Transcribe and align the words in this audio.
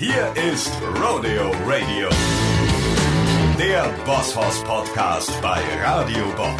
Hier 0.00 0.32
ist 0.50 0.72
Rodeo 0.94 1.50
Radio, 1.66 2.08
der 3.58 3.84
Bosshaus 4.06 4.64
Podcast 4.64 5.30
bei 5.42 5.60
Radio 5.84 6.24
Bob. 6.38 6.56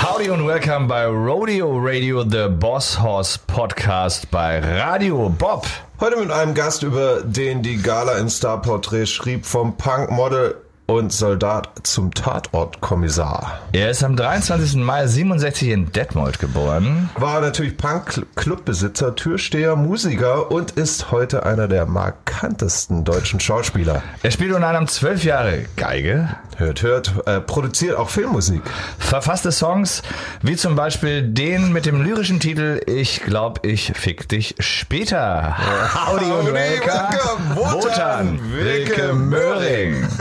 Howdy 0.00 0.30
und 0.30 0.46
welcome 0.46 0.86
bei 0.86 1.06
Rodeo 1.06 1.78
Radio, 1.80 2.22
the 2.22 2.46
Boss 2.48 3.02
Horse 3.02 3.40
Podcast 3.44 4.30
bei 4.30 4.60
Radio 4.60 5.28
Bob. 5.30 5.66
Heute 5.98 6.20
mit 6.20 6.30
einem 6.30 6.54
Gast, 6.54 6.84
über 6.84 7.22
den 7.24 7.64
die 7.64 7.78
Gala 7.78 8.18
in 8.18 8.30
Starportrait 8.30 9.08
schrieb, 9.08 9.44
vom 9.44 9.76
Punkmodel 9.76 10.54
und 10.86 11.12
Soldat 11.12 11.68
zum 11.82 12.14
Tatortkommissar. 12.14 13.60
Er 13.72 13.90
ist 13.90 14.04
am 14.04 14.16
23. 14.16 14.76
Mai 14.76 15.06
67 15.06 15.68
in 15.68 15.92
Detmold 15.92 16.38
geboren. 16.38 17.10
War 17.16 17.40
natürlich 17.40 17.76
Punk-Clubbesitzer, 17.76 19.16
Türsteher, 19.16 19.74
Musiker 19.74 20.50
und 20.50 20.72
ist 20.72 21.10
heute 21.10 21.44
einer 21.44 21.66
der 21.66 21.86
markantesten 21.86 23.04
deutschen 23.04 23.40
Schauspieler. 23.40 24.02
Er 24.22 24.30
spielt 24.30 24.52
unter 24.54 24.68
anderem 24.68 24.86
zwölf 24.86 25.24
Jahre 25.24 25.64
Geige, 25.76 26.28
Hört, 26.56 26.82
hört, 26.82 27.12
äh, 27.26 27.40
produziert 27.40 27.96
auch 27.96 28.08
Filmmusik. 28.08 28.62
verfasste 28.98 29.52
Songs 29.52 30.02
wie 30.40 30.56
zum 30.56 30.74
Beispiel 30.74 31.22
den 31.22 31.72
mit 31.72 31.84
dem 31.84 32.02
lyrischen 32.02 32.40
Titel 32.40 32.80
Ich 32.86 33.22
glaub, 33.22 33.66
ich 33.66 33.92
fick 33.94 34.28
dich 34.28 34.54
später. 34.60 35.56
Howdy 35.94 36.30
und 36.30 36.54
welcome, 36.54 37.56
Wotan, 37.56 38.40
Wilke 38.52 38.96
Wilke 38.96 39.12
Möhring. 39.12 40.08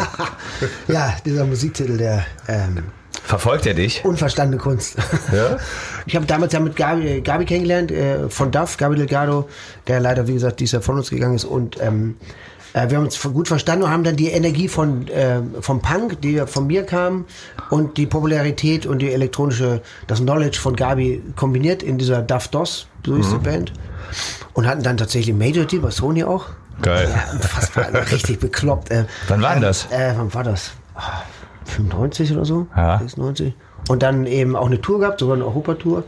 Ja, 0.88 1.16
dieser 1.26 1.46
Musiktitel 1.46 1.98
der 1.98 2.26
ähm, 2.48 2.84
Verfolgt 3.24 3.66
er 3.66 3.74
dich? 3.74 4.04
unverstandene 4.06 4.62
Kunst. 4.62 4.98
Ja? 5.32 5.58
Ich 6.08 6.16
habe 6.16 6.28
damals 6.28 6.54
ja 6.54 6.60
mit 6.60 6.76
Gabi, 6.76 7.22
Gabi 7.22 7.46
kennengelernt, 7.46 7.92
äh, 7.92 8.30
von 8.30 8.52
Duff, 8.52 8.78
Gabi 8.78 8.96
Delgado, 8.96 9.50
der 9.88 10.00
leider, 10.00 10.28
wie 10.28 10.34
gesagt, 10.34 10.60
dieses 10.60 10.74
Jahr 10.74 10.82
von 10.84 10.98
uns 10.98 11.10
gegangen 11.10 11.34
ist. 11.34 11.46
Und 11.46 11.82
ähm, 11.82 12.18
äh, 12.74 12.90
wir 12.90 12.98
haben 12.98 13.06
uns 13.06 13.20
gut 13.20 13.48
verstanden 13.48 13.86
und 13.86 13.90
haben 13.90 14.04
dann 14.04 14.16
die 14.16 14.28
Energie 14.28 14.68
von 14.68 15.08
äh, 15.08 15.42
vom 15.62 15.82
Punk, 15.82 16.22
die 16.22 16.44
von 16.46 16.68
mir 16.68 16.84
kam, 16.84 17.26
und 17.72 17.98
die 17.98 18.06
Popularität 18.06 18.86
und 18.86 19.00
die 19.00 19.12
elektronische, 19.12 19.82
das 20.06 20.20
Knowledge 20.20 20.60
von 20.60 20.76
Gabi 20.76 21.24
kombiniert 21.36 21.82
in 21.82 21.98
dieser 21.98 22.22
Duff 22.22 22.50
DOS, 22.50 22.88
so 23.04 23.16
ist 23.16 23.32
die 23.32 23.38
Band. 23.38 23.74
Und 24.54 24.68
hatten 24.68 24.84
dann 24.84 24.98
tatsächlich 24.98 25.36
Major 25.36 25.66
Deal 25.66 25.82
bei 25.82 25.90
Sony 25.90 26.24
auch. 26.24 26.50
Geil. 26.82 27.10
Ja, 27.12 27.34
unfassbar, 27.34 27.88
richtig 28.12 28.40
bekloppt. 28.40 28.92
Äh, 28.92 29.06
Wann 29.28 29.42
war 29.42 29.54
denn 29.54 29.62
das? 29.62 29.88
Äh, 29.92 30.14
wann 30.18 30.34
war 30.34 30.44
das? 30.44 30.72
Ah, 30.96 31.22
95 31.66 32.32
oder 32.34 32.46
so? 32.46 32.68
Ja. 32.76 33.00
96. 33.00 33.54
Und 33.88 34.02
dann 34.04 34.26
eben 34.26 34.56
auch 34.56 34.66
eine 34.68 34.82
Tour 34.82 35.00
gehabt, 35.00 35.20
sogar 35.20 35.36
eine 35.36 35.46
Europatour. 35.46 36.04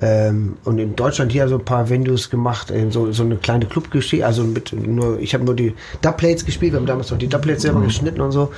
Ähm, 0.00 0.58
und 0.64 0.78
in 0.78 0.94
Deutschland 0.94 1.32
hier 1.32 1.48
so 1.48 1.56
ein 1.56 1.64
paar 1.64 1.88
Venues 1.88 2.28
gemacht, 2.28 2.70
äh, 2.70 2.90
so, 2.90 3.12
so 3.12 3.22
eine 3.22 3.36
kleine 3.36 3.64
Clubgeschichte, 3.64 4.26
also 4.26 4.44
mit 4.44 4.72
nur, 4.74 5.18
ich 5.20 5.32
habe 5.32 5.44
nur 5.44 5.54
die 5.56 5.74
Dubplates 6.02 6.44
gespielt, 6.44 6.72
wir 6.72 6.80
haben 6.80 6.86
damals 6.86 7.10
noch 7.10 7.16
die 7.16 7.28
Dubplates 7.28 7.62
selber 7.62 7.80
geschnitten 7.80 8.20
und 8.20 8.32
so. 8.32 8.52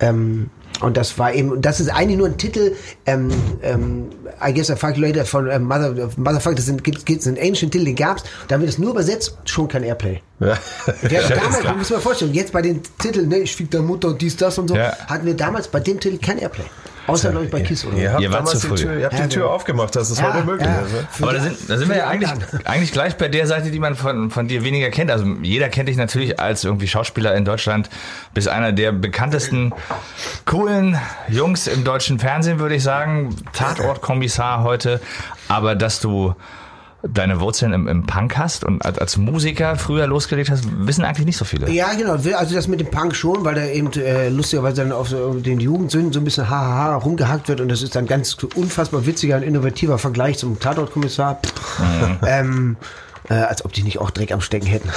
Ähm, 0.00 0.48
und 0.80 0.96
das 0.96 1.18
war 1.18 1.32
eben, 1.32 1.60
das 1.60 1.80
ist 1.80 1.88
eigentlich 1.88 2.18
nur 2.18 2.28
ein 2.28 2.36
Titel, 2.38 2.74
ähm, 3.06 3.30
ähm, 3.62 4.06
I 4.46 4.52
guess 4.54 4.70
I 4.70 4.76
fuck 4.76 4.96
you 4.96 5.02
later 5.02 5.24
von 5.24 5.50
ähm, 5.50 5.64
Mother, 5.64 6.08
Motherfucker, 6.16 6.54
das 6.56 6.66
sind, 6.66 6.84
gibt's, 6.84 7.04
gibt's 7.04 7.26
einen 7.26 7.36
Ancient 7.38 7.72
Titel, 7.72 7.84
den 7.84 7.96
gab's, 7.96 8.22
da 8.48 8.58
wird 8.60 8.68
es 8.70 8.78
nur 8.78 8.90
übersetzt, 8.90 9.36
schon 9.44 9.68
kein 9.68 9.82
Airplay. 9.82 10.20
Ja. 10.40 10.56
Wir 11.02 11.22
hatten 11.24 11.34
damals, 11.42 11.62
du 11.62 11.74
musst 11.74 11.90
mal 11.90 12.00
vorstellen, 12.00 12.34
jetzt 12.34 12.52
bei 12.52 12.62
den 12.62 12.80
Titeln, 12.98 13.28
ne, 13.28 13.38
ich 13.38 13.54
fick 13.56 13.70
deine 13.70 13.84
Mutter, 13.84 14.12
dies, 14.14 14.36
das 14.36 14.58
und 14.58 14.68
so, 14.68 14.76
Ja. 14.76 14.96
hatten 15.08 15.26
wir 15.26 15.34
damals 15.34 15.68
bei 15.68 15.80
dem 15.80 15.98
Titel 15.98 16.18
kein 16.18 16.38
Airplay. 16.38 16.64
Außer, 17.08 17.30
glaube 17.30 17.46
ich, 17.46 17.50
bei 17.50 17.60
Kiss 17.62 17.84
oder 17.84 17.96
so. 17.96 18.02
Ihr 18.02 18.12
habt 18.12 18.22
Ihr 18.22 18.30
wart 18.30 18.40
damals 18.40 18.60
zu 18.60 18.66
die 18.68 18.68
früh. 18.68 18.76
Tür, 18.82 18.98
ihr 18.98 19.04
habt 19.06 19.14
Ja, 19.14 19.22
die 19.22 19.28
Tür 19.28 19.42
genau. 19.42 19.54
aufgemacht, 19.54 19.96
das 19.96 20.10
ist 20.10 20.20
Ja, 20.20 20.32
heute 20.34 20.44
möglich. 20.44 20.68
ja. 20.68 20.78
Also. 20.78 20.96
Aber 21.22 21.32
da 21.32 21.40
sind, 21.40 21.56
da 21.68 21.76
sind 21.78 21.88
wir 21.88 21.96
ja 21.96 22.06
eigentlich, 22.08 22.30
eigentlich 22.64 22.92
gleich 22.92 23.16
bei 23.16 23.28
der 23.28 23.46
Seite, 23.46 23.70
die 23.70 23.78
man 23.80 23.96
von, 23.96 24.30
von 24.30 24.46
dir 24.46 24.62
weniger 24.64 24.90
kennt. 24.90 25.10
Also 25.10 25.24
jeder 25.42 25.68
kennt 25.68 25.88
dich 25.88 25.96
natürlich 25.96 26.38
als 26.38 26.62
irgendwie 26.64 26.86
Schauspieler 26.86 27.34
in 27.34 27.44
Deutschland. 27.44 27.90
Bist 28.34 28.48
einer 28.48 28.72
der 28.72 28.92
bekanntesten, 28.92 29.72
coolen 30.44 30.98
Jungs 31.28 31.66
im 31.66 31.82
deutschen 31.84 32.18
Fernsehen, 32.18 32.58
würde 32.58 32.74
ich 32.76 32.82
sagen. 32.82 33.34
Tatortkommissar 33.52 34.62
heute. 34.62 35.00
Aber 35.48 35.74
dass 35.74 36.00
du 36.00 36.34
deine 37.02 37.40
Wurzeln 37.40 37.72
im, 37.72 37.86
im 37.86 38.06
Punk 38.06 38.36
hast 38.36 38.64
und 38.64 38.84
als, 38.84 38.98
als 38.98 39.16
Musiker 39.16 39.76
früher 39.76 40.06
losgelegt 40.08 40.50
hast, 40.50 40.64
wissen 40.86 41.04
eigentlich 41.04 41.26
nicht 41.26 41.36
so 41.36 41.44
viele. 41.44 41.70
Ja, 41.70 41.94
genau. 41.94 42.12
Also 42.12 42.54
das 42.54 42.66
mit 42.66 42.80
dem 42.80 42.90
Punk 42.90 43.14
schon, 43.14 43.44
weil 43.44 43.54
da 43.54 43.66
eben 43.66 43.92
äh, 43.92 44.28
lustigerweise 44.28 44.82
dann 44.82 44.92
auf 44.92 45.08
so 45.08 45.34
den 45.34 45.60
Jugendsünden 45.60 46.12
so 46.12 46.20
ein 46.20 46.24
bisschen 46.24 46.50
hahaha 46.50 46.96
rumgehackt 46.96 47.48
wird 47.48 47.60
und 47.60 47.68
das 47.68 47.82
ist 47.82 47.94
dann 47.94 48.06
ganz 48.06 48.36
unfassbar 48.56 49.06
witziger 49.06 49.36
und 49.36 49.42
innovativer 49.44 49.98
Vergleich 49.98 50.38
zum 50.38 50.58
Tatortkommissar. 50.58 51.40
ähm, 52.26 52.76
äh, 53.28 53.34
als 53.34 53.64
ob 53.64 53.72
die 53.72 53.82
nicht 53.82 53.98
auch 53.98 54.10
Dreck 54.10 54.32
am 54.32 54.40
Stecken 54.40 54.66
hätten. 54.66 54.90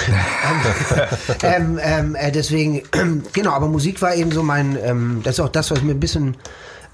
ähm, 1.44 1.79
ähm, 1.81 2.16
äh, 2.16 2.31
deswegen, 2.31 2.81
genau, 3.34 3.51
aber 3.51 3.67
Musik 3.67 4.01
war 4.01 4.16
eben 4.16 4.31
so 4.31 4.41
mein, 4.41 4.78
ähm, 4.81 5.22
das 5.23 5.34
ist 5.34 5.40
auch 5.41 5.50
das, 5.50 5.69
was 5.69 5.81
mir 5.81 5.91
ein 5.91 6.00
bisschen, 6.00 6.38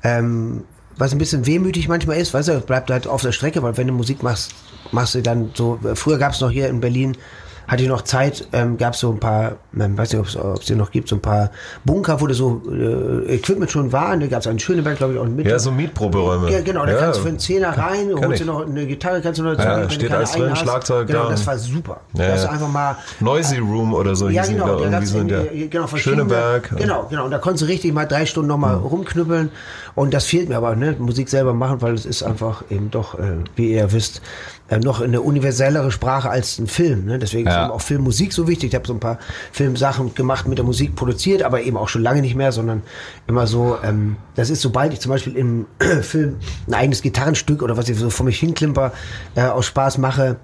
ähm, 0.03 0.63
was 0.97 1.11
ein 1.11 1.17
bisschen 1.17 1.45
wehmütig 1.45 1.87
manchmal 1.87 2.17
ist, 2.17 2.33
weißt 2.33 2.49
du, 2.49 2.59
bleibt 2.61 2.89
halt 2.89 3.07
auf 3.07 3.21
der 3.21 3.31
Strecke, 3.31 3.61
weil 3.63 3.77
wenn 3.77 3.87
du 3.87 3.93
Musik 3.93 4.23
machst, 4.23 4.53
machst 4.91 5.15
du 5.15 5.21
dann 5.21 5.51
so, 5.53 5.79
früher 5.95 6.17
gab 6.17 6.33
es 6.33 6.41
noch 6.41 6.51
hier 6.51 6.67
in 6.67 6.81
Berlin, 6.81 7.17
hatte 7.67 7.83
ich 7.83 7.89
noch 7.89 8.01
Zeit, 8.03 8.47
ähm, 8.53 8.77
gab 8.77 8.93
es 8.93 9.01
so 9.01 9.11
ein 9.11 9.19
paar, 9.19 9.57
ähm, 9.77 9.97
weiß 9.97 10.13
nicht, 10.13 10.35
ob 10.37 10.57
es 10.59 10.65
die 10.65 10.75
noch 10.75 10.89
gibt, 10.91 11.09
so 11.09 11.15
ein 11.17 11.21
paar 11.21 11.51
Bunker, 11.85 12.19
wo 12.21 12.27
du 12.27 12.33
so 12.33 12.61
äh, 12.71 13.35
Equipment 13.35 13.69
schon 13.69 13.91
war. 13.91 14.15
Da 14.17 14.27
gab 14.27 14.39
es 14.39 14.47
einen 14.47 14.59
Schöneberg, 14.59 14.97
glaube 14.97 15.13
ich, 15.13 15.19
auch 15.19 15.25
Mitte. 15.25 15.49
Ja, 15.49 15.59
so 15.59 15.71
Mietproberäume. 15.71 16.49
Ja, 16.51 16.61
genau, 16.61 16.85
da 16.85 16.93
Ja. 16.93 16.99
kannst 16.99 17.19
du 17.19 17.23
für 17.23 17.29
einen 17.29 17.39
Zehner 17.39 17.77
rein, 17.77 18.07
Kenn 18.15 18.25
holst 18.25 18.41
dir 18.41 18.45
noch 18.45 18.65
eine 18.65 18.85
Gitarre, 18.85 19.21
kannst 19.21 19.39
du 19.39 19.43
noch 19.43 19.55
dazu, 19.55 19.67
Ja, 19.67 19.81
wenn 19.81 19.89
steht 19.89 20.11
alles 20.11 20.31
drin, 20.31 20.51
hast. 20.51 20.59
Schlagzeug 20.59 21.07
Genau, 21.07 21.23
da. 21.23 21.29
das 21.29 21.45
war 21.45 21.57
super. 21.57 21.99
Ja, 22.13 22.27
da 22.27 22.33
hast 22.33 22.41
du 22.43 22.47
ja. 22.47 22.53
einfach 22.53 22.69
mal 22.69 22.95
Noisy 23.19 23.57
Room 23.57 23.93
oder 23.93 24.15
so 24.15 24.29
ja, 24.29 24.45
genau, 24.45 24.65
da 24.65 24.71
da 24.71 24.77
irgendwie 24.77 24.91
gab's 24.91 25.09
so 25.11 25.19
in 25.19 25.27
der 25.27 25.41
irgendwie, 25.43 25.67
genau, 25.69 25.87
Schöneberg. 25.87 26.69
Genau, 26.77 27.07
genau. 27.09 27.25
Und 27.25 27.31
da 27.31 27.37
konntest 27.37 27.63
du 27.63 27.67
richtig 27.67 27.93
mal 27.93 28.05
drei 28.05 28.25
Stunden 28.25 28.47
nochmal 28.47 28.75
rumknüppeln. 28.75 29.51
Und 29.95 30.13
das 30.13 30.25
fehlt 30.25 30.47
mir 30.47 30.57
aber, 30.57 30.75
ne? 30.75 30.95
Musik 30.99 31.27
selber 31.27 31.53
machen, 31.53 31.81
weil 31.81 31.93
es 31.95 32.05
ist 32.05 32.23
einfach 32.23 32.63
eben 32.69 32.91
doch, 32.91 33.17
äh, 33.17 33.37
wie 33.55 33.73
ihr 33.73 33.91
wisst, 33.91 34.21
äh, 34.69 34.77
noch 34.79 35.01
eine 35.01 35.21
universellere 35.21 35.91
Sprache 35.91 36.29
als 36.29 36.59
ein 36.59 36.67
Film. 36.67 37.05
Ne? 37.05 37.17
Deswegen 37.19 37.47
Ja. 37.57 37.65
eben 37.65 37.73
auch 37.73 37.81
Filmmusik 37.81 38.33
so 38.33 38.47
wichtig. 38.47 38.69
Ich 38.69 38.75
habe 38.75 38.87
so 38.87 38.93
ein 38.93 38.99
paar 38.99 39.19
Filmsachen 39.51 40.13
gemacht, 40.15 40.47
mit 40.47 40.57
der 40.57 40.65
Musik 40.65 40.95
produziert, 40.95 41.43
aber 41.43 41.61
eben 41.61 41.77
auch 41.77 41.89
schon 41.89 42.03
lange 42.03 42.21
nicht 42.21 42.35
mehr, 42.35 42.51
sondern 42.51 42.83
immer 43.27 43.47
so, 43.47 43.77
ähm, 43.83 44.17
das 44.35 44.49
ist, 44.49 44.61
sobald 44.61 44.93
ich 44.93 44.99
zum 44.99 45.11
Beispiel 45.11 45.35
im 45.35 45.65
Film 46.01 46.37
ein 46.67 46.73
eigenes 46.73 47.01
Gitarrenstück 47.01 47.61
oder 47.61 47.77
was 47.77 47.89
ich 47.89 47.97
so 47.97 48.09
vor 48.09 48.25
mich 48.25 48.39
hinklimper, 48.39 48.91
äh, 49.35 49.41
aus 49.41 49.65
Spaß 49.65 49.97
mache, 49.97 50.37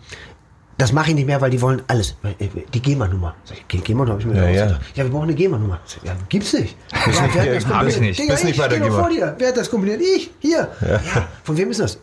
das 0.78 0.91
mache 0.91 1.09
ich 1.09 1.16
nicht 1.16 1.25
mehr, 1.28 1.39
weil 1.39 1.50
die 1.51 1.61
wollen 1.61 1.81
alles. 1.88 2.16
Die 2.73 2.81
GEMA-Nummer. 2.81 3.35
Ge- 3.67 3.79
GEMA-Nummer 3.81 4.11
habe 4.13 4.22
ich 4.22 4.25
mir 4.28 4.35
Ja, 4.35 4.44
ja, 4.44 4.50
ja. 4.50 4.66
ja. 4.72 4.79
ja, 4.95 5.03
wir 5.03 5.11
brauchen 5.11 5.23
eine 5.23 5.35
GEMA-Nummer. 5.35 5.79
Ja, 6.03 6.13
gibt's 6.29 6.53
nicht. 6.53 6.75
Ja, 6.94 7.29
wer 7.34 7.53
das 7.56 7.66
hab 7.67 7.88
ich 7.88 8.00
nicht. 8.00 8.19
Digga, 8.19 8.34
Bist 8.34 8.44
nicht 8.45 8.56
ich 8.56 8.61
bei 8.61 8.67
der 8.67 8.91
vor 8.91 9.09
dir. 9.09 9.35
Wer 9.38 9.50
hat 9.50 9.57
das 9.57 9.69
kombiniert? 9.69 10.01
Ich, 10.01 10.31
hier. 10.39 10.69
Ja. 10.81 11.00
Von 11.44 11.57
wem 11.57 11.69
ist 11.72 11.79
das? 11.79 12.00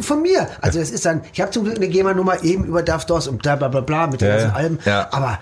Von 0.00 0.22
mir. 0.22 0.48
Also 0.60 0.80
es 0.80 0.90
ist 0.90 1.04
dann, 1.04 1.22
ich 1.32 1.40
habe 1.40 1.50
zum 1.50 1.64
Glück 1.64 1.76
eine 1.76 1.88
GEMA-Nummer 1.88 2.42
eben 2.42 2.64
über 2.64 2.82
DOS 2.82 3.28
und 3.28 3.42
bla 3.42 3.56
bla 3.56 3.68
bla 3.68 3.80
bla 3.82 4.06
mit 4.06 4.20
den 4.20 4.28
Ja, 4.28 4.34
ganzen 4.36 4.48
ja. 4.50 4.54
Alben. 4.56 4.78
Ja. 4.84 5.08
Aber 5.12 5.38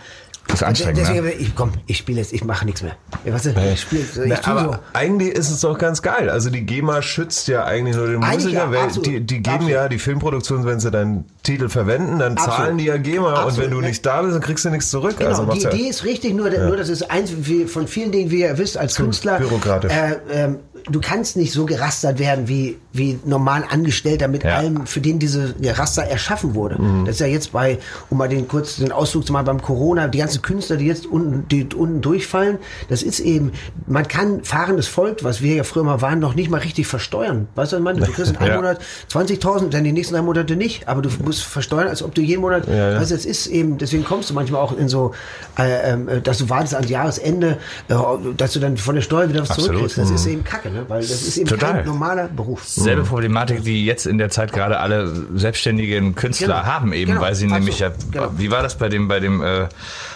Das 0.51 0.63
ist 0.63 0.67
anstrengend, 0.67 0.99
deswegen, 0.99 1.25
ne? 1.25 1.33
ich 1.33 1.55
komm, 1.55 1.73
ich 1.87 1.99
spiele 1.99 2.19
jetzt, 2.19 2.33
ich 2.33 2.45
mache 2.45 2.65
nichts 2.65 2.83
mehr. 2.83 2.97
Ja, 3.25 3.33
weißt 3.33 3.47
du, 3.47 3.51
ich 3.51 3.81
spiele, 3.81 4.03
ich 4.03 4.09
Na, 4.27 4.37
aber 4.45 4.63
so. 4.63 4.79
eigentlich 4.93 5.33
ist 5.33 5.51
es 5.51 5.61
doch 5.61 5.79
ganz 5.79 6.03
geil. 6.03 6.29
Also 6.29 6.51
die 6.51 6.63
GEMA 6.63 7.03
schützt 7.03 7.47
ja 7.49 7.65
eigentlich 7.65 7.97
nur 7.97 8.09
den 8.09 8.23
Eigentlich 8.23 8.45
Musiker, 8.47 8.65
ja, 8.65 8.71
weil 8.71 8.79
absolut. 8.79 9.07
die, 9.07 9.21
die 9.21 9.37
geben 9.37 9.55
Absolut. 9.55 9.73
ja 9.73 9.89
die 9.89 9.99
Filmproduktion, 9.99 10.65
wenn 10.65 10.81
sie 10.81 10.91
deinen 10.91 11.25
Titel 11.45 11.69
verwenden, 11.69 12.19
dann 12.19 12.33
Absolut. 12.33 12.57
zahlen 12.57 12.79
die 12.79 12.85
ja 12.87 12.97
GEMA 12.97 13.45
und 13.45 13.59
wenn 13.59 13.71
du 13.71 13.81
ne? 13.81 13.89
nicht 13.89 14.05
da 14.05 14.23
bist, 14.23 14.35
dann 14.35 14.43
kriegst 14.43 14.65
du 14.65 14.71
nichts 14.71 14.91
zurück. 14.91 15.17
Genau, 15.19 15.31
also 15.31 15.43
die 15.43 15.49
macht's 15.49 15.63
ja, 15.63 15.73
Idee 15.73 15.89
ist 15.89 16.05
richtig, 16.05 16.35
nur, 16.35 16.51
nur 16.51 16.77
das 16.77 16.89
ist 16.89 17.11
eins 17.11 17.31
von 17.67 17.87
vielen 17.87 18.11
Dingen, 18.11 18.31
wie 18.31 18.41
ihr 18.41 18.59
wisst, 18.59 18.77
als 18.77 18.97
Künstler. 18.97 19.39
bürokratisch. 19.39 19.93
Äh, 19.93 20.17
ähm, 20.33 20.59
du 20.91 21.01
kannst 21.01 21.37
nicht 21.37 21.53
so 21.53 21.67
gerastert 21.67 22.19
werden 22.19 22.49
wie, 22.49 22.79
wie 22.93 23.19
normal 23.25 23.65
Angestellter 23.71 24.27
mit 24.29 24.43
Ja. 24.43 24.57
allem, 24.57 24.87
für 24.87 25.01
den 25.01 25.19
diese 25.19 25.55
Raster 25.65 26.03
erschaffen 26.03 26.55
wurde. 26.55 26.81
Mhm. 26.81 27.05
Das 27.05 27.15
ist 27.17 27.21
ja 27.21 27.27
jetzt 27.27 27.53
bei, 27.53 27.79
um 28.11 28.19
mal 28.19 28.29
den 28.29 28.49
kurz 28.49 28.77
den 28.77 28.91
Ausflug 28.93 29.27
zu 29.27 29.33
machen, 29.33 29.45
beim 29.47 29.63
Corona, 29.63 30.09
die 30.09 30.19
ganzen 30.19 30.43
Künstler, 30.43 30.77
die 30.77 30.87
jetzt 30.87 31.07
unten, 31.07 31.47
die 31.49 31.69
unten 31.75 32.01
durchfallen, 32.01 32.59
das 32.89 33.03
ist 33.03 33.21
eben, 33.21 33.53
man 33.87 34.09
kann 34.09 34.43
fahrendes 34.45 34.89
Volk, 34.89 35.23
was 35.23 35.41
wir 35.41 35.55
ja 35.55 35.63
früher 35.63 35.85
mal 35.85 36.01
waren, 36.03 36.19
noch 36.19 36.35
nicht 36.35 36.51
mal 36.51 36.59
richtig 36.61 36.87
versteuern. 36.89 37.47
Weißt 37.55 37.73
du, 37.73 37.77
was 37.77 37.81
ich 37.81 37.85
meine? 37.85 38.01
Du 38.07 38.13
kriegst 38.13 38.31
in 38.33 38.37
einem 38.39 38.49
Ja. 38.51 38.57
Monat 38.57 38.81
20.000, 39.11 39.69
dann 39.71 39.85
die 39.85 39.93
nächsten 39.93 40.15
drei 40.15 40.23
Monate 40.23 40.57
nicht, 40.57 40.89
aber 40.89 41.03
du 41.03 41.11
musst 41.25 41.43
versteuern, 41.45 41.89
als 41.89 42.03
ob 42.03 42.15
du 42.15 42.23
jeden 42.23 42.41
Monat, 42.41 42.67
Ja, 42.67 42.93
ja. 42.93 43.01
weißt 43.01 43.13
du, 43.13 43.15
es 43.15 43.25
ist 43.25 43.47
eben, 43.47 43.79
deswegen 43.79 44.05
kommst 44.05 44.31
du 44.31 44.35
manchmal 44.35 44.61
auch 44.61 44.77
in 44.77 44.89
so, 44.89 45.13
äh, 45.59 45.93
ähm, 45.93 46.09
dass 46.25 46.39
du 46.39 46.49
wartest 46.49 46.75
ans 46.75 46.91
Jahresende, 46.91 47.59
äh, 47.89 47.95
dass 48.37 48.53
du 48.55 48.61
dann 48.61 48.77
von 48.77 48.95
der 48.97 49.03
Steuer 49.03 49.29
wieder 49.29 49.43
was 49.43 49.51
Absolut. 49.51 49.77
zurückkriegst. 49.77 49.99
Das 49.99 50.11
ist 50.11 50.27
eben 50.27 50.43
Kacke, 50.45 50.71
ne? 50.71 50.85
weil 50.89 51.01
das 51.01 51.11
ist 51.23 51.37
eben 51.37 51.49
Total. 51.49 51.75
kein 51.75 51.87
normaler 51.87 52.29
Beruf. 52.29 52.67
Selbe 52.85 53.03
Problematik, 53.05 53.63
die 53.65 53.85
jetzt 53.85 54.07
in 54.07 54.19
der 54.19 54.31
Zeit 54.31 54.53
gerade 54.53 54.81
alle 54.81 55.11
selbstständigen 55.35 56.15
Künstler 56.15 56.47
Genau. 56.49 56.63
haben, 56.65 56.93
eben, 56.93 57.13
Genau. 57.13 57.23
weil 57.23 57.35
sie 57.35 57.45
Also, 57.47 57.55
nämlich 57.57 57.79
ja, 57.79 57.91
genau. 58.11 58.33
wie 58.37 58.51
war 58.51 58.63
das 58.63 58.77
bei 58.79 58.89
dem, 58.89 59.09
bei 59.09 59.21
dem, 59.21 59.43
äh, 59.43 59.67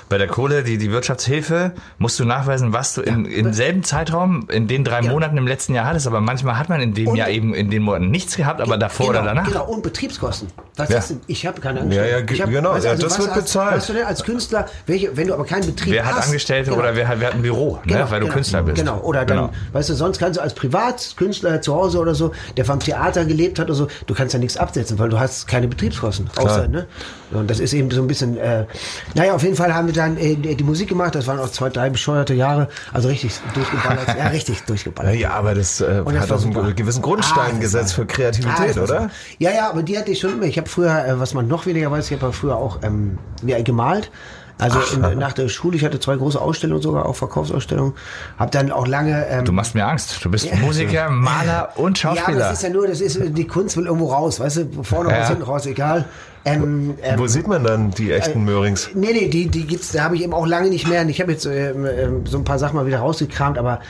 bei 0.08 0.18
der 0.18 0.26
Kohle, 0.28 0.62
die, 0.62 0.78
die 0.78 0.90
Wirtschaftshilfe, 0.92 1.72
musst 1.98 2.18
du 2.20 2.24
nachweisen, 2.24 2.72
was 2.72 2.94
du 2.94 3.00
in, 3.02 3.24
im 3.24 3.52
selben 3.52 3.82
Zeitraum, 3.82 4.46
in 4.50 4.66
den 4.68 4.84
drei 4.84 5.00
Ja. 5.00 5.10
Monaten 5.10 5.36
im 5.36 5.46
letzten 5.46 5.74
Jahr 5.74 5.86
hattest, 5.86 6.06
aber 6.06 6.20
manchmal 6.20 6.58
hat 6.58 6.68
man 6.68 6.80
in 6.80 6.94
dem 6.94 7.08
Und- 7.08 7.16
Jahr 7.16 7.28
eben 7.30 7.54
in 7.54 7.70
den 7.70 7.82
Monaten 7.82 8.10
nichts 8.10 8.36
gehabt, 8.36 8.60
aber 8.60 8.76
davor 8.78 9.06
genau, 9.08 9.18
oder 9.20 9.28
danach. 9.28 9.46
Genau, 9.48 9.64
und 9.66 9.82
Betriebskosten. 9.82 10.48
Was 10.76 10.88
Ja. 10.88 10.98
ist 10.98 11.10
denn? 11.10 11.20
Ich 11.26 11.46
habe 11.46 11.60
keine 11.60 11.80
Ja, 11.94 12.04
ja. 12.04 12.18
Ich 12.18 12.42
hab- 12.42 12.50
genau, 12.50 12.72
weißt 12.72 12.84
ja, 12.84 12.94
das 12.94 13.04
was 13.04 13.18
wird 13.18 13.30
hast- 13.30 13.40
bezahlt. 13.40 13.76
Hast 13.76 13.88
du 13.88 13.92
denn 13.94 14.06
als 14.06 14.24
Künstler, 14.24 14.66
welche, 14.86 15.16
wenn 15.16 15.28
du 15.28 15.34
aber 15.34 15.44
keinen 15.44 15.66
Betrieb 15.66 15.92
Wer 15.92 16.04
hast. 16.04 16.16
hat 16.16 16.24
Angestellte 16.26 16.70
genau, 16.70 16.82
oder 16.82 16.96
wer 16.96 17.08
hat, 17.08 17.20
wer 17.20 17.28
hat 17.28 17.34
ein 17.34 17.42
Büro, 17.42 17.78
ne, 17.84 18.06
weil 18.10 18.20
du 18.20 18.26
genau, 18.26 18.34
Künstler 18.34 18.62
bist. 18.62 18.76
Genau, 18.78 19.00
oder 19.00 19.24
dann, 19.24 19.36
Genau. 19.38 19.50
weißt 19.72 19.88
du, 19.90 19.94
sonst 19.94 20.18
kannst 20.18 20.38
du 20.38 20.42
als 20.42 20.54
Privatkünstler 20.54 21.60
zu 21.62 21.74
Hause 21.74 21.98
oder 21.98 22.14
so, 22.14 22.32
der 22.56 22.64
vom 22.64 22.80
Theater 22.80 23.24
gelebt 23.24 23.58
hat 23.58 23.66
oder 23.66 23.74
so, 23.74 23.88
du 24.06 24.14
kannst 24.14 24.32
ja 24.34 24.38
nichts 24.40 24.56
absetzen, 24.56 24.98
weil 24.98 25.08
du 25.08 25.18
hast 25.18 25.46
keine 25.46 25.68
Betriebskosten. 25.68 26.28
Außer, 26.36 26.68
ne? 26.68 26.86
Und 27.32 27.50
das 27.50 27.58
ist 27.58 27.72
eben 27.72 27.90
so 27.90 28.00
ein 28.02 28.06
bisschen, 28.06 28.36
äh, 28.36 28.66
naja, 29.14 29.34
auf 29.34 29.42
jeden 29.42 29.56
Fall 29.56 29.74
haben 29.74 29.86
wir 29.86 29.93
dann 29.96 30.16
äh, 30.16 30.34
die 30.36 30.64
Musik 30.64 30.88
gemacht, 30.88 31.14
das 31.14 31.26
waren 31.26 31.38
auch 31.38 31.48
zwei, 31.50 31.70
drei 31.70 31.90
bescheuerte 31.90 32.34
Jahre, 32.34 32.68
also 32.92 33.08
richtig 33.08 33.32
durchgeballert, 33.54 34.08
ja, 34.18 34.26
richtig 34.32 34.62
durchgeballert. 34.64 35.14
Ja, 35.16 35.30
aber 35.30 35.54
das 35.54 35.80
äh, 35.80 36.02
das 36.04 36.14
hat 36.14 36.32
auch 36.32 36.42
einen 36.42 36.52
super. 36.52 36.72
gewissen 36.72 37.00
Ah, 37.02 37.06
Grundstein 37.06 37.50
das 37.52 37.60
gesetzt 37.60 37.94
für 37.94 38.06
Kreativität, 38.06 38.76
Ah, 38.78 38.82
oder? 38.82 39.10
Ja, 39.38 39.50
ja, 39.50 39.70
aber 39.70 39.82
die 39.82 39.98
hatte 39.98 40.10
ich 40.10 40.20
schon 40.20 40.32
immer. 40.34 40.44
Ich 40.44 40.58
habe 40.58 40.68
früher, 40.68 41.04
äh, 41.06 41.18
was 41.18 41.34
man 41.34 41.48
noch 41.48 41.66
weniger 41.66 41.90
weiß, 41.90 42.06
ich 42.10 42.16
habe 42.16 42.26
ja 42.26 42.32
früher 42.32 42.56
auch 42.56 42.80
ähm, 42.82 43.18
ja, 43.44 43.60
gemalt. 43.62 44.10
Also 44.56 44.78
in, 44.94 45.18
nach 45.18 45.32
der 45.32 45.48
Schule, 45.48 45.76
ich 45.76 45.84
hatte 45.84 45.98
zwei 45.98 46.14
große 46.14 46.40
Ausstellungen 46.40 46.80
sogar, 46.80 47.06
auch 47.06 47.16
Verkaufsausstellungen. 47.16 47.94
Habe 48.38 48.52
dann 48.52 48.70
auch 48.70 48.86
lange... 48.86 49.26
Ähm, 49.26 49.44
Du 49.44 49.50
machst 49.50 49.74
mir 49.74 49.84
Angst. 49.84 50.24
Du 50.24 50.30
bist 50.30 50.48
Musiker, 50.60 51.10
Maler 51.10 51.70
und 51.74 52.00
ja, 52.00 52.10
aber 52.10 52.18
Schauspieler. 52.20 52.38
das 52.38 52.52
ist 52.52 52.62
ja 52.62 52.68
nur, 52.70 52.86
das 52.86 53.00
ist, 53.00 53.18
die 53.20 53.46
Kunst 53.48 53.76
will 53.76 53.86
irgendwo 53.86 54.12
raus, 54.12 54.38
weißt 54.38 54.56
du, 54.58 54.82
vorne 54.84 55.10
Ja. 55.10 55.18
raus, 55.18 55.28
hinten 55.28 55.42
raus, 55.42 55.66
egal. 55.66 56.04
Ähm, 56.44 56.94
ähm, 57.02 57.18
Wo 57.18 57.26
sieht 57.26 57.46
man 57.46 57.64
dann 57.64 57.90
die 57.90 58.12
echten 58.12 58.44
Möhrings? 58.44 58.90
Nee, 58.94 59.12
nee, 59.12 59.28
die, 59.28 59.46
die 59.48 59.66
gibt's, 59.66 59.92
da 59.92 60.04
habe 60.04 60.16
ich 60.16 60.22
eben 60.22 60.34
auch 60.34 60.46
lange 60.46 60.68
nicht 60.68 60.86
mehr. 60.86 61.06
Ich 61.08 61.20
habe 61.20 61.32
jetzt 61.32 61.46
ähm, 61.46 61.86
ähm, 61.86 62.26
so 62.26 62.36
ein 62.36 62.44
paar 62.44 62.58
Sachen 62.58 62.76
mal 62.76 62.86
wieder 62.86 62.98
rausgekramt, 62.98 63.56
aber 63.56 63.80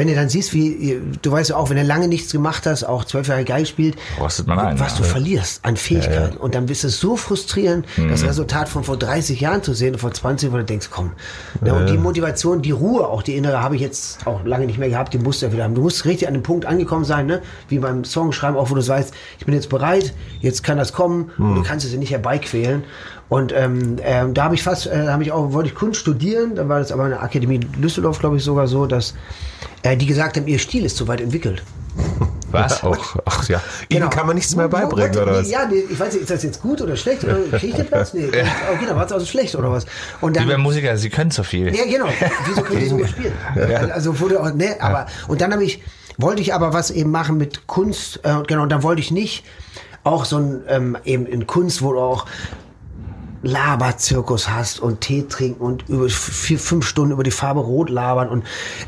wenn 0.00 0.08
du 0.08 0.14
dann 0.14 0.30
siehst, 0.30 0.54
wie, 0.54 0.98
du 1.20 1.30
weißt 1.30 1.50
ja 1.50 1.56
auch, 1.56 1.68
wenn 1.68 1.76
du 1.76 1.82
lange 1.82 2.08
nichts 2.08 2.32
gemacht 2.32 2.64
hast, 2.64 2.84
auch 2.84 3.04
zwölf 3.04 3.28
Jahre 3.28 3.44
Geil 3.44 3.66
spielt, 3.66 3.98
Rostet 4.18 4.46
man 4.46 4.58
ein, 4.58 4.80
was 4.80 4.92
ja. 4.92 4.98
du 5.00 5.04
verlierst 5.04 5.62
an 5.62 5.76
Fähigkeiten. 5.76 6.38
Und 6.38 6.54
dann 6.54 6.64
bist 6.64 6.84
es 6.84 6.98
so 7.00 7.16
frustrierend, 7.16 7.84
das 8.08 8.24
Resultat 8.24 8.70
von 8.70 8.82
vor 8.82 8.96
30 8.96 9.42
Jahren 9.42 9.62
zu 9.62 9.74
sehen 9.74 9.92
und 9.92 9.98
vor 9.98 10.10
20, 10.10 10.52
wo 10.52 10.56
du 10.56 10.64
denkst, 10.64 10.88
komm. 10.90 11.12
Ja, 11.62 11.74
und 11.74 11.86
die 11.90 11.98
Motivation, 11.98 12.62
die 12.62 12.70
Ruhe, 12.70 13.06
auch 13.06 13.22
die 13.22 13.36
innere, 13.36 13.62
habe 13.62 13.76
ich 13.76 13.82
jetzt 13.82 14.26
auch 14.26 14.42
lange 14.42 14.64
nicht 14.64 14.78
mehr 14.78 14.88
gehabt, 14.88 15.12
die 15.12 15.18
musst 15.18 15.42
du 15.42 15.46
ja 15.46 15.52
wieder 15.52 15.64
haben. 15.64 15.74
Du 15.74 15.82
musst 15.82 16.06
richtig 16.06 16.26
an 16.28 16.32
dem 16.32 16.42
Punkt 16.42 16.64
angekommen 16.64 17.04
sein, 17.04 17.26
ne? 17.26 17.42
wie 17.68 17.78
beim 17.78 18.02
Songschreiben, 18.02 18.56
auch 18.56 18.70
wo 18.70 18.74
du 18.74 18.88
weißt, 18.88 19.12
ich 19.38 19.44
bin 19.44 19.54
jetzt 19.54 19.68
bereit, 19.68 20.14
jetzt 20.40 20.62
kann 20.62 20.78
das 20.78 20.94
kommen 20.94 21.30
und 21.36 21.56
du 21.56 21.62
kannst 21.62 21.84
es 21.84 21.92
ja 21.92 21.98
nicht 21.98 22.10
herbeiquälen. 22.10 22.84
Und 23.30 23.52
ähm, 23.56 23.96
ähm, 24.02 24.34
da 24.34 24.44
habe 24.44 24.56
ich 24.56 24.62
fast, 24.62 24.88
äh, 24.88 25.06
habe 25.06 25.22
ich 25.22 25.30
auch, 25.30 25.52
wollte 25.52 25.68
ich 25.68 25.74
Kunst 25.74 26.00
studieren, 26.00 26.56
dann 26.56 26.68
war 26.68 26.80
das 26.80 26.90
aber 26.90 27.04
in 27.04 27.10
der 27.10 27.22
Akademie 27.22 27.60
Düsseldorf, 27.60 28.18
glaube 28.18 28.36
ich, 28.36 28.44
sogar 28.44 28.66
so, 28.66 28.86
dass 28.86 29.14
äh, 29.84 29.96
die 29.96 30.06
gesagt 30.06 30.36
haben, 30.36 30.48
ihr 30.48 30.58
Stil 30.58 30.84
ist 30.84 30.96
zu 30.96 31.06
weit 31.06 31.20
entwickelt. 31.20 31.62
Was? 32.50 32.82
Auch, 32.82 33.16
ach 33.26 33.48
ja, 33.48 33.62
ihnen 33.88 34.10
kann 34.10 34.26
man 34.26 34.34
nichts 34.34 34.56
mehr 34.56 34.66
beibringen, 34.66 35.16
oder 35.16 35.34
was? 35.34 35.48
Ja, 35.48 35.66
nee, 35.66 35.84
ich 35.88 36.00
weiß 36.00 36.14
nicht, 36.14 36.22
ist 36.22 36.32
das 36.32 36.42
jetzt 36.42 36.60
gut 36.60 36.80
oder 36.82 36.96
schlecht? 36.96 37.22
Oder 37.22 37.36
kriege 37.52 37.68
ich 37.68 37.74
den 37.76 37.86
Platz? 37.86 38.12
Nee. 38.12 38.26
Okay, 38.26 38.86
dann 38.88 38.96
war 38.96 39.06
es 39.06 39.12
also 39.12 39.24
schlecht 39.24 39.54
oder 39.54 39.70
was? 39.70 39.86
Und 40.20 40.34
dann, 40.34 40.48
Liebe 40.48 40.58
Musiker, 40.58 40.96
Sie 40.96 41.10
können 41.10 41.30
so 41.30 41.44
viel. 41.44 41.72
ja, 41.72 41.84
genau. 41.84 42.08
Wieso 42.46 42.62
können 42.62 42.80
die 42.80 42.88
so 42.88 42.96
gut 42.96 43.08
spielen? 43.10 43.32
Also 43.92 44.18
wurde 44.18 44.42
auch, 44.42 44.52
ne, 44.52 44.74
aber, 44.80 45.06
und 45.28 45.40
dann 45.40 45.52
habe 45.52 45.62
ich, 45.62 45.80
wollte 46.18 46.42
ich 46.42 46.52
aber 46.52 46.72
was 46.72 46.90
eben 46.90 47.12
machen 47.12 47.38
mit 47.38 47.68
Kunst, 47.68 48.18
äh, 48.24 48.42
genau, 48.48 48.64
und 48.64 48.70
dann 48.70 48.82
wollte 48.82 49.00
ich 49.00 49.12
nicht 49.12 49.44
auch 50.02 50.24
so 50.24 50.38
ein, 50.38 50.62
ähm, 50.66 50.98
eben 51.04 51.26
in 51.26 51.46
Kunst, 51.46 51.82
wo 51.82 51.96
auch 51.96 52.26
Laberzirkus 53.42 54.48
hast 54.50 54.80
und 54.80 55.00
Tee 55.00 55.26
trinken 55.28 55.60
und 55.62 55.88
über 55.88 56.08
vier, 56.08 56.58
fünf 56.58 56.86
Stunden 56.86 57.12
über 57.12 57.22
die 57.22 57.30
Farbe 57.30 57.60
Rot 57.60 57.88
labern 57.88 58.28
und 58.28 58.44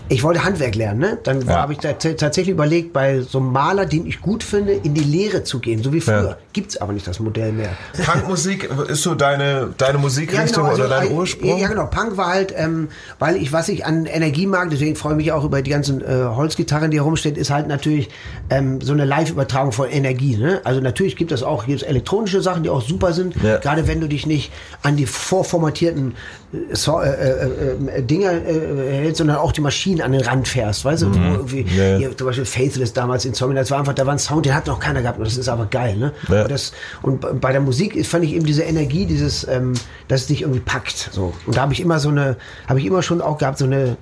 ich 0.08 0.22
wollte 0.22 0.44
Handwerk 0.44 0.75
lernen, 0.75 1.00
ne? 1.00 1.19
Dann 1.22 1.40
Ja. 1.46 1.54
habe 1.62 1.72
ich 1.72 1.78
da 1.78 1.93
tatsächlich 1.94 2.52
überlegt, 2.52 2.93
bei 2.93 3.20
so 3.22 3.38
einem 3.38 3.52
Maler, 3.52 3.87
den 3.87 4.06
ich 4.06 4.20
gut 4.20 4.43
finde, 4.43 4.72
in 4.72 4.94
die 4.94 5.04
Lehre 5.04 5.43
zu 5.44 5.58
gehen, 5.58 5.82
so 5.82 5.93
wie 5.93 6.00
früher. 6.00 6.22
Ja. 6.22 6.37
Gibt's 6.52 6.76
aber 6.76 6.93
nicht 6.93 7.06
das 7.06 7.19
Modell 7.19 7.52
mehr. 7.52 7.70
Punkmusik 8.04 8.69
ist 8.88 9.02
so 9.02 9.14
deine, 9.14 9.70
deine 9.78 9.96
Musikrichtung 9.99 10.66
also, 10.66 10.82
oder 10.84 10.88
dein 11.00 11.12
Ursprung? 11.12 11.58
Ja, 11.58 11.69
genau. 11.69 11.87
Punk 11.87 12.16
war 12.19 12.28
halt, 12.28 12.52
ähm, 12.56 12.88
weil 13.19 13.37
ich, 13.37 13.52
was 13.52 13.69
ich 13.70 13.87
an 13.87 14.05
Energie 14.06 14.46
mag, 14.46 14.69
deswegen 14.70 14.96
freue 14.96 15.12
ich 15.12 15.16
mich 15.19 15.32
auch 15.32 15.44
über 15.44 15.62
die 15.62 15.70
ganzen 15.70 16.02
äh, 16.02 16.25
Holzgitarren, 16.26 16.90
die 16.90 16.96
hier 16.96 17.02
rumstehen, 17.02 17.37
ist 17.37 17.50
halt 17.50 17.69
natürlich 17.69 18.10
ähm, 18.50 18.81
so 18.82 18.93
eine 18.93 19.05
Live-Übertragung 19.06 19.72
von 19.72 19.88
Energie. 19.88 20.37
Ne? 20.37 20.60
Also 20.64 20.81
natürlich 20.81 21.16
gibt 21.16 21.32
es 21.32 21.43
auch 21.43 21.64
gibt's 21.66 21.82
elektronische 21.82 22.43
Sachen, 22.43 22.62
die 22.64 22.69
auch 22.70 22.82
super 22.82 23.12
sind, 23.14 23.34
Ja. 23.43 23.56
gerade 23.58 23.87
wenn 23.88 24.00
du 24.00 24.08
dich 24.08 24.26
nicht 24.26 24.41
an 24.82 24.96
die 24.96 25.06
vorformatierten 25.06 26.14
äh, 26.52 26.74
so, 26.74 27.00
äh, 27.00 27.08
äh, 27.10 27.98
äh, 27.98 28.02
Dinger 28.02 28.32
äh, 28.32 29.02
hältst, 29.02 29.18
sondern 29.18 29.36
auch 29.36 29.52
die 29.52 29.60
Maschinen 29.60 30.00
an 30.02 30.12
den 30.12 30.22
Rand 30.22 30.48
fährst, 30.48 30.84
weißt 30.84 31.02
du? 31.02 31.06
Mhm. 31.08 31.46
Ja, 31.76 31.96
hier, 31.98 32.16
zum 32.16 32.26
Beispiel 32.26 32.44
Faithless 32.44 32.92
damals 32.92 33.24
in 33.24 33.34
Zombie, 33.34 33.54
das 33.54 33.70
war 33.70 33.78
einfach, 33.78 33.94
da 33.94 34.06
war 34.06 34.12
ein 34.14 34.18
Sound, 34.18 34.46
den 34.46 34.54
hat 34.54 34.66
noch 34.66 34.80
keiner 34.80 35.02
gehabt 35.02 35.18
und 35.18 35.26
das 35.26 35.36
ist 35.36 35.48
aber 35.48 35.66
geil. 35.66 35.96
Ne? 35.96 36.12
Ja. 36.28 36.42
Und, 36.42 36.50
das, 36.50 36.72
und 37.02 37.40
bei 37.40 37.52
der 37.52 37.60
Musik 37.60 38.04
fand 38.06 38.24
ich 38.24 38.34
eben 38.34 38.46
diese 38.46 38.62
Energie, 38.62 39.06
dieses, 39.06 39.46
ähm, 39.48 39.74
dass 40.08 40.22
es 40.22 40.26
dich 40.28 40.42
irgendwie 40.42 40.60
packt. 40.60 41.10
So. 41.12 41.32
Und 41.46 41.56
da 41.56 41.62
habe 41.62 41.72
ich 41.72 41.80
immer 41.80 41.98
so 42.00 42.08
eine, 42.08 42.36
habe 42.68 42.80
ich 42.80 42.86
immer 42.86 43.02
schon 43.02 43.20
auch 43.20 43.38
gehabt, 43.38 43.58
so 43.58 43.64
eine, 43.64 43.96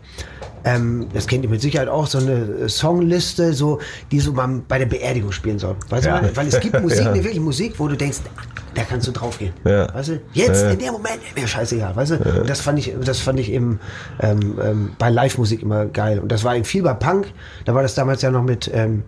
ähm, 0.64 1.06
das 1.14 1.26
kennt 1.26 1.42
ihr 1.44 1.48
mit 1.50 1.62
Sicherheit 1.62 1.88
auch, 1.88 2.06
so 2.06 2.18
eine 2.18 2.32
äh, 2.64 2.68
Songliste, 2.68 3.54
so, 3.54 3.78
die 4.10 4.20
so 4.20 4.32
man 4.32 4.62
bei 4.68 4.78
der 4.78 4.86
Beerdigung 4.86 5.32
spielen 5.32 5.58
soll. 5.58 5.74
Weißt 5.88 6.04
Ja. 6.06 6.20
du, 6.20 6.36
weil 6.36 6.48
es 6.48 6.60
gibt 6.60 6.78
Musik, 6.82 7.00
Ja. 7.04 7.12
eine 7.12 7.22
wirklich 7.24 7.40
Musik, 7.40 7.74
wo 7.78 7.88
du 7.88 7.96
denkst, 7.96 8.18
da 8.74 8.82
kannst 8.84 9.06
du 9.08 9.12
draufgehen. 9.12 9.52
Ja. 9.64 9.92
Weißt 9.94 10.08
du? 10.10 10.20
Jetzt, 10.32 10.62
Ja. 10.62 10.70
in 10.70 10.78
dem 10.78 10.92
Moment, 10.92 11.18
wäre 11.34 11.48
scheißegal, 11.48 11.96
weißt 11.96 12.10
du? 12.12 12.40
Und 12.40 12.48
das 12.50 12.60
fand 12.60 12.78
ich, 12.78 12.94
das 13.04 13.18
fand 13.20 13.40
ich 13.40 13.50
eben 13.50 13.80
ähm, 14.20 14.58
ähm, 14.62 14.90
bei 14.98 15.10
Live-Musik 15.10 15.62
immer 15.62 15.86
geil. 15.86 16.18
Und 16.20 16.30
das 16.30 16.44
war 16.44 16.54
eben 16.56 16.64
viel 16.64 16.82
bei 16.82 16.94
Punk, 16.94 17.26
da 17.64 17.74
war 17.74 17.82
das 17.82 17.94
damals 17.94 18.22
ja 18.22 18.30
noch 18.30 18.42
mit, 18.44 18.70
ähm, 18.72 19.02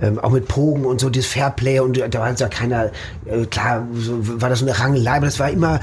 ähm, 0.00 0.18
auch 0.18 0.30
mit 0.30 0.48
Pogen 0.48 0.84
und 0.84 1.00
so, 1.00 1.10
dieses 1.10 1.30
Fairplay 1.30 1.80
und 1.80 1.98
da 1.98 2.18
war 2.20 2.28
jetzt 2.30 2.40
ja 2.40 2.48
keiner, 2.48 2.90
äh, 3.26 3.44
klar, 3.46 3.86
so, 3.94 4.40
war 4.40 4.48
das 4.48 4.58
so 4.60 4.66
eine 4.66 4.78
Rangelei, 4.78 5.16
aber 5.16 5.26
das 5.26 5.38
war 5.38 5.50
immer, 5.50 5.80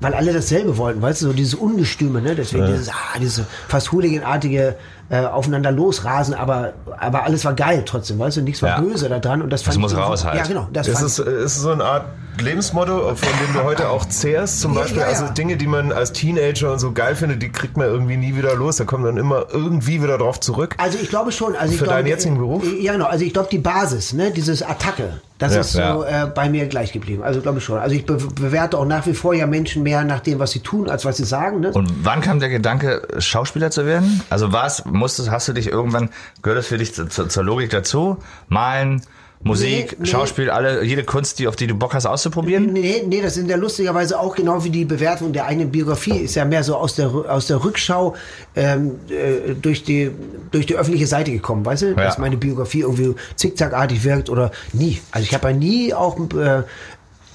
weil 0.00 0.12
alle 0.12 0.32
dasselbe 0.34 0.76
wollten, 0.76 1.00
weißt 1.00 1.22
du, 1.22 1.26
so 1.28 1.32
dieses 1.32 1.54
Ungestüme, 1.54 2.20
ne? 2.20 2.34
Deswegen 2.34 2.66
dieses, 2.66 2.90
ah, 2.90 3.18
diese 3.18 3.46
fast 3.68 3.90
hooliganartige 3.92 4.76
äh, 5.10 5.20
aufeinander 5.26 5.70
losrasen, 5.70 6.34
aber, 6.34 6.72
aber 6.98 7.24
alles 7.24 7.44
war 7.44 7.52
geil 7.54 7.82
trotzdem, 7.84 8.18
weißt 8.18 8.38
du, 8.38 8.42
nichts 8.42 8.62
war 8.62 8.70
Ja. 8.70 8.80
böse 8.80 9.08
da 9.08 9.18
dran 9.18 9.42
und 9.42 9.50
das 9.52 9.62
fand 9.62 9.78
muss 9.78 9.92
ich 9.92 9.98
irgendwie- 9.98 10.10
raus 10.12 10.24
halt. 10.24 10.36
Ja, 10.36 10.44
genau, 10.44 10.68
das 10.72 10.88
es, 10.88 11.18
ist 11.18 11.60
so 11.60 11.70
eine 11.72 11.84
Art 11.84 12.06
Lebensmotto, 12.40 13.14
von 13.14 13.28
dem 13.46 13.54
du 13.54 13.62
heute 13.62 13.88
auch 13.88 14.04
zehrst? 14.06 14.60
Zum 14.60 14.74
Ja, 14.74 14.80
Beispiel, 14.80 15.00
ja, 15.02 15.04
ja. 15.04 15.10
also 15.20 15.32
Dinge, 15.32 15.56
die 15.56 15.66
man 15.68 15.92
als 15.92 16.12
Teenager 16.12 16.72
und 16.72 16.78
so 16.80 16.90
geil 16.92 17.14
findet, 17.14 17.42
die 17.42 17.50
kriegt 17.52 17.76
man 17.76 17.86
irgendwie 17.86 18.16
nie 18.16 18.36
wieder 18.36 18.54
los. 18.56 18.76
Da 18.76 18.84
kommt 18.84 19.04
man 19.04 19.16
immer 19.16 19.46
irgendwie 19.52 20.02
wieder 20.02 20.18
drauf 20.18 20.40
zurück. 20.40 20.74
Also 20.78 20.98
ich 21.00 21.08
glaube 21.08 21.30
schon. 21.30 21.54
Also 21.54 21.72
ich 21.72 21.78
Für 21.78 21.84
glaube, 21.84 21.98
deinen 21.98 22.08
jetzigen 22.08 22.36
Beruf? 22.38 22.64
Ja, 22.80 22.92
genau. 22.94 23.06
Also 23.06 23.24
ich 23.24 23.32
glaube, 23.32 23.48
die 23.52 23.58
Basis, 23.58 24.12
ne, 24.14 24.32
dieses 24.32 24.62
Attacke, 24.64 25.20
das 25.38 25.54
Ja, 25.54 25.60
ist 25.60 25.72
so 25.72 25.78
ja. 25.78 26.24
äh, 26.24 26.26
bei 26.26 26.48
mir 26.48 26.66
gleich 26.66 26.92
geblieben. 26.92 27.22
Also 27.22 27.40
glaube 27.40 27.58
ich 27.58 27.64
schon. 27.64 27.78
Also 27.78 27.94
ich 27.94 28.04
be 28.04 28.16
bewerte 28.16 28.78
auch 28.78 28.84
nach 28.86 29.06
wie 29.06 29.14
vor 29.14 29.32
ja 29.34 29.46
Menschen 29.46 29.84
mehr 29.84 30.02
nach 30.04 30.20
dem, 30.20 30.40
was 30.40 30.50
sie 30.50 30.60
tun, 30.60 30.90
als 30.90 31.04
was 31.04 31.16
sie 31.18 31.24
sagen. 31.24 31.60
Ne? 31.60 31.70
Und 31.70 31.88
wann 32.02 32.20
kam 32.20 32.40
der 32.40 32.48
Gedanke, 32.48 33.02
Schauspieler 33.18 33.70
zu 33.70 33.86
werden? 33.86 34.22
Also 34.28 34.52
war 34.52 34.66
es, 34.66 34.82
musstest, 34.94 35.30
hast 35.30 35.48
du 35.48 35.52
dich 35.52 35.68
irgendwann, 35.68 36.10
gehört 36.42 36.58
das 36.58 36.66
für 36.66 36.78
dich 36.78 36.94
zu, 36.94 37.08
zu, 37.08 37.26
zur 37.26 37.44
Logik 37.44 37.70
dazu? 37.70 38.18
Malen, 38.48 39.02
Musik, 39.44 39.92
Nee, 39.92 39.96
nee. 39.98 40.06
Schauspiel, 40.06 40.48
alle, 40.48 40.82
jede 40.84 41.04
Kunst, 41.04 41.38
die, 41.38 41.46
auf 41.46 41.54
die 41.54 41.66
du 41.66 41.74
Bock 41.74 41.92
hast 41.92 42.06
auszuprobieren? 42.06 42.72
Nee, 42.72 43.04
nee, 43.06 43.20
das 43.20 43.34
sind 43.34 43.50
ja 43.50 43.56
lustigerweise 43.56 44.18
auch 44.18 44.34
genau 44.34 44.64
wie 44.64 44.70
die 44.70 44.86
Bewertung 44.86 45.34
der 45.34 45.44
eigenen 45.44 45.70
Biografie. 45.70 46.16
Ist 46.16 46.34
ja 46.34 46.46
mehr 46.46 46.64
so 46.64 46.76
aus 46.76 46.94
der, 46.96 47.08
aus 47.08 47.46
der 47.46 47.62
Rückschau 47.62 48.14
ähm, 48.56 48.92
äh, 49.10 49.52
durch, 49.54 49.84
die, 49.84 50.10
durch 50.50 50.64
die 50.64 50.76
öffentliche 50.76 51.06
Seite 51.06 51.30
gekommen, 51.30 51.66
weißt 51.66 51.82
du? 51.82 51.94
Dass 51.94 52.16
meine 52.16 52.38
Biografie 52.38 52.80
irgendwie 52.80 53.14
zickzackartig 53.36 54.02
wirkt 54.04 54.30
oder 54.30 54.50
nie. 54.72 55.00
Also 55.10 55.26
ich 55.26 55.34
habe 55.34 55.50
ja 55.50 55.54
nie 55.54 55.92
auch 55.92 56.18
äh, 56.18 56.62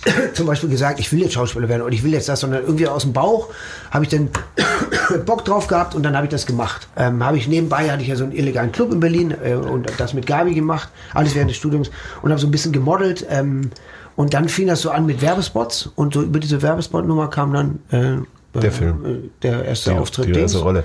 zum 0.34 0.46
Beispiel 0.46 0.70
gesagt, 0.70 1.00
ich 1.00 1.12
will 1.12 1.20
jetzt 1.22 1.34
Schauspieler 1.34 1.68
werden 1.70 1.82
und 1.82 1.91
ich 1.91 2.03
will 2.03 2.13
jetzt 2.13 2.29
das, 2.29 2.39
sondern 2.39 2.63
irgendwie 2.63 2.88
aus 2.88 3.03
dem 3.03 3.13
Bauch 3.13 3.50
habe 3.91 4.06
ich 4.06 4.10
dann 4.10 4.29
Bock 5.25 5.44
drauf 5.46 5.68
gehabt 5.68 5.96
und 5.96 6.03
dann 6.03 6.15
habe 6.15 6.25
ich 6.25 6.32
das 6.32 6.46
gemacht. 6.46 6.88
Ähm, 6.96 7.24
habe 7.24 7.38
ich 7.38 7.48
nebenbei 7.48 7.89
hatte 7.91 8.01
ich 8.01 8.08
ja 8.08 8.15
so 8.15 8.24
einen 8.24 8.34
illegalen 8.34 8.72
Club 8.72 8.91
in 8.94 9.00
Berlin 9.00 9.34
äh, 9.44 9.56
und 9.56 9.91
das 9.98 10.13
mit 10.13 10.25
Gabi 10.25 10.53
gemacht, 10.53 10.89
alles 11.13 11.36
während 11.36 11.50
des 11.51 11.58
Studiums 11.58 11.91
und 12.22 12.32
habe 12.32 12.39
so 12.39 12.48
ein 12.48 12.51
bisschen 12.51 12.72
gemodelt. 12.72 13.25
Ähm, 13.29 13.72
und 14.15 14.34
dann 14.34 14.50
fing 14.50 14.68
das 14.68 14.82
so 14.82 14.91
an 14.91 15.06
mit 15.06 15.22
Werbespots 15.22 15.89
und 15.96 16.13
so 16.13 16.22
über 16.22 16.39
diese 16.39 16.62
Werbespot-Nummer 16.62 17.29
kam 17.29 17.53
dann 17.53 17.79
äh, 17.91 18.60
Der 18.60 18.72
Film. 18.72 19.06
äh, 19.06 19.29
der 19.44 19.65
erste 19.65 19.91
Die- 19.91 19.98
Auftritt. 19.98 20.36
die 20.36 20.39
erste. 20.39 20.60
Rolle. 20.60 20.84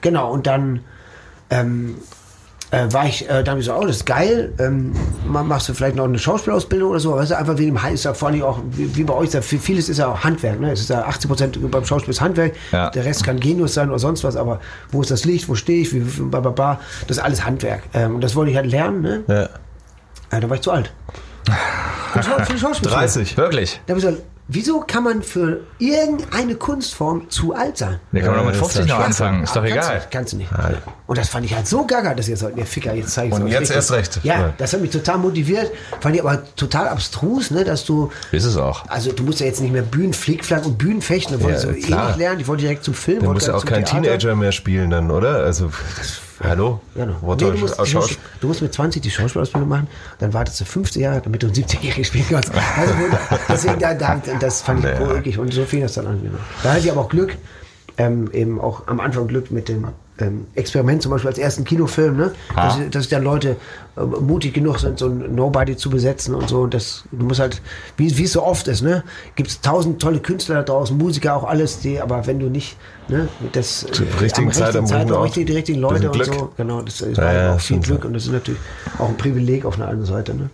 Genau, 0.00 0.30
und 0.32 0.46
dann 0.46 0.80
ähm, 1.50 1.96
äh, 2.72 2.92
war 2.92 3.06
ich, 3.06 3.28
äh, 3.30 3.44
da 3.44 3.52
habe 3.52 3.60
ich 3.60 3.66
so, 3.66 3.74
oh, 3.74 3.86
das 3.86 3.96
ist 3.96 4.06
geil, 4.06 4.52
ähm, 4.58 4.92
ma- 5.26 5.42
machst 5.42 5.68
du 5.68 5.74
vielleicht 5.74 5.94
noch 5.96 6.04
eine 6.04 6.18
Schauspielausbildung 6.18 6.90
oder 6.90 7.00
so, 7.00 7.14
weißt 7.14 7.30
du, 7.30 7.36
einfach 7.38 7.56
wie 7.58 7.68
im 7.68 7.78
ist 7.92 8.04
ja 8.04 8.12
vor 8.14 8.28
allem 8.28 8.42
auch, 8.42 8.58
wie, 8.70 8.94
wie 8.96 9.04
bei 9.04 9.14
euch, 9.14 9.28
ist 9.28 9.34
ja, 9.34 9.40
viel- 9.42 9.58
vieles 9.60 9.88
ist 9.88 9.98
ja 9.98 10.08
auch 10.08 10.24
Handwerk, 10.24 10.58
ne? 10.60 10.72
Es 10.72 10.80
ist 10.80 10.90
ja 10.90 11.04
80 11.04 11.28
Prozent 11.28 11.70
beim 11.70 11.84
Schauspiel 11.84 12.10
ist 12.10 12.20
Handwerk, 12.20 12.54
Ja. 12.72 12.90
der 12.90 13.04
Rest 13.04 13.22
kann 13.24 13.38
Genius 13.38 13.74
sein 13.74 13.88
oder 13.88 13.98
sonst 14.00 14.24
was, 14.24 14.34
aber 14.36 14.60
wo 14.90 15.00
ist 15.00 15.10
das 15.10 15.24
Licht, 15.24 15.48
wo 15.48 15.54
stehe 15.54 15.82
ich, 15.82 15.92
wie, 15.94 16.00
ba, 16.24 16.40
ba, 16.40 16.50
ba, 16.50 16.80
das 17.06 17.18
ist 17.18 17.22
alles 17.22 17.44
Handwerk. 17.44 17.82
Ähm, 17.94 18.16
und 18.16 18.20
das 18.24 18.34
wollte 18.34 18.50
ich 18.50 18.56
halt 18.56 18.66
lernen, 18.70 19.02
ne? 19.02 19.22
Ja. 19.28 19.48
Ja, 20.32 20.40
da 20.40 20.48
war 20.50 20.56
ich 20.56 20.62
zu 20.62 20.72
alt. 20.72 20.92
Für 22.12 22.18
die 22.20 22.24
Schau- 22.26 22.44
für 22.44 22.52
die 22.54 22.58
Schauspielschule. 22.58 23.00
30. 23.00 23.36
Wirklich? 23.36 23.80
Da 23.86 23.92
hab 23.92 23.98
ich 23.98 24.04
gesagt, 24.04 24.22
wieso 24.48 24.80
kann 24.80 25.02
man 25.04 25.22
für 25.22 25.60
irgendeine 25.78 26.54
Kunstform 26.54 27.28
zu 27.30 27.54
alt 27.54 27.76
sein? 27.78 27.98
Der 28.12 28.22
kann 28.22 28.30
man 28.36 28.40
doch 28.40 28.46
mit 28.46 28.54
Ja, 28.54 28.60
ist 28.62 28.72
50 28.72 28.88
ja 28.90 28.98
noch 28.98 29.04
anfangen. 29.04 29.42
Ist 29.44 29.56
doch 29.56 29.62
kannst 29.62 29.72
egal. 29.76 29.98
Du, 30.00 30.06
kannst 30.10 30.32
du 30.32 30.36
nicht. 30.36 30.50
Und 31.06 31.18
das 31.18 31.28
fand 31.28 31.44
ich 31.46 31.54
halt 31.54 31.66
so 31.66 31.84
gaga, 31.86 32.14
dass 32.14 32.28
ihr 32.28 32.36
sagt, 32.36 32.56
ihr 32.56 32.66
Ficker, 32.66 32.94
jetzt 32.94 33.10
zeige 33.12 33.28
ich 33.28 33.34
Und 33.40 33.48
jetzt 33.48 33.70
erst 33.70 33.92
recht. 33.92 34.20
Ja, 34.22 34.52
das 34.58 34.72
hat 34.72 34.80
mich 34.80 34.90
total 34.90 35.18
motiviert. 35.18 35.70
Fand 36.00 36.14
ich 36.16 36.22
aber 36.22 36.42
total 36.56 36.88
abstrus, 36.88 37.50
ne, 37.50 37.64
dass 37.64 37.84
du, 37.84 38.10
Ist 38.32 38.44
es 38.44 38.56
auch. 38.56 38.86
also 38.88 39.12
du 39.12 39.22
musst 39.22 39.40
ja 39.40 39.46
jetzt 39.46 39.60
nicht 39.60 39.72
mehr 39.72 39.82
Bühnenflickflack 39.82 40.64
und 40.64 40.78
Bühnenfechten, 40.78 41.38
da 41.38 41.44
wollte 41.44 41.66
Ja, 41.66 41.72
ich 41.72 41.82
so 41.82 41.86
klar. 41.88 42.02
ähnlich 42.04 42.16
lernen. 42.18 42.40
Ich 42.40 42.48
wollte 42.48 42.62
direkt 42.62 42.84
zum 42.84 42.94
Film. 42.94 43.22
Du 43.22 43.32
musst 43.32 43.46
ja 43.46 43.54
auch 43.54 43.64
kein 43.64 43.84
Theater. 43.84 44.02
Teenager 44.02 44.36
mehr 44.36 44.52
spielen 44.52 44.90
dann, 44.90 45.10
oder? 45.10 45.44
Also, 45.44 45.70
hallo? 46.42 46.80
Ja. 46.94 47.08
What 47.20 47.40
nee, 47.40 47.50
du, 47.50 47.58
musst, 47.58 47.78
du, 47.78 47.96
musst, 47.98 48.18
du 48.40 48.46
musst 48.48 48.62
mit 48.62 48.72
20 48.72 49.02
die 49.02 49.10
Schauspielausbildung 49.10 49.68
machen, 49.68 49.88
dann 50.18 50.32
wartest 50.32 50.60
du 50.60 50.64
15 50.64 51.02
Jahre, 51.02 51.20
damit 51.20 51.42
du 51.42 51.46
ein 51.46 51.52
70-Jähriges 51.52 52.04
spielen 52.04 52.26
kannst. 52.28 52.52
Also, 52.76 52.94
deswegen, 53.48 53.78
da, 53.78 53.94
da, 53.94 54.20
das 54.40 54.62
fand 54.62 54.80
ich 54.80 54.84
Naja. 54.86 55.00
wirklich 55.00 55.38
und 55.38 55.52
so 55.52 55.64
fing 55.64 55.80
das 55.80 55.94
dann 55.94 56.06
an. 56.06 56.22
Genau. 56.22 56.38
Da 56.62 56.70
hatte 56.72 56.80
ich 56.80 56.90
aber 56.90 57.00
auch 57.02 57.08
Glück, 57.08 57.36
ähm, 57.98 58.30
eben 58.32 58.60
auch 58.60 58.86
am 58.86 59.00
Anfang 59.00 59.26
Glück 59.28 59.50
mit 59.50 59.68
dem 59.68 59.88
ähm, 60.18 60.46
Experiment, 60.54 61.02
zum 61.02 61.10
Beispiel 61.10 61.28
als 61.28 61.38
ersten 61.38 61.64
Kinofilm, 61.64 62.16
ne? 62.16 62.32
dass, 62.54 62.78
dass 62.90 63.02
sich 63.04 63.10
dann 63.10 63.22
Leute 63.22 63.56
äh, 63.96 64.00
mutig 64.00 64.54
genug 64.54 64.78
sind, 64.78 64.98
so 64.98 65.06
ein 65.06 65.34
Nobody 65.34 65.76
zu 65.76 65.90
besetzen 65.90 66.34
und 66.34 66.48
so. 66.48 66.60
Und 66.62 66.74
das, 66.74 67.04
du 67.12 67.24
musst 67.26 67.40
halt, 67.40 67.60
wie 67.96 68.16
wie 68.16 68.24
es 68.24 68.32
so 68.32 68.42
oft 68.42 68.68
ist, 68.68 68.82
ne? 68.82 69.04
gibt 69.34 69.50
es 69.50 69.60
tausend 69.60 70.00
tolle 70.00 70.20
Künstler 70.20 70.56
da 70.56 70.62
draußen, 70.62 70.96
Musiker 70.96 71.36
auch 71.36 71.44
alles, 71.44 71.80
die, 71.80 72.00
aber 72.00 72.26
wenn 72.26 72.38
du 72.38 72.48
nicht 72.48 72.76
ne, 73.08 73.28
das 73.52 73.84
äh, 73.84 73.92
Zur 73.92 74.06
richtigen 74.20 74.52
Zeit 74.52 74.76
am 74.76 74.86
Zeit, 74.86 75.00
richtigen 75.00 75.12
auch 75.12 75.18
Ort. 75.18 75.26
richtig, 75.26 75.46
die 75.46 75.52
richtigen 75.52 75.80
Leute 75.80 76.10
und 76.10 76.24
so, 76.24 76.52
genau, 76.56 76.82
das 76.82 77.00
ist 77.00 77.16
Ja, 77.16 77.32
ja, 77.32 77.54
auch 77.54 77.60
viel. 77.60 77.80
Glück 77.80 78.04
und 78.04 78.14
das 78.14 78.24
ist 78.24 78.32
natürlich 78.32 78.60
auch 78.98 79.08
ein 79.08 79.16
Privileg 79.16 79.64
auf 79.64 79.76
einer 79.76 79.88
anderen 79.88 80.06
Seite. 80.06 80.34
Ne? 80.34 80.50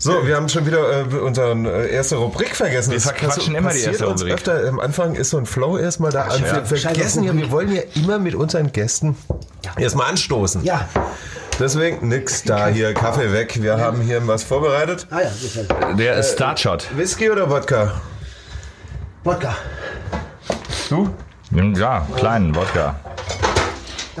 So, 0.00 0.24
wir 0.24 0.36
haben 0.36 0.48
schon 0.48 0.64
wieder 0.64 1.00
äh, 1.00 1.16
unsere 1.16 1.54
äh, 1.54 1.92
erste 1.92 2.16
Rubrik 2.16 2.54
vergessen. 2.54 2.92
Wir 2.92 2.98
Das 2.98 3.04
verquatschen 3.06 3.56
immer 3.56 3.72
die 3.72 3.80
erste 3.80 4.08
uns 4.08 4.20
Rubrik. 4.20 4.34
öfter. 4.34 4.68
Am 4.68 4.78
Anfang 4.78 5.16
ist 5.16 5.30
so 5.30 5.38
ein 5.38 5.46
Flow 5.46 5.76
erstmal 5.76 6.12
da. 6.12 6.22
Also 6.22 6.44
ja. 6.44 6.54
wir 6.54 6.64
vergessen 6.78 7.24
ja, 7.24 7.34
wir 7.36 7.50
wollen 7.50 7.74
ja 7.74 7.82
immer 7.96 8.20
mit 8.20 8.36
unseren 8.36 8.70
Gästen 8.70 9.16
erstmal 9.76 10.10
anstoßen. 10.10 10.62
Ja, 10.64 10.88
Deswegen 11.58 12.06
nix 12.06 12.44
da 12.44 12.68
hier, 12.68 12.94
Kaffee 12.94 13.32
weg. 13.32 13.60
Wir 13.60 13.78
haben 13.78 14.00
hier 14.00 14.24
was 14.28 14.44
vorbereitet. 14.44 15.08
ah 15.10 15.22
ja, 15.22 15.30
gefällt 15.30 15.68
mir. 15.80 15.96
Der 15.96 16.22
Startshot. 16.22 16.86
Whisky 16.96 17.28
oder 17.30 17.50
Wodka? 17.50 18.00
Wodka. 19.24 19.56
Du? 20.88 21.12
Ja, 21.50 22.06
kleinen 22.16 22.54
Wodka. 22.54 22.94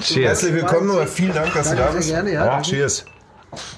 Cheers. 0.00 0.28
Herzlich 0.28 0.54
willkommen 0.54 0.86
nochmal. 0.86 1.08
Vielen 1.08 1.34
Dank, 1.34 1.52
dass 1.54 1.66
Danke 1.68 1.82
du 1.82 1.82
da 1.82 1.90
sehr 1.90 1.98
bist. 1.98 2.08
gerne, 2.10 2.32
ja, 2.32 2.44
danke. 2.46 2.68
Cheers. 2.70 3.04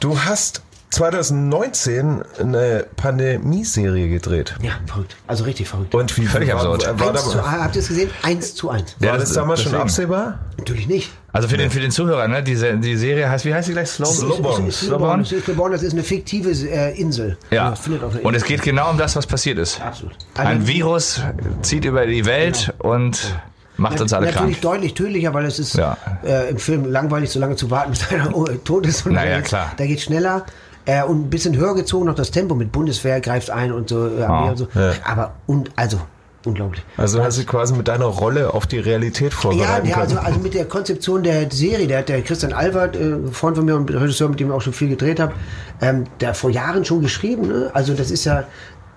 Du 0.00 0.18
hast 0.22 0.62
2019 0.90 2.22
eine 2.38 2.86
Pandemie-Serie 2.96 4.08
gedreht. 4.08 4.54
Ja, 4.60 4.72
verrückt. 4.86 5.16
Also 5.26 5.44
richtig 5.44 5.68
verrückt. 5.68 5.94
Und 5.94 6.16
wie 6.18 6.26
Völlig 6.26 6.52
absurd. 6.52 6.86
War, 6.98 7.10
Eins 7.10 7.24
zu, 7.30 7.36
da, 7.38 7.50
habt 7.52 7.76
ihr 7.76 7.82
es 7.82 7.88
gesehen? 7.88 8.10
Eins 8.22 8.54
zu 8.54 8.70
eins. 8.70 8.96
war 8.98 9.06
Ja, 9.08 9.14
das 9.14 9.24
das- 9.28 9.32
damals 9.34 9.62
schon 9.62 9.74
absehbar? 9.74 10.38
Natürlich 10.58 10.88
nicht. 10.88 11.10
Also 11.32 11.46
für 11.48 11.56
den, 11.56 11.70
für 11.70 11.80
den 11.80 11.90
Zuhörer, 11.92 12.26
ne? 12.28 12.42
Diese, 12.42 12.76
die 12.76 12.96
Serie 12.96 13.30
heißt, 13.30 13.44
wie 13.44 13.54
heißt 13.54 13.68
die 13.68 13.72
gleich? 13.72 13.88
Slow 13.88 14.06
Slowborn. 14.12 14.70
Slowborn? 14.70 15.20
Ist 15.22 15.44
Slowborn, 15.44 15.72
das 15.72 15.82
ist 15.82 15.92
eine 15.92 16.02
fiktive 16.02 16.50
äh, 16.50 16.98
Insel. 17.00 17.38
Ja. 17.50 17.72
Einer 17.86 18.24
Und 18.24 18.34
es 18.34 18.44
geht 18.44 18.62
genau 18.62 18.90
um 18.90 18.98
das, 18.98 19.14
was 19.16 19.26
passiert 19.26 19.58
ist. 19.58 19.80
Absolut. 19.80 20.14
Ein 20.36 20.46
Also- 20.46 20.66
Virus 20.66 21.20
zieht 21.62 21.84
über 21.84 22.04
die 22.06 22.26
Welt 22.26 22.74
und 22.78 23.36
macht 23.76 24.00
uns 24.00 24.12
alle 24.12 24.26
Natürlich 24.26 24.60
krank. 24.60 24.74
deutlich 24.74 24.94
tödlicher, 24.94 25.32
weil 25.32 25.46
es 25.46 25.58
ist 25.60 25.76
Ja. 25.76 25.96
äh, 26.24 26.50
im 26.50 26.58
Film 26.58 26.84
langweilig, 26.90 27.30
so 27.30 27.38
lange 27.38 27.54
zu 27.56 27.70
warten, 27.70 27.90
bis 27.92 28.10
einer 28.10 28.32
tot 28.64 28.86
ist. 28.86 29.06
Und 29.06 29.12
Naja, 29.12 29.40
klar. 29.40 29.72
Da 29.76 29.86
geht 29.86 30.00
schneller. 30.00 30.44
Äh, 30.90 31.04
und 31.04 31.26
ein 31.26 31.30
bisschen 31.30 31.56
höher 31.56 31.74
gezogen 31.74 32.06
noch 32.06 32.14
das 32.16 32.30
Tempo 32.32 32.54
mit 32.54 32.72
Bundeswehr 32.72 33.20
greift 33.20 33.50
ein 33.50 33.70
und 33.72 33.88
so. 33.88 34.06
Äh, 34.08 34.20
Ja. 34.20 34.50
und 34.50 34.56
so. 34.58 34.68
Ja. 34.74 34.92
Aber 35.04 35.34
und 35.46 35.70
also 35.76 35.98
unglaublich. 36.44 36.82
Also 36.96 37.22
hast 37.22 37.38
du 37.38 37.44
quasi 37.44 37.74
mit 37.74 37.86
deiner 37.86 38.06
Rolle 38.06 38.52
auf 38.54 38.66
die 38.66 38.78
Realität 38.78 39.32
Ja, 39.32 39.38
vorbereiten 39.38 39.86
ja 39.88 39.96
also, 39.98 40.18
also 40.18 40.38
mit 40.40 40.54
der 40.54 40.64
Konzeption 40.64 41.22
der 41.22 41.50
Serie, 41.50 41.86
der 41.86 41.98
hat 41.98 42.08
der 42.08 42.22
Christian 42.22 42.52
Albert, 42.52 42.96
äh, 42.96 43.18
Freund 43.30 43.56
von 43.56 43.66
mir 43.66 43.76
und 43.76 43.90
Regisseur, 43.90 44.28
mit 44.30 44.40
dem 44.40 44.48
ich 44.48 44.54
auch 44.54 44.62
schon 44.62 44.72
viel 44.72 44.88
gedreht 44.88 45.20
habe, 45.20 45.32
ähm, 45.80 46.04
der 46.20 46.34
vor 46.34 46.50
Jahren 46.50 46.84
schon 46.84 47.02
geschrieben. 47.02 47.48
Ne? 47.48 47.70
Also 47.74 47.92
das 47.94 48.10
ist 48.10 48.24
ja 48.24 48.44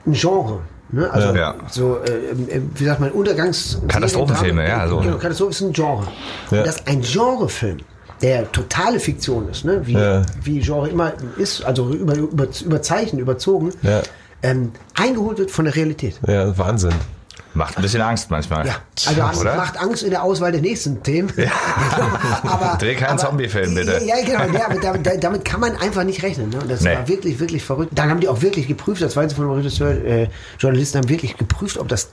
ein 0.08 0.14
Genre. 0.14 0.60
Ne? 0.92 1.10
Also 1.12 1.36
Ja. 1.36 1.56
so, 1.70 1.98
äh, 1.98 2.56
äh, 2.58 2.62
wie 2.76 2.86
sagt 2.86 3.02
man, 3.02 3.12
Untergangs... 3.12 3.80
Katastrophenfilme, 3.88 4.68
ja, 4.68 4.88
so. 4.88 4.98
Genau, 5.00 5.18
Katastrophe 5.18 5.52
ist 5.52 5.62
ein 5.62 5.74
Genre. 5.74 6.08
Ja. 6.50 6.60
Und 6.60 6.68
dass 6.68 6.88
ein 6.88 7.02
Genrefilm, 7.02 7.78
der 8.24 8.52
totale 8.52 9.00
Fiktion 9.00 9.50
ist, 9.50 9.66
ne? 9.66 9.86
wie, 9.86 9.94
Ja. 9.94 10.24
wie 10.42 10.60
Genre 10.62 10.90
immer 10.90 11.14
ist, 11.38 11.64
also 11.64 11.90
über, 11.90 12.16
über, 12.16 12.48
überzeichnet, 12.66 13.22
überzogen, 13.22 13.72
Ja. 13.84 14.02
ähm, 14.42 14.72
eingeholt 14.96 15.38
wird 15.38 15.52
von 15.52 15.66
der 15.66 15.76
Realität. 15.76 16.20
Ja, 16.26 16.58
Wahnsinn. 16.58 16.94
Macht 17.56 17.78
ein 17.78 17.84
bisschen 17.84 18.02
Angst 18.02 18.32
manchmal. 18.32 18.66
Ja, 18.66 18.78
also 19.06 19.22
Angst, 19.22 19.42
Oder? 19.42 19.56
macht 19.56 19.78
Angst 19.80 20.02
in 20.02 20.10
der 20.10 20.24
Auswahl 20.24 20.52
der 20.52 20.62
nächsten 20.62 21.04
Themen. 21.04 21.32
aber, 22.44 22.78
Dreh 22.80 22.96
keinen 22.96 23.20
Zombie-Film, 23.20 23.76
bitte. 23.76 24.02
Ja, 24.04 24.18
ja, 24.18 24.26
genau. 24.26 24.58
Ja, 24.58 24.68
damit, 24.82 25.24
damit 25.24 25.46
kann 25.46 25.60
man 25.60 25.76
einfach 25.76 26.04
nicht 26.04 26.24
rechnen. 26.24 26.50
Ne? 26.50 26.60
Das 26.68 26.82
Nee. 26.82 26.96
war 26.96 27.08
wirklich, 27.08 27.40
wirklich 27.40 27.64
verrückt. 27.64 27.92
Dann 27.94 28.10
haben 28.10 28.20
die 28.22 28.28
auch 28.28 28.42
wirklich 28.42 28.68
geprüft, 28.68 29.02
das 29.04 29.16
war 29.16 29.24
jetzt 29.24 29.34
von 29.34 29.46
dem 29.46 29.54
Regisseur, 29.54 29.92
äh, 30.04 30.30
Journalisten 30.58 31.00
haben 31.00 31.10
wirklich 31.10 31.38
geprüft, 31.38 31.78
ob 31.78 31.88
das 31.90 32.10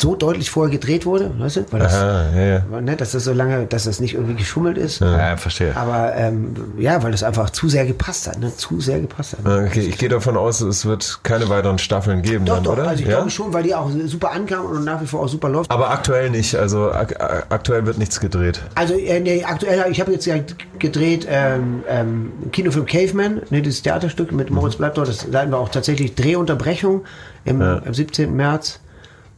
so 0.00 0.14
deutlich 0.16 0.50
vorher 0.50 0.70
gedreht 0.72 1.04
wurde, 1.06 1.30
weißt 1.38 1.56
du? 1.56 1.64
Weil 1.72 1.80
das, 1.80 1.94
Ah, 1.94 2.24
ja, 2.34 2.42
ja. 2.70 2.80
ne, 2.80 2.96
dass 2.96 3.12
das 3.12 3.24
so 3.24 3.32
lange, 3.32 3.66
dass 3.66 3.84
das 3.84 4.00
nicht 4.00 4.14
irgendwie 4.14 4.34
geschummelt 4.34 4.78
ist. 4.78 5.00
Ja, 5.00 5.36
verstehe. 5.36 5.76
Aber 5.76 6.14
ähm, 6.16 6.54
ja, 6.78 7.02
weil 7.02 7.12
das 7.12 7.22
einfach 7.22 7.50
zu 7.50 7.68
sehr 7.68 7.84
gepasst 7.84 8.26
hat, 8.26 8.38
ne? 8.38 8.50
Zu 8.56 8.80
sehr 8.80 9.00
gepasst 9.00 9.34
hat. 9.34 9.40
Okay, 9.66 9.80
ich 9.80 9.98
gehe 9.98 10.08
davon 10.08 10.36
aus, 10.36 10.60
es 10.62 10.86
wird 10.86 11.20
keine 11.22 11.48
weiteren 11.50 11.78
Staffeln 11.78 12.22
geben, 12.22 12.44
Doch, 12.46 12.54
dann, 12.54 12.64
doch, 12.64 12.72
oder? 12.72 12.88
also 12.88 13.02
ich 13.02 13.08
ja? 13.08 13.16
glaube 13.16 13.30
schon, 13.30 13.52
weil 13.52 13.62
die 13.62 13.74
auch 13.74 13.90
super 14.06 14.30
ankam 14.32 14.64
und 14.66 14.84
nach 14.84 15.02
wie 15.02 15.06
vor 15.06 15.20
auch 15.20 15.28
super 15.28 15.48
läuft. 15.48 15.70
Aber 15.70 15.90
aktuell 15.90 16.30
nicht. 16.30 16.54
Also 16.56 16.90
ak 16.90 17.20
ak- 17.20 17.46
aktuell 17.50 17.84
wird 17.86 17.98
nichts 17.98 18.20
gedreht. 18.20 18.62
Also 18.74 18.94
äh, 18.94 19.20
nee, 19.20 19.44
aktuell, 19.44 19.84
ich 19.90 20.00
habe 20.00 20.12
jetzt 20.12 20.24
ja 20.26 20.36
gedreht 20.78 21.26
ähm, 21.28 21.82
ähm, 21.88 22.32
Kinofilm 22.52 22.86
Caveman, 22.86 23.42
ne, 23.50 23.60
dieses 23.62 23.82
Theaterstück 23.82 24.32
mit 24.32 24.50
Moritz 24.50 24.76
bleibt 24.76 24.96
dort. 24.96 25.08
Das, 25.08 25.26
da 25.30 25.40
hatten 25.40 25.50
wir 25.50 25.58
auch 25.58 25.68
tatsächlich 25.68 26.14
Drehunterbrechung 26.14 27.04
im, 27.44 27.60
am 27.60 27.92
17. 27.92 28.34
März. 28.34 28.80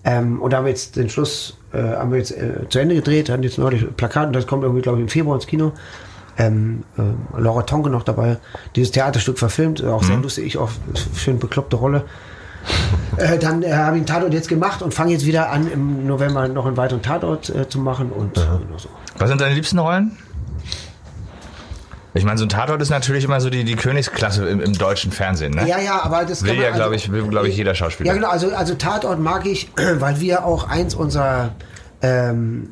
Ähm, 0.04 0.40
und 0.42 0.52
da 0.52 0.58
haben 0.58 0.64
wir 0.64 0.70
jetzt 0.70 0.96
den 0.96 1.08
Schluss, 1.08 1.56
äh, 1.72 1.78
haben 1.78 2.10
wir 2.10 2.18
jetzt 2.18 2.32
äh, 2.32 2.68
zu 2.68 2.78
Ende 2.78 2.94
gedreht, 2.94 3.30
hatten 3.30 3.42
jetzt 3.42 3.58
neulich 3.58 3.86
Plakat 3.96 4.26
und 4.28 4.32
das 4.34 4.46
kommt 4.46 4.64
irgendwie, 4.64 4.82
glaube 4.82 4.98
ich, 4.98 5.02
im 5.02 5.08
Februar 5.08 5.36
ins 5.36 5.46
Kino. 5.46 5.72
Ähm, 6.38 6.82
äh, 6.96 7.40
Laura 7.40 7.62
Tonke 7.62 7.90
noch 7.90 8.02
dabei, 8.02 8.38
dieses 8.74 8.90
Theaterstück 8.90 9.38
verfilmt, 9.38 9.84
auch 9.84 10.02
sehr 10.02 10.16
lustig, 10.16 10.46
ich 10.46 10.58
auch 10.58 10.70
schön 11.14 11.38
bekloppte 11.38 11.76
Rolle. 11.76 12.04
Äh, 13.18 13.38
dann 13.38 13.62
äh, 13.62 13.72
habe 13.72 13.96
ich 13.96 14.00
einen 14.00 14.06
Tatort 14.06 14.32
jetzt 14.32 14.48
gemacht 14.48 14.82
und 14.82 14.94
fange 14.94 15.12
jetzt 15.12 15.26
wieder 15.26 15.50
an, 15.50 15.70
im 15.70 16.06
November 16.06 16.48
noch 16.48 16.64
einen 16.64 16.76
weiteren 16.76 17.02
Tatort 17.02 17.50
äh, 17.50 17.68
zu 17.68 17.78
machen 17.78 18.10
und 18.10 18.34
genau 18.34 18.78
so. 18.78 18.88
Was 19.18 19.28
sind 19.28 19.40
deine 19.40 19.54
liebsten 19.54 19.78
Rollen? 19.78 20.16
Ich 22.14 22.24
meine, 22.24 22.36
so 22.38 22.44
ein 22.44 22.50
Tatort 22.50 22.82
ist 22.82 22.90
natürlich 22.90 23.24
immer 23.24 23.40
so 23.40 23.48
die, 23.48 23.64
die 23.64 23.74
Königsklasse 23.74 24.46
im, 24.46 24.60
im 24.60 24.74
deutschen 24.74 25.12
Fernsehen, 25.12 25.54
ne? 25.54 25.66
Ja, 25.66 25.78
ja, 25.80 26.02
aber 26.02 26.24
das 26.24 26.42
Will 26.44 26.54
ja, 26.56 26.66
also- 26.66 26.76
glaube 26.76 26.96
ich, 26.96 27.10
will, 27.10 27.22
glaube 27.28 27.48
ich, 27.48 27.56
jeder 27.56 27.74
Schauspieler. 27.74 28.08
Ja, 28.08 28.14
genau, 28.14 28.28
also, 28.28 28.54
also 28.54 28.74
Tatort 28.74 29.18
mag 29.18 29.46
ich, 29.46 29.70
weil 29.98 30.20
wir 30.20 30.44
auch 30.44 30.68
eins 30.68 30.94
unserer, 30.94 31.54
ähm, 32.02 32.68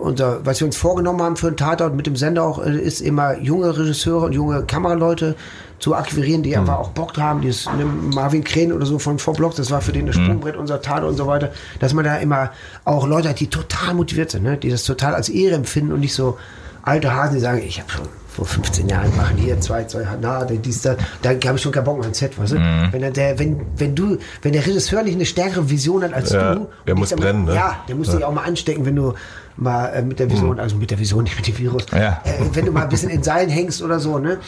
unser, 0.00 0.44
was 0.44 0.60
wir 0.60 0.66
uns 0.66 0.76
vorgenommen 0.76 1.22
haben 1.22 1.36
für 1.36 1.46
einen 1.46 1.56
Tatort 1.56 1.94
mit 1.94 2.06
dem 2.06 2.16
Sender 2.16 2.42
auch, 2.42 2.64
äh, 2.64 2.76
ist 2.76 3.00
immer 3.00 3.38
junge 3.38 3.76
Regisseure 3.76 4.26
und 4.26 4.32
junge 4.32 4.64
Kameraleute 4.64 5.34
zu 5.78 5.94
akquirieren, 5.94 6.42
die 6.42 6.56
einfach 6.56 6.78
auch 6.78 6.90
Bock 6.90 7.16
haben, 7.18 7.40
dieses 7.40 7.66
ne, 7.66 7.84
Marvin 7.84 8.44
Krähen 8.44 8.72
oder 8.72 8.86
so 8.86 8.98
von 8.98 9.18
Vorblock, 9.18 9.54
das 9.56 9.70
war 9.70 9.80
für 9.80 9.92
den 9.92 10.06
das 10.06 10.14
Sprungbrett, 10.16 10.56
unser 10.56 10.80
Tatort 10.80 11.10
und 11.10 11.16
so 11.16 11.26
weiter, 11.26 11.50
dass 11.80 11.92
man 11.94 12.04
da 12.04 12.16
immer 12.16 12.52
auch 12.84 13.06
Leute 13.06 13.30
hat, 13.30 13.40
die 13.40 13.48
total 13.48 13.94
motiviert 13.94 14.30
sind, 14.30 14.44
ne, 14.44 14.56
die 14.56 14.70
das 14.70 14.84
total 14.84 15.14
als 15.14 15.28
Ehre 15.28 15.56
empfinden 15.56 15.92
und 15.92 16.00
nicht 16.00 16.14
so 16.14 16.38
alte 16.82 17.14
Hasen, 17.14 17.34
die 17.34 17.40
sagen, 17.40 17.62
ich 17.66 17.80
habe 17.80 17.90
schon 17.90 18.06
vor 18.34 18.44
15 18.46 18.88
Jahren 18.88 19.16
machen 19.16 19.36
hier 19.36 19.60
zwei, 19.60 19.84
zwei, 19.84 20.04
na, 20.20 20.44
dies, 20.44 20.82
da, 20.82 20.96
da 21.22 21.30
habe 21.30 21.56
ich 21.56 21.62
schon 21.62 21.70
keinen 21.70 21.84
Bock 21.84 21.98
mehr 21.98 22.08
ins 22.08 22.18
Set, 22.18 22.36
weißt 22.36 22.52
du? 22.52 22.56
Wenn, 22.90 23.02
er 23.02 23.12
der, 23.12 23.38
wenn, 23.38 23.60
wenn 23.76 23.94
du, 23.94 24.18
wenn 24.42 24.52
der 24.52 24.66
Regisseur 24.66 25.02
nicht 25.04 25.14
eine 25.14 25.24
stärkere 25.24 25.70
Vision 25.70 26.02
hat 26.02 26.12
als 26.12 26.32
Ja, 26.32 26.56
du, 26.56 26.68
der 26.86 26.96
muss 26.96 27.10
brennen, 27.10 27.44
ne? 27.44 27.54
Ja, 27.54 27.76
der 27.88 27.94
muss 27.94 28.10
dich 28.10 28.24
auch 28.24 28.32
mal 28.32 28.42
anstecken, 28.42 28.84
wenn 28.84 28.96
du 28.96 29.14
mal 29.56 29.86
äh, 29.90 30.02
mit 30.02 30.18
der 30.18 30.28
Vision, 30.30 30.58
also 30.58 30.74
mit 30.76 30.90
der 30.90 30.98
Vision, 30.98 31.22
nicht 31.24 31.36
mit 31.36 31.46
dem 31.46 31.56
Virus, 31.58 31.86
Ja. 31.92 32.20
äh, 32.24 32.32
wenn 32.52 32.66
du 32.66 32.72
mal 32.72 32.82
ein 32.82 32.88
bisschen 32.88 33.10
in 33.10 33.22
Seilen 33.22 33.48
hängst 33.50 33.82
oder 33.82 34.00
so, 34.00 34.18
ne? 34.18 34.38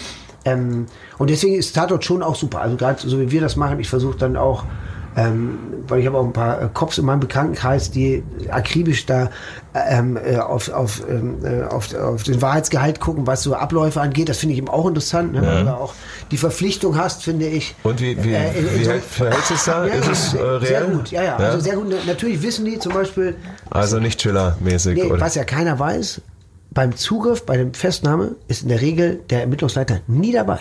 Ähm, 0.45 0.87
und 1.19 1.31
deswegen 1.31 1.55
ist 1.55 1.73
Tatort 1.75 2.05
schon 2.05 2.23
auch 2.23 2.35
super. 2.35 2.61
Also 2.61 2.77
gerade 2.77 3.01
so 3.09 3.21
wie 3.21 3.31
wir 3.31 3.41
das 3.41 3.55
machen, 3.57 3.79
ich 3.81 3.89
versuche 3.89 4.19
dann 4.19 4.37
auch, 4.37 4.65
ähm, 5.17 5.59
weil 5.89 6.01
ich 6.01 6.07
habe 6.07 6.19
auch 6.19 6.25
ein 6.25 6.33
paar 6.33 6.61
äh, 6.63 6.69
Cops 6.75 6.99
in 6.99 7.05
meinem 7.07 7.21
Bekanntenkreis, 7.21 7.91
die 7.91 8.23
akribisch 8.51 9.07
da 9.07 9.31
ähm, 9.75 10.17
äh, 10.17 10.37
auf, 10.37 10.69
auf, 10.71 11.03
ähm, 11.09 11.37
äh, 11.45 11.63
auf, 11.65 11.95
auf 11.95 12.23
den 12.23 12.41
Wahrheitsgehalt 12.43 13.01
gucken, 13.01 13.27
was 13.27 13.43
so 13.43 13.55
Abläufe 13.55 14.01
angeht. 14.01 14.29
Das 14.29 14.39
finde 14.39 14.53
ich 14.55 14.59
eben 14.59 14.69
auch 14.69 14.87
interessant, 14.87 15.33
ne? 15.33 15.43
weil 15.43 15.65
du 15.65 15.71
auch 15.75 15.95
die 16.31 16.37
Verpflichtung 16.37 16.97
hast, 16.99 17.23
finde 17.23 17.47
ich. 17.47 17.75
Und 17.83 18.01
wie, 18.01 18.23
wie, 18.23 18.35
äh, 18.35 18.59
in- 18.59 18.69
in 18.69 18.79
wie 18.81 18.85
so- 18.85 18.91
hält- 18.93 19.03
verhält 19.05 19.45
sich 19.47 19.61
da? 19.63 19.87
Ja, 19.87 19.95
ist 19.95 20.09
es 20.09 20.35
äh, 20.35 20.39
reell? 20.43 20.67
Sehr 20.67 20.83
gut, 20.85 21.11
ja, 21.11 21.23
ja, 21.23 21.37
Also 21.37 21.61
sehr 21.61 21.77
gut. 21.77 21.95
Natürlich 22.07 22.43
wissen 22.43 22.65
die 22.65 22.79
zum 22.79 22.93
Beispiel, 22.93 23.35
Also 23.71 23.99
nicht 23.99 24.21
Chiller-mäßig, 24.21 24.95
nee, 25.03 25.11
was 25.19 25.35
ja 25.35 25.45
keiner 25.45 25.79
weiß, 25.79 26.21
beim 26.73 26.95
Zugriff, 26.95 27.47
bei 27.47 27.57
der 27.57 27.69
Festnahme 27.73 28.33
ist 28.49 28.63
in 28.65 28.69
der 28.69 28.83
Regel 28.83 29.21
der 29.31 29.41
Ermittlungsleiter 29.41 30.01
nie 30.09 30.33
dabei. 30.33 30.61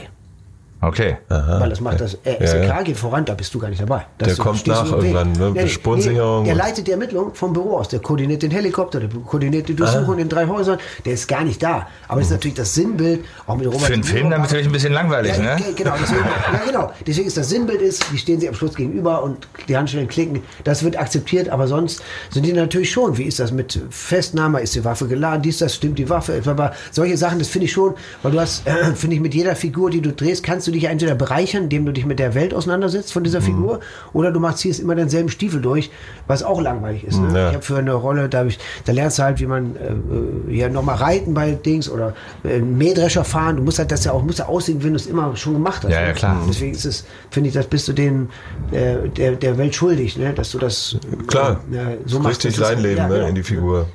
Okay. 0.87 1.17
Weil 1.27 1.69
das 1.69 1.81
macht 1.81 2.01
das 2.01 2.15
äh, 2.25 2.37
Ja, 2.41 2.47
SEK 2.47 2.63
ja. 2.67 2.81
geht 2.83 2.97
voran, 2.97 3.25
da 3.25 3.33
bist 3.33 3.53
du 3.53 3.59
gar 3.59 3.69
nicht 3.69 3.81
dabei. 3.81 4.05
Das 4.17 4.35
Der 4.35 4.37
kommt 4.43 4.67
nach 4.67 4.91
irgendwann, 4.91 5.31
ne? 5.31 5.67
Spurensicherung 5.67 6.43
der 6.45 6.53
und- 6.53 6.59
leitet 6.59 6.87
die 6.87 6.91
Ermittlung 6.91 7.33
vom 7.33 7.53
Büro 7.53 7.77
aus. 7.77 7.87
Der 7.89 7.99
koordiniert 7.99 8.43
den 8.43 8.51
Helikopter, 8.51 8.99
der 8.99 9.09
koordiniert 9.09 9.67
die 9.67 9.73
Ah. 9.73 9.77
Durchsuchung 9.77 10.19
in 10.19 10.29
drei 10.29 10.47
Häusern. 10.47 10.77
Der 11.05 11.13
ist 11.13 11.27
gar 11.27 11.43
nicht 11.43 11.61
da. 11.63 11.87
Aber 12.07 12.19
das 12.19 12.27
ist 12.27 12.33
natürlich 12.33 12.55
das 12.55 12.73
Sinnbild, 12.75 13.25
auch 13.47 13.55
mit 13.55 13.67
Robert 13.67 13.81
Für 13.81 13.93
einen 13.93 14.01
De 14.03 14.11
Film 14.11 14.29
dann 14.29 14.41
natürlich 14.41 14.65
ein 14.67 14.71
bisschen 14.71 14.93
langweilig, 14.93 15.37
Ja, 15.37 15.55
ne? 15.55 15.61
ge- 15.61 15.73
Genau, 15.75 15.93
deswegen, 15.99 16.23
ja, 16.23 16.61
genau. 16.65 16.91
Deswegen 17.05 17.27
ist 17.27 17.37
das 17.37 17.49
Sinnbild 17.49 17.81
ist, 17.81 18.05
die 18.11 18.17
stehen 18.17 18.39
sich 18.39 18.47
am 18.49 18.55
Schluss 18.55 18.75
gegenüber 18.75 19.23
und 19.23 19.47
die 19.67 19.75
Handschellen 19.77 20.07
klicken. 20.07 20.43
Das 20.63 20.83
wird 20.83 20.97
akzeptiert, 20.99 21.49
aber 21.49 21.67
sonst 21.67 22.01
sind 22.29 22.45
die 22.45 22.53
natürlich 22.53 22.91
schon. 22.91 23.17
Wie 23.17 23.23
ist 23.23 23.39
das 23.39 23.51
mit 23.51 23.79
Festnahme? 23.89 24.61
Ist 24.61 24.75
die 24.75 24.85
Waffe 24.85 25.07
geladen? 25.07 25.41
Dies, 25.41 25.57
das 25.59 25.75
stimmt 25.75 25.97
die 25.99 26.09
Waffe. 26.09 26.41
Aber 26.45 26.73
solche 26.91 27.17
Sachen, 27.17 27.39
das 27.39 27.47
finde 27.47 27.65
ich 27.65 27.71
schon, 27.71 27.93
weil 28.23 28.31
du 28.31 28.39
hast, 28.39 28.67
äh, 28.67 28.71
finde 28.95 29.15
ich, 29.15 29.21
mit 29.21 29.33
jeder 29.33 29.55
Figur, 29.55 29.89
die 29.89 30.01
du 30.01 30.11
drehst, 30.11 30.43
kannst 30.43 30.67
du 30.67 30.71
dich 30.75 30.85
entweder 30.85 31.15
bereichern, 31.15 31.63
indem 31.63 31.85
du 31.85 31.91
dich 31.91 32.05
mit 32.05 32.19
der 32.19 32.35
Welt 32.35 32.53
auseinandersetzt 32.53 33.11
von 33.13 33.21
Mhm. 33.21 33.25
dieser 33.25 33.41
Figur, 33.41 33.79
oder 34.13 34.31
du 34.31 34.39
machst 34.39 34.59
ziehst 34.59 34.79
immer 34.79 34.95
denselben 34.95 35.29
Stiefel 35.29 35.61
durch, 35.61 35.89
was 36.27 36.43
auch 36.43 36.61
langweilig 36.61 37.03
ist. 37.03 37.19
Ne? 37.19 37.37
Ja. 37.37 37.47
Ich 37.49 37.53
habe 37.55 37.63
für 37.65 37.77
eine 37.77 37.93
Rolle, 37.93 38.29
da, 38.29 38.45
ich, 38.45 38.59
da 38.85 38.91
lernst 38.93 39.17
du 39.19 39.23
halt, 39.23 39.39
wie 39.39 39.45
man 39.47 39.75
äh, 39.75 40.51
äh, 40.51 40.55
ja 40.57 40.69
nochmal 40.69 40.95
reiten 40.97 41.33
bei 41.33 41.51
Dings 41.51 41.89
oder 41.89 42.13
äh, 42.43 42.59
Mähdrescher 42.59 43.23
fahren. 43.23 43.57
Du 43.57 43.63
musst 43.63 43.79
halt 43.79 43.91
das 43.91 44.05
ja 44.05 44.11
auch, 44.11 44.23
musst 44.23 44.39
ja 44.39 44.45
aussehen, 44.47 44.83
wenn 44.83 44.91
du 44.91 44.95
es 44.97 45.07
immer 45.07 45.35
schon 45.35 45.53
gemacht 45.53 45.83
hast. 45.83 45.91
Ja, 45.91 46.01
ja, 46.01 46.07
ne? 46.09 46.13
klar. 46.13 46.41
Deswegen 46.47 46.73
ist 46.73 46.85
es, 46.85 47.05
finde 47.31 47.49
ich, 47.49 47.55
das 47.55 47.67
bist 47.67 47.87
du 47.87 47.93
den, 47.93 48.29
äh, 48.71 49.09
der, 49.09 49.31
der 49.33 49.57
Welt 49.57 49.73
schuldig, 49.75 50.17
ne? 50.17 50.33
dass 50.33 50.51
du 50.51 50.59
das 50.59 50.97
Klar, 51.27 51.59
äh, 51.71 51.97
so 52.05 52.19
machst. 52.19 52.45
richtig 52.45 52.63
reinleben 52.63 52.97
ja, 52.97 53.07
ne, 53.07 53.15
genau. 53.15 53.27
in 53.27 53.35
die 53.35 53.43
Figur. 53.43 53.87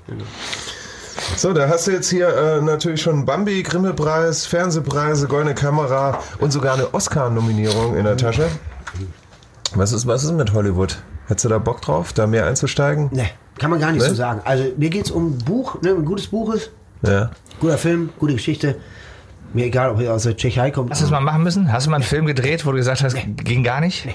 So, 1.36 1.52
da 1.54 1.68
hast 1.68 1.86
du 1.86 1.92
jetzt 1.92 2.10
hier 2.10 2.28
äh, 2.28 2.60
natürlich 2.60 3.00
schon 3.00 3.24
Bambi, 3.24 3.62
Grimme-Preis, 3.62 4.44
Fernsehpreise, 4.46 5.26
Goldene 5.26 5.54
Kamera 5.54 6.18
und 6.38 6.50
sogar 6.52 6.74
eine 6.74 6.92
Oscar-Nominierung 6.92 7.96
in 7.96 8.04
der 8.04 8.16
Tasche. 8.16 8.48
Was 9.74 9.92
ist, 9.92 10.06
was 10.06 10.22
ist 10.24 10.32
mit 10.32 10.52
Hollywood? 10.52 10.98
Hättest 11.28 11.46
du 11.46 11.48
da 11.48 11.58
Bock 11.58 11.80
drauf, 11.80 12.12
da 12.12 12.26
mehr 12.26 12.46
einzusteigen? 12.46 13.08
Ne, 13.12 13.26
kann 13.58 13.70
man 13.70 13.80
gar 13.80 13.92
nicht 13.92 14.02
Ne? 14.02 14.08
so 14.08 14.14
sagen. 14.14 14.40
Also 14.44 14.64
mir 14.76 14.90
geht 14.90 15.06
es 15.06 15.10
um 15.10 15.28
ein 15.34 15.38
Buch, 15.38 15.80
ne? 15.80 15.90
ein 15.90 16.04
gutes 16.04 16.26
Buch 16.26 16.52
ist, 16.52 16.72
Ja. 17.06 17.30
guter 17.60 17.78
Film, 17.78 18.10
gute 18.18 18.34
Geschichte. 18.34 18.76
Mir 19.54 19.64
egal, 19.66 19.90
ob 19.90 20.00
er 20.00 20.12
aus 20.14 20.24
der 20.24 20.36
Tschechei 20.36 20.70
kommt. 20.70 20.90
Hast 20.90 21.00
du 21.00 21.04
das 21.04 21.10
mal 21.10 21.20
machen 21.20 21.42
müssen? 21.42 21.72
Hast 21.72 21.86
du 21.86 21.90
mal 21.90 21.96
einen 21.96 22.04
Film 22.04 22.26
gedreht, 22.26 22.66
wo 22.66 22.70
du 22.72 22.76
gesagt 22.76 23.02
hast, 23.02 23.16
ging 23.36 23.64
gar 23.64 23.80
nicht? 23.80 24.06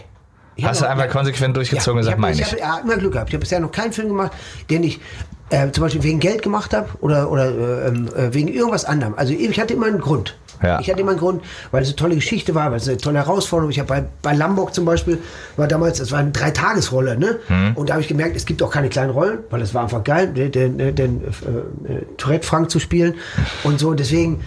Ich 0.58 0.64
hab 0.64 0.72
Hast 0.72 0.82
du 0.82 0.86
einfach 0.90 1.06
ja. 1.06 1.12
konsequent 1.12 1.58
durchgezogen 1.58 2.00
und 2.00 2.06
ich 2.06 2.06
gesagt, 2.06 2.18
hab- 2.18 2.22
meine 2.22 2.36
ich. 2.36 2.42
ich. 2.42 2.48
habe 2.52 2.60
ja, 2.62 2.78
immer 2.84 2.98
Glück 2.98 3.14
gehabt. 3.14 3.30
Ich 3.30 3.34
habe 3.34 3.42
bisher 3.42 3.60
noch 3.60 3.72
keinen 3.72 3.92
Film 3.92 4.10
gemacht, 4.10 4.32
den 4.70 4.84
ich 4.84 5.02
äh, 5.50 5.72
zum 5.72 5.84
Beispiel 5.84 6.04
wegen 6.04 6.20
Geld 6.20 6.42
gemacht 6.42 6.74
habe 6.74 6.90
oder, 7.02 7.32
oder 7.32 7.50
äh, 7.50 7.88
ähm, 7.88 8.10
äh, 8.16 8.34
wegen 8.34 8.48
irgendwas 8.48 8.86
anderem. 8.86 9.14
Also 9.16 9.34
ich 9.34 9.60
hatte 9.60 9.74
immer 9.74 9.88
einen 9.88 10.00
Grund. 10.00 10.36
Ja. 10.64 10.80
Ich 10.80 10.90
hatte 10.90 11.02
immer 11.02 11.12
einen 11.12 11.20
Grund, 11.20 11.44
weil 11.72 11.84
es 11.84 11.90
eine 11.90 11.96
tolle 11.98 12.16
Geschichte 12.16 12.56
war, 12.56 12.72
weil 12.72 12.78
es 12.78 12.88
eine 12.88 12.98
tolle 12.98 13.20
Herausforderung. 13.20 13.72
Ich 13.72 13.80
habe 13.80 13.88
bei, 13.88 14.06
bei 14.22 14.34
Lombok 14.34 14.74
zum 14.74 14.86
Beispiel, 14.86 15.20
war 15.58 15.68
damals, 15.68 16.00
das 16.00 16.12
war 16.12 16.20
eine 16.20 16.32
Dreitagesrolle, 16.32 17.18
ne? 17.18 17.40
Mhm. 17.50 17.74
Und 17.76 17.90
da 17.90 17.94
habe 17.96 18.02
ich 18.02 18.08
gemerkt, 18.08 18.36
es 18.36 18.46
gibt 18.46 18.64
auch 18.64 18.72
keine 18.72 18.90
kleinen 18.90 19.12
Rollen, 19.12 19.40
weil 19.50 19.62
es 19.62 19.74
war 19.74 19.84
einfach 19.84 20.04
geil, 20.04 20.28
den, 20.28 20.52
den, 20.52 20.96
den 20.96 21.22
äh, 21.24 21.94
äh, 21.94 22.02
Tourette 22.18 22.48
Frank 22.48 22.72
zu 22.72 22.80
spielen 22.80 23.16
und 23.64 23.80
so. 23.80 23.90
Und 23.90 24.00
deswegen, 24.00 24.42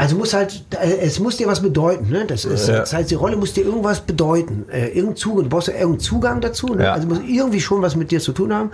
also 0.00 0.16
muss 0.16 0.32
halt, 0.32 0.64
äh, 0.70 0.98
es 1.00 1.20
muss 1.20 1.36
dir 1.36 1.46
was 1.46 1.60
bedeuten, 1.60 2.08
ne? 2.08 2.24
Das 2.26 2.46
ist, 2.46 2.68
Ja. 2.68 2.78
das 2.78 2.94
heißt, 2.94 3.10
die 3.10 3.16
Rolle 3.16 3.36
muss 3.36 3.52
dir 3.52 3.64
irgendwas 3.64 4.00
bedeuten. 4.00 4.64
Äh, 4.72 4.88
irgendein 4.88 5.16
Zugang, 5.16 5.44
du 5.44 5.50
brauchst 5.50 5.68
ja 5.68 5.74
irgendeinen 5.74 6.00
Zugang 6.00 6.40
dazu, 6.40 6.68
ne? 6.68 6.84
Ja. 6.84 6.92
Also 6.94 7.06
muss 7.06 7.18
irgendwie 7.26 7.60
schon 7.60 7.82
was 7.82 7.96
mit 7.96 8.10
dir 8.10 8.18
zu 8.20 8.32
tun 8.32 8.54
haben. 8.54 8.70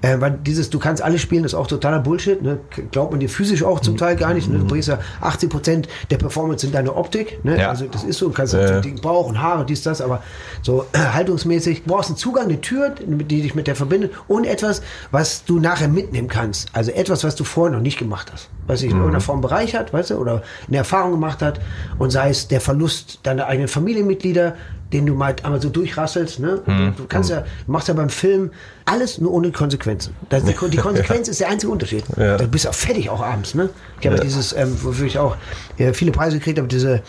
Äh, 0.00 0.20
weil 0.20 0.38
dieses, 0.42 0.70
du 0.70 0.78
kannst 0.78 1.02
alles 1.02 1.20
spielen, 1.20 1.44
ist 1.44 1.52
auch 1.52 1.66
totaler 1.66 1.98
Bullshit. 1.98 2.40
Ne? 2.40 2.60
Glaubt 2.92 3.10
man 3.10 3.20
dir 3.20 3.28
physisch 3.28 3.62
auch 3.62 3.80
zum 3.80 3.98
Teil 3.98 4.16
gar 4.16 4.32
nicht. 4.32 4.48
Ne? 4.48 4.58
Du 4.58 4.66
bringst 4.66 4.88
ja 4.88 4.98
80 5.20 5.50
Prozent 5.50 5.88
der 6.10 6.16
Performance 6.16 6.64
in 6.66 6.72
deine 6.72 6.96
Optik. 6.96 7.44
Ne? 7.44 7.58
Ja. 7.58 7.68
Also 7.68 7.84
das 7.84 8.02
ist 8.02 8.18
so, 8.18 8.28
du 8.28 8.32
kannst 8.32 8.54
ja. 8.54 8.80
dicken 8.80 9.02
Bauch 9.02 9.28
und 9.28 9.40
Haare, 9.40 9.66
dies, 9.66 9.82
das, 9.82 10.00
aber 10.00 10.22
so 10.62 10.86
äh, 10.92 10.98
haltungsmäßig. 10.98 11.82
Du 11.84 11.90
brauchst 11.90 12.08
einen 12.08 12.16
Zugang, 12.16 12.44
eine 12.44 12.60
Tür, 12.60 12.94
die 12.98 13.42
dich 13.42 13.54
mit 13.54 13.66
der 13.66 13.76
verbindet 13.76 14.12
und 14.28 14.46
etwas, 14.46 14.80
was 15.10 15.44
du 15.44 15.60
nachher 15.60 15.88
mitnehmen 15.88 16.28
kannst. 16.28 16.68
Also 16.72 16.90
etwas, 16.90 17.22
was 17.22 17.36
du 17.36 17.44
vorher 17.44 17.76
noch 17.76 17.82
nicht 17.82 17.98
gemacht 17.98 18.30
hast. 18.32 18.48
Was 18.66 18.80
dich 18.80 18.90
in 18.90 18.96
irgendeiner 18.96 19.20
Form 19.20 19.40
bereichert, 19.40 19.92
weißt 19.92 20.10
du, 20.10 20.14
oder 20.14 20.42
eine 20.70 20.78
Erfahrung 20.78 21.12
gemacht 21.12 21.42
hat. 21.42 21.60
Und 21.98 22.10
sei 22.10 22.30
es 22.30 22.48
der 22.48 22.60
Verlust 22.60 23.20
deiner 23.22 23.46
eigenen 23.46 23.68
Familienmitglieder, 23.68 24.56
den 24.92 25.06
du 25.06 25.14
mal 25.14 25.36
einmal 25.42 25.60
so 25.60 25.68
durchrasselst. 25.68 26.40
Ne? 26.40 26.62
Mhm. 26.66 26.94
Du, 26.96 27.06
kannst 27.06 27.30
ja, 27.30 27.44
du 27.66 27.72
machst 27.72 27.88
ja 27.88 27.94
beim 27.94 28.08
Film 28.08 28.50
alles 28.84 29.18
nur 29.18 29.32
ohne 29.32 29.52
Konsequenzen. 29.52 30.14
Das, 30.28 30.44
die, 30.44 30.54
die 30.70 30.76
Konsequenz 30.78 31.28
ist 31.28 31.40
der 31.40 31.48
einzige 31.48 31.70
Unterschied. 31.70 32.04
Ja. 32.16 32.36
Du 32.36 32.48
bist 32.48 32.66
auch 32.66 32.74
fertig 32.74 33.10
auch 33.10 33.20
abends. 33.20 33.54
Ne? 33.54 33.70
Ich 34.00 34.06
habe 34.06 34.16
ja. 34.16 34.22
dieses, 34.22 34.52
ähm, 34.52 34.76
wofür 34.82 35.06
ich 35.06 35.18
auch 35.18 35.36
äh, 35.78 35.92
viele 35.92 36.12
Preise 36.12 36.38
gekriegt 36.38 36.58
habe, 36.58 36.68
diese 36.68 37.02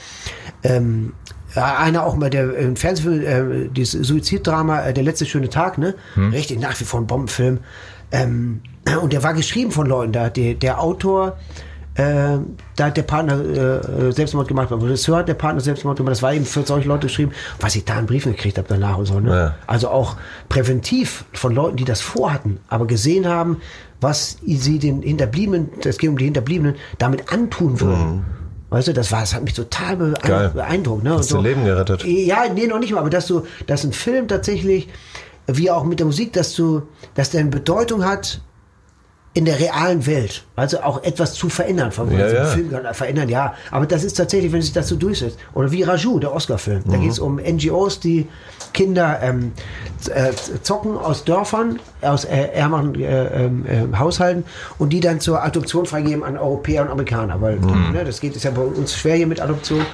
ähm, 0.64 1.14
ja, 1.56 1.78
einer 1.78 2.06
auch 2.06 2.16
mal 2.16 2.30
der 2.30 2.56
äh, 2.56 2.76
Fernsehfilm, 2.76 3.22
äh, 3.66 3.68
dieses 3.70 4.08
Suiziddrama, 4.08 4.86
äh, 4.86 4.94
der 4.94 5.04
letzte 5.04 5.26
schöne 5.26 5.50
Tag, 5.50 5.78
ne? 5.78 5.96
Richtig 6.16 6.60
nach 6.60 6.80
wie 6.80 6.86
vor 6.86 7.00
ein 7.00 7.08
Bombenfilm. 7.08 7.60
Ähm, 8.12 8.62
und 9.02 9.14
der 9.14 9.24
war 9.24 9.34
geschrieben 9.34 9.72
von 9.72 9.86
Leuten, 9.86 10.12
da 10.12 10.30
der, 10.30 10.54
der 10.54 10.82
Autor, 10.82 11.38
äh, 11.96 12.38
da 12.78 12.86
hat 12.86 12.96
der 12.96 13.04
Partner 13.04 13.40
äh, 13.40 14.12
Selbstmord 14.14 14.48
gemacht, 14.48 14.72
der 14.72 14.82
Regisseur 14.82 15.18
hat 15.18 15.28
der 15.28 15.34
Partner 15.34 15.60
Selbstmord 15.60 15.98
gemacht, 15.98 16.12
das 16.12 16.22
war 16.22 16.34
eben 16.34 16.46
für 16.46 16.64
solche 16.64 16.88
Leute 16.88 17.08
geschrieben, 17.08 17.32
was 17.60 17.76
ich 17.76 17.84
da 17.84 17.96
an 17.96 18.06
Briefen 18.06 18.32
gekriegt 18.32 18.58
habe 18.58 18.68
danach 18.70 18.98
und 18.98 19.06
so. 19.06 19.20
Ne? 19.20 19.30
Ja. 19.30 19.56
Also 19.68 19.90
auch 19.90 20.16
präventiv 20.48 21.26
von 21.34 21.54
Leuten, 21.54 21.76
die 21.76 21.84
das 21.84 22.00
vorhatten, 22.00 22.60
aber 22.70 22.88
gesehen 22.88 23.28
haben, 23.28 23.58
was 24.00 24.38
sie 24.46 24.80
den 24.80 25.02
Hinterbliebenen, 25.02 25.70
das 25.82 25.98
geht 25.98 26.10
um 26.10 26.18
die 26.18 26.26
Hinterbliebenen, 26.26 26.76
damit 26.98 27.32
antun 27.32 27.82
würden. 27.82 28.26
Weißt 28.70 28.88
du, 28.88 28.94
das 28.94 29.12
war, 29.12 29.20
das 29.20 29.36
hat 29.36 29.44
mich 29.44 29.54
total 29.54 29.98
beeindruckt. 29.98 31.04
Ne? 31.04 31.14
Hast 31.14 31.30
du 31.30 31.42
Leben 31.42 31.66
gerettet. 31.66 32.06
Ja, 32.06 32.46
nee, 32.54 32.68
noch 32.68 32.80
nicht 32.80 32.94
mal, 32.94 33.02
aber 33.02 33.10
dass 33.10 33.28
du, 33.28 33.44
dass 33.68 33.84
ein 33.84 33.92
Film 33.92 34.30
tatsächlich, 34.30 34.88
wie 35.46 35.70
auch 35.70 35.84
mit 35.84 36.00
der 36.00 36.06
Musik, 36.06 36.32
dass 36.32 36.56
du, 36.56 36.84
dass 37.14 37.32
der 37.32 37.42
eine 37.42 37.50
Bedeutung 37.50 38.06
hat 38.06 38.40
in 39.34 39.46
der 39.46 39.60
realen 39.60 40.06
Welt. 40.08 40.44
Also 40.58 40.82
auch 40.82 41.04
etwas 41.04 41.34
zu 41.34 41.48
verändern. 41.48 41.92
Von 41.94 42.12
Ja, 42.12 42.28
ja. 42.28 42.46
Film 42.46 42.70
kann 42.70 42.94
verändern, 42.94 43.30
ja. 43.30 43.54
Aber 43.72 43.86
das 43.86 44.04
ist 44.04 44.16
tatsächlich, 44.16 44.52
wenn 44.52 44.62
sich 44.62 44.74
das 44.74 44.90
so 44.90 44.98
durchsetzt. 44.98 45.38
Oder 45.54 45.72
wie 45.72 45.84
Raju, 45.84 46.20
der 46.20 46.34
Oscar-Film. 46.34 46.84
Mhm. 46.86 46.92
Da 46.92 46.98
geht 46.98 47.12
es 47.12 47.20
um 47.20 47.38
NGOs, 47.38 48.02
die 48.02 48.28
Kinder 48.74 49.20
ähm, 49.22 49.54
äh, 50.14 50.32
zocken 50.62 50.98
aus 50.98 51.24
Dörfern, 51.24 51.80
aus 52.02 52.26
äh, 52.26 52.48
ärmeren 52.54 52.96
äh, 53.00 53.46
ähm, 53.46 53.66
äh, 53.66 53.98
Haushalten 53.98 54.44
und 54.80 54.92
die 54.92 55.00
dann 55.00 55.22
zur 55.22 55.42
Adoption 55.42 55.86
freigeben 55.86 56.24
an 56.26 56.38
Europäer 56.38 56.84
und 56.84 56.90
Amerikaner. 56.90 57.40
Weil 57.40 57.56
Mhm. 57.56 57.92
ne, 57.94 58.04
das 58.04 58.20
geht, 58.20 58.36
ist 58.36 58.44
ja 58.44 58.52
bei 58.52 58.62
uns 58.62 58.96
schwer 58.96 59.16
hier 59.16 59.28
mit 59.28 59.40
Adoption. 59.42 59.86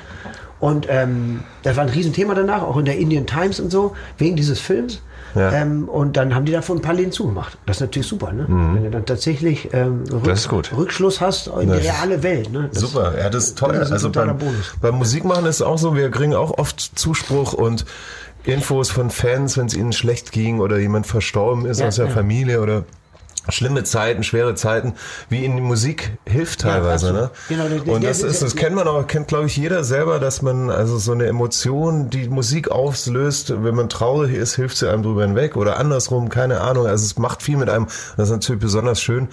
Und 0.60 0.88
ähm, 0.90 1.42
das 1.62 1.76
war 1.76 1.84
ein 1.84 1.90
Riesenthema 1.90 2.34
danach, 2.34 2.64
auch 2.64 2.78
in 2.78 2.86
der 2.86 2.98
Indian 2.98 3.28
Times 3.28 3.60
und 3.60 3.72
so, 3.72 3.96
wegen 4.18 4.36
dieses 4.36 4.60
Films. 4.60 5.02
Ja. 5.36 5.52
Ähm, 5.52 5.88
und 5.90 6.18
dann 6.18 6.34
haben 6.34 6.46
die 6.46 6.52
davon 6.52 6.78
ein 6.78 6.82
paar 6.82 6.94
Läden 6.94 7.12
zugemacht. 7.12 7.58
Das 7.66 7.78
ist 7.78 7.82
natürlich 7.82 8.08
super, 8.08 8.32
ne? 8.32 8.46
Wenn 8.48 8.84
du 8.84 8.90
dann 8.90 9.06
tatsächlich 9.06 9.70
ähm, 9.74 10.04
Rück 10.12 10.24
Das. 10.24 10.50
Rückschluss 10.52 11.22
hast 11.22 11.48
in 11.48 11.70
die 11.72 11.78
reale 11.78 12.24
Welt. 12.24 12.52
Ne? 12.52 12.70
Das- 12.74 12.82
Super, 12.82 13.14
ja, 13.18 13.30
das 13.30 13.46
ist 13.46 13.58
toll. 13.58 13.74
das 13.74 13.84
ist 13.84 13.88
ein 13.90 13.94
also 13.94 14.10
beim, 14.12 14.38
Bonus. 14.38 14.74
beim 14.82 14.96
Musikmachen 14.96 15.46
ist 15.46 15.56
es 15.58 15.62
auch 15.62 15.78
so, 15.78 15.96
wir 15.96 16.10
kriegen 16.12 16.34
auch 16.34 16.58
oft 16.58 16.80
Zuspruch 16.80 17.54
und 17.54 17.86
Infos 18.46 18.90
von 18.90 19.10
Fans, 19.10 19.58
wenn 19.58 19.66
es 19.68 19.74
ihnen 19.76 19.92
schlecht 19.94 20.32
ging 20.32 20.60
oder 20.62 20.78
jemand 20.78 21.06
verstorben 21.08 21.66
ist 21.66 21.80
Ja, 21.82 21.88
aus 21.88 21.96
der 21.98 22.06
ja. 22.06 22.12
Familie 22.12 22.62
oder 22.62 22.86
schlimme 23.50 23.84
Zeiten, 23.84 24.24
schwere 24.24 24.56
Zeiten, 24.56 24.94
wie 25.30 25.44
ihnen 25.46 25.56
die 25.58 25.62
Musik 25.64 26.12
hilft 26.26 26.62
teilweise. 26.62 27.08
absolut. 27.10 27.22
ne? 27.22 27.32
Genau, 27.50 27.68
der- 27.68 27.94
und 27.94 28.02
der- 28.02 28.10
das 28.12 28.20
der- 28.20 28.30
ist, 28.30 28.42
das 28.42 28.56
kennt 28.56 28.76
man 28.76 28.88
auch, 28.88 29.06
kennt 29.08 29.28
glaube 29.28 29.46
ich 29.48 29.56
jeder 29.58 29.84
selber, 29.84 30.20
dass 30.20 30.42
man 30.42 30.70
also 30.70 30.98
so 30.98 31.12
eine 31.12 31.26
Emotion, 31.26 32.10
die 32.10 32.28
Musik 32.30 32.70
auslöst, 32.70 33.54
wenn 33.64 33.76
man 33.76 33.90
traurig 33.90 34.34
ist, 34.36 34.56
hilft 34.56 34.78
sie 34.78 34.90
einem 34.90 35.04
drüber 35.04 35.24
hinweg 35.24 35.56
oder 35.56 35.78
andersrum, 35.78 36.30
keine 36.30 36.62
Ahnung. 36.62 36.86
Also 36.88 37.06
es 37.06 37.18
macht 37.18 37.42
viel 37.44 37.58
mit 37.58 37.70
einem. 37.70 37.88
Das 38.18 38.28
ist 38.30 38.34
natürlich 38.34 38.62
besonders 38.62 39.02
schön, 39.02 39.28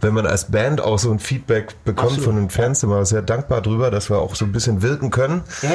wenn 0.00 0.14
man 0.14 0.26
als 0.26 0.46
Band 0.50 0.80
auch 0.80 0.98
so 0.98 1.10
ein 1.10 1.18
Feedback 1.18 1.74
bekommt 1.84 2.12
Absolut. 2.12 2.24
von 2.24 2.36
den 2.36 2.50
Fans. 2.50 2.80
Sind 2.80 2.90
wir 2.90 3.04
sehr 3.04 3.22
dankbar 3.22 3.60
drüber, 3.60 3.90
dass 3.90 4.10
wir 4.10 4.18
auch 4.18 4.34
so 4.34 4.44
ein 4.44 4.52
bisschen 4.52 4.82
wirken 4.82 5.10
können. 5.10 5.42
Ja, 5.62 5.70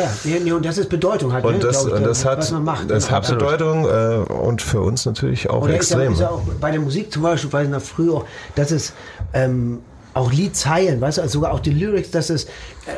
ja, 0.46 0.56
und 0.56 0.66
das 0.66 0.78
ist 0.78 0.90
Bedeutung 0.90 1.34
halt, 1.34 1.44
ne, 1.46 1.52
Und 1.52 1.64
das, 1.64 1.78
glaub 1.82 1.88
ich, 1.88 1.94
und 1.94 2.04
das 2.08 2.26
hat, 2.26 2.40
was 2.40 2.52
man 2.52 2.64
macht. 2.64 2.90
das 2.90 3.06
genau. 3.08 3.18
hat 3.18 3.28
Bedeutung 3.30 3.86
äh, 3.86 4.16
und 4.32 4.62
für 4.62 4.82
uns 4.82 5.06
natürlich 5.06 5.50
auch 5.50 5.62
Oder 5.64 5.78
ist 5.78 5.90
ja, 5.92 5.98
extrem. 5.98 6.14
ist 6.14 6.20
ja 6.22 6.30
auch 6.30 6.42
bei 6.60 6.72
der 6.72 6.80
Musik 6.80 7.12
zum 7.12 7.22
Beispiel, 7.24 7.52
weiß 7.54 7.68
noch 7.76 7.82
früher 7.84 8.14
auch, 8.16 8.26
dass 8.56 8.72
es 8.72 8.94
ähm, 9.34 9.82
auch 10.14 10.32
Liedzeilen, 10.32 11.02
weißt 11.02 11.18
du, 11.18 11.22
also 11.24 11.34
sogar 11.34 11.52
auch 11.54 11.60
die 11.60 11.72
Lyrics, 11.72 12.12
dass 12.12 12.30
es 12.30 12.46
äh, 12.46 12.48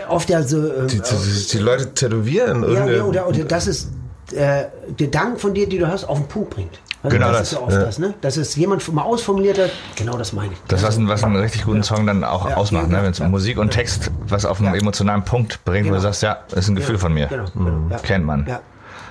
oft 0.07 0.29
ja 0.29 0.43
so. 0.43 0.57
ähm, 0.73 0.87
die, 0.87 1.01
die, 1.01 1.47
die 1.51 1.57
Leute 1.57 1.93
tätowieren. 1.93 2.63
ja, 2.71 2.85
ja, 2.87 3.03
oder, 3.03 3.27
oder 3.27 3.43
dass 3.43 3.67
es 3.67 3.89
äh, 4.33 4.65
der 4.99 5.07
Dank 5.07 5.39
von 5.39 5.53
dir, 5.53 5.67
die 5.67 5.77
du 5.79 5.87
hast, 5.87 6.03
auf 6.05 6.17
den 6.19 6.27
Punkt 6.27 6.51
bringt. 6.51 6.79
Also 7.03 7.15
Genau 7.15 7.29
das. 7.31 7.37
das, 7.39 7.47
ist 7.51 7.57
ja 7.57 7.63
oft 7.63 7.73
ja. 7.73 7.79
das, 7.83 7.99
ne? 7.99 8.13
Dass 8.21 8.37
es 8.37 8.55
jemand 8.55 8.91
mal 8.93 9.03
ausformuliert 9.03 9.59
hat, 9.59 9.69
genau 9.95 10.17
das 10.17 10.33
meine 10.33 10.53
ich. 10.53 10.59
Das, 10.67 10.83
was, 10.83 10.97
ein, 10.97 11.07
was 11.07 11.23
einen 11.23 11.35
richtig 11.37 11.63
guten 11.63 11.83
Song 11.83 12.05
dann 12.07 12.23
auch 12.23 12.49
Ja, 12.49 12.57
ausmacht, 12.57 12.89
ja, 12.91 12.97
ne? 12.97 13.03
wenn 13.03 13.11
es 13.11 13.19
ja. 13.19 13.27
Musik 13.27 13.57
und 13.59 13.69
Text 13.71 14.11
was 14.27 14.45
auf 14.45 14.59
einen 14.59 14.73
emotionalen 14.75 15.23
Punkt 15.23 15.63
bringt, 15.63 15.85
wo 15.85 15.89
du 15.89 15.95
Genau. 15.95 16.01
sagst, 16.01 16.23
ja, 16.23 16.39
das 16.49 16.59
ist 16.65 16.69
ein 16.69 16.75
Gefühl 16.75 16.95
Ja, 16.95 16.99
von 17.01 17.13
mir. 17.13 17.27
Genau, 17.27 17.45
genau, 17.53 17.87
ja. 17.91 17.97
Kennt 17.99 18.25
man. 18.25 18.45
Ja. 18.47 18.61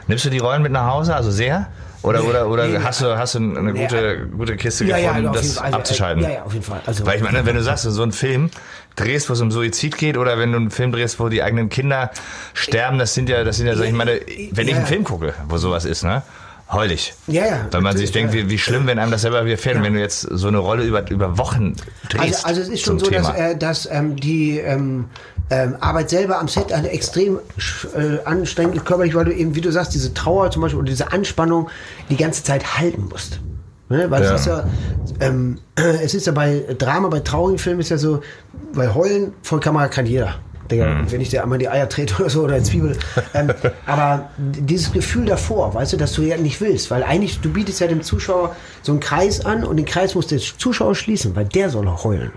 Nimmst 0.09 0.25
du 0.25 0.31
die 0.31 0.39
Rollen 0.39 0.63
mit 0.63 0.73
nach 0.73 0.91
Hause, 0.93 1.15
also 1.15 1.31
sehr? 1.31 1.69
Oder, 2.03 2.25
oder, 2.25 2.49
oder 2.49 2.83
hast 2.85 3.01
du, 3.01 3.17
hast 3.19 3.35
du 3.35 3.39
eine 3.39 3.73
Nee, 3.73 3.83
gute, 3.83 4.27
gute 4.37 4.57
Kiste 4.57 4.85
Ja, 4.85 4.97
ja, 4.97 5.09
gefunden, 5.09 5.33
jeden 5.33 5.35
das 5.35 5.55
Fall. 5.55 5.65
Also, 5.67 5.77
abzuschalten? 5.79 6.23
Ja, 6.23 6.31
ja, 6.31 6.43
auf 6.45 6.53
jeden 6.53 6.65
Fall. 6.65 6.81
Also, 6.87 7.07
Weil 7.07 7.17
ich 7.17 7.23
meine, 7.23 7.45
wenn 7.47 7.57
du 7.57 7.63
sagst, 7.63 7.85
so 7.85 8.03
einen 8.03 8.13
Film 8.13 8.51
drehst, 8.95 9.29
wo 9.29 9.33
es 9.33 9.41
um 9.41 9.51
Suizid 9.51 9.99
geht, 9.99 10.17
oder 10.17 10.39
wenn 10.39 10.53
du 10.53 10.59
einen 10.59 10.71
Film 10.71 10.93
drehst, 10.93 11.19
wo 11.19 11.29
die 11.29 11.43
eigenen 11.43 11.69
Kinder 11.69 12.11
sterben, 12.55 12.99
das 12.99 13.15
sind 13.15 13.29
ja, 13.29 13.45
das 13.45 13.57
sind 13.57 13.67
ja 13.67 13.75
so, 13.77 13.83
ich 13.83 13.93
meine, 13.93 14.21
wenn 14.53 14.67
ich 14.67 14.73
Ja. 14.73 14.79
einen 14.79 14.87
Film 14.87 15.05
gucke, 15.05 15.35
wo 15.49 15.57
sowas 15.59 15.85
ist, 15.85 16.05
ne? 16.05 16.23
Heul 16.71 16.91
ich. 16.91 17.15
Ja, 17.29 17.47
ja, 17.47 17.67
Weil 17.71 17.81
man 17.81 17.97
sich 17.97 18.11
denkt, 18.11 18.33
wie, 18.33 18.51
wie 18.51 18.59
schlimm, 18.59 18.87
wenn 18.89 18.99
einem 18.99 19.13
das 19.13 19.23
selber 19.23 19.45
widerfährt, 19.45 19.77
Ja. 19.77 19.83
wenn 19.85 19.95
du 19.95 20.01
jetzt 20.01 20.23
so 20.23 20.49
eine 20.49 20.59
Rolle 20.59 20.83
über, 20.83 21.09
über 21.11 21.39
Wochen 21.39 21.75
drehst. 22.09 22.45
Also, 22.45 22.47
also 22.49 22.61
es 22.63 22.69
ist 22.69 22.81
schon 22.85 22.99
so, 22.99 23.09
dass, 23.09 23.27
Thema. 23.33 23.37
äh, 23.39 23.57
dass 23.57 23.89
ähm, 23.91 24.17
die 24.17 24.59
ähm, 24.59 25.05
ähm, 25.51 25.77
Arbeit 25.81 26.11
selber 26.11 26.41
am 26.41 26.49
Set 26.49 26.73
eine 26.73 26.91
extrem 26.91 27.39
äh, 27.97 28.19
anstrengend 28.25 28.85
körperlich, 28.85 29.15
weil 29.15 29.27
du 29.27 29.33
eben, 29.35 29.55
wie 29.55 29.61
du 29.61 29.71
sagst, 29.71 29.95
diese 29.95 30.13
Trauer 30.13 30.51
zum 30.51 30.63
Beispiel 30.63 30.81
oder 30.81 30.89
diese 30.91 31.13
Anspannung 31.13 31.69
die 32.11 32.17
ganze 32.17 32.43
Zeit 32.43 32.79
halten 32.79 33.07
musst. 33.11 33.39
Ne? 33.89 34.11
Weil 34.11 34.25
Ja. 34.25 34.35
es 34.35 34.41
ist 34.41 34.47
ja, 34.49 34.65
ähm, 35.21 35.59
es 35.77 36.15
ist 36.15 36.27
ja 36.27 36.33
bei 36.33 36.65
Drama, 36.77 37.07
bei 37.09 37.21
traurigen 37.21 37.59
Filmen 37.61 37.79
ist 37.81 37.91
ja 37.91 37.99
so, 37.99 38.23
bei 38.75 38.93
Heulen 38.93 39.33
vor 39.43 39.61
Kamera 39.61 39.87
kann 39.87 40.05
jeder. 40.07 40.35
Digga, 40.71 40.87
Mhm. 40.87 41.13
Wenn 41.13 41.21
ich 41.21 41.31
dir 41.31 41.43
einmal 41.43 41.59
die 41.59 41.69
Eier 41.69 41.89
trete 41.89 42.15
oder 42.21 42.31
so 42.31 42.43
oder 42.45 42.63
Zwiebel. 42.63 42.97
ähm, 43.35 43.53
aber 43.87 44.31
dieses 44.39 44.93
Gefühl 44.93 45.27
davor, 45.27 45.75
weißt 45.75 45.95
du, 45.95 45.97
dass 45.97 46.13
du 46.13 46.23
ja 46.23 46.37
nicht 46.37 46.61
willst, 46.61 46.91
weil 46.91 47.03
eigentlich, 47.03 47.41
du 47.41 47.53
bietest 47.53 47.81
ja 47.81 47.87
dem 47.87 48.03
Zuschauer 48.03 48.55
so 48.83 48.93
einen 48.93 49.01
Kreis 49.01 49.45
an 49.45 49.65
und 49.65 49.77
den 49.77 49.87
Kreis 49.87 50.15
muss 50.15 50.27
der 50.27 50.39
Zuschauer 50.39 50.95
schließen, 50.95 51.35
weil 51.37 51.45
der 51.47 51.71
soll 51.71 51.87
heulen. 51.87 52.33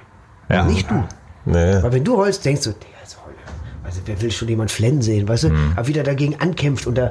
Ja. 0.50 0.64
Nicht 0.64 0.90
du. 0.90 1.04
Nee. 1.46 1.82
Weil 1.82 1.92
wenn 1.94 2.04
du 2.04 2.18
heulst, 2.18 2.44
denkst 2.46 2.64
du. 2.64 2.74
Also 3.90 4.02
wer 4.06 4.22
will 4.22 4.30
schon 4.30 4.48
jemand 4.50 4.70
flennen 4.72 5.02
sehen, 5.02 5.28
weißt 5.28 5.46
du? 5.46 5.50
Mhm. 5.50 5.74
Aber 5.76 5.88
wieder 5.88 6.04
dagegen 6.04 6.40
ankämpft 6.40 6.86
und 6.86 6.94
da, 6.96 7.10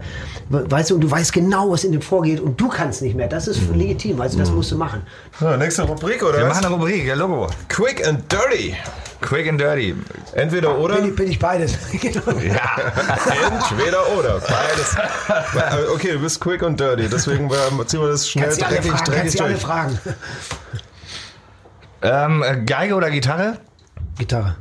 weißt 0.49 0.91
du, 0.91 0.95
und 0.95 1.01
du 1.01 1.11
weißt 1.11 1.33
genau, 1.33 1.73
was 1.73 1.83
in 1.83 1.91
dem 1.91 2.03
vorgeht 2.03 2.39
und 2.39 2.61
du 2.61 2.69
kannst 2.69 3.03
nicht 3.03 3.17
mehr. 3.17 3.27
Das 3.27 3.49
ist 3.49 3.61
legitim, 3.75 4.21
also 4.21 4.39
das 4.39 4.51
musst 4.53 4.71
du 4.71 4.77
machen. 4.77 5.03
So, 5.41 5.57
nächste 5.57 5.83
Rubrik, 5.83 6.23
oder 6.23 6.39
Wir 6.39 6.47
was? 6.47 6.55
machen 6.61 6.67
eine 6.67 6.75
Rubrik, 6.77 7.05
ja, 7.05 7.15
Logo. 7.17 7.49
Quick 7.69 8.07
and 8.07 8.31
Dirty. 8.31 8.77
Quick 9.21 9.49
and 9.49 9.61
dirty. 9.61 9.97
Entweder 10.35 10.79
oder. 10.79 10.95
Bin 11.01 11.09
ich, 11.09 11.17
bin 11.17 11.29
ich 11.33 11.39
beides. 11.41 11.77
Genau. 12.01 12.39
Ja. 12.39 12.77
Entweder 13.51 14.17
oder. 14.17 14.39
Beides. 14.39 14.95
Äh, 14.95 15.87
Okay, 15.93 16.13
du 16.13 16.21
bist 16.21 16.41
quick 16.41 16.63
und 16.63 16.79
dirty. 16.79 17.09
Deswegen 17.09 17.51
äh, 17.51 17.87
ziehen 17.87 18.01
wir 18.01 18.11
das 18.11 18.31
schnell 18.31 18.45
Kannst 18.45 18.61
du 18.61 18.67
alle 18.67 18.77
dreckig, 18.77 18.93
dreckig 18.93 19.15
kannst 19.15 19.41
du 19.41 19.43
alle 19.43 19.53
durch. 19.55 19.63
fragen. 19.65 19.99
ähm, 22.03 22.45
Geige 22.65 22.95
oder 22.95 23.11
Gitarre? 23.11 23.59
Gitarre. 24.19 24.55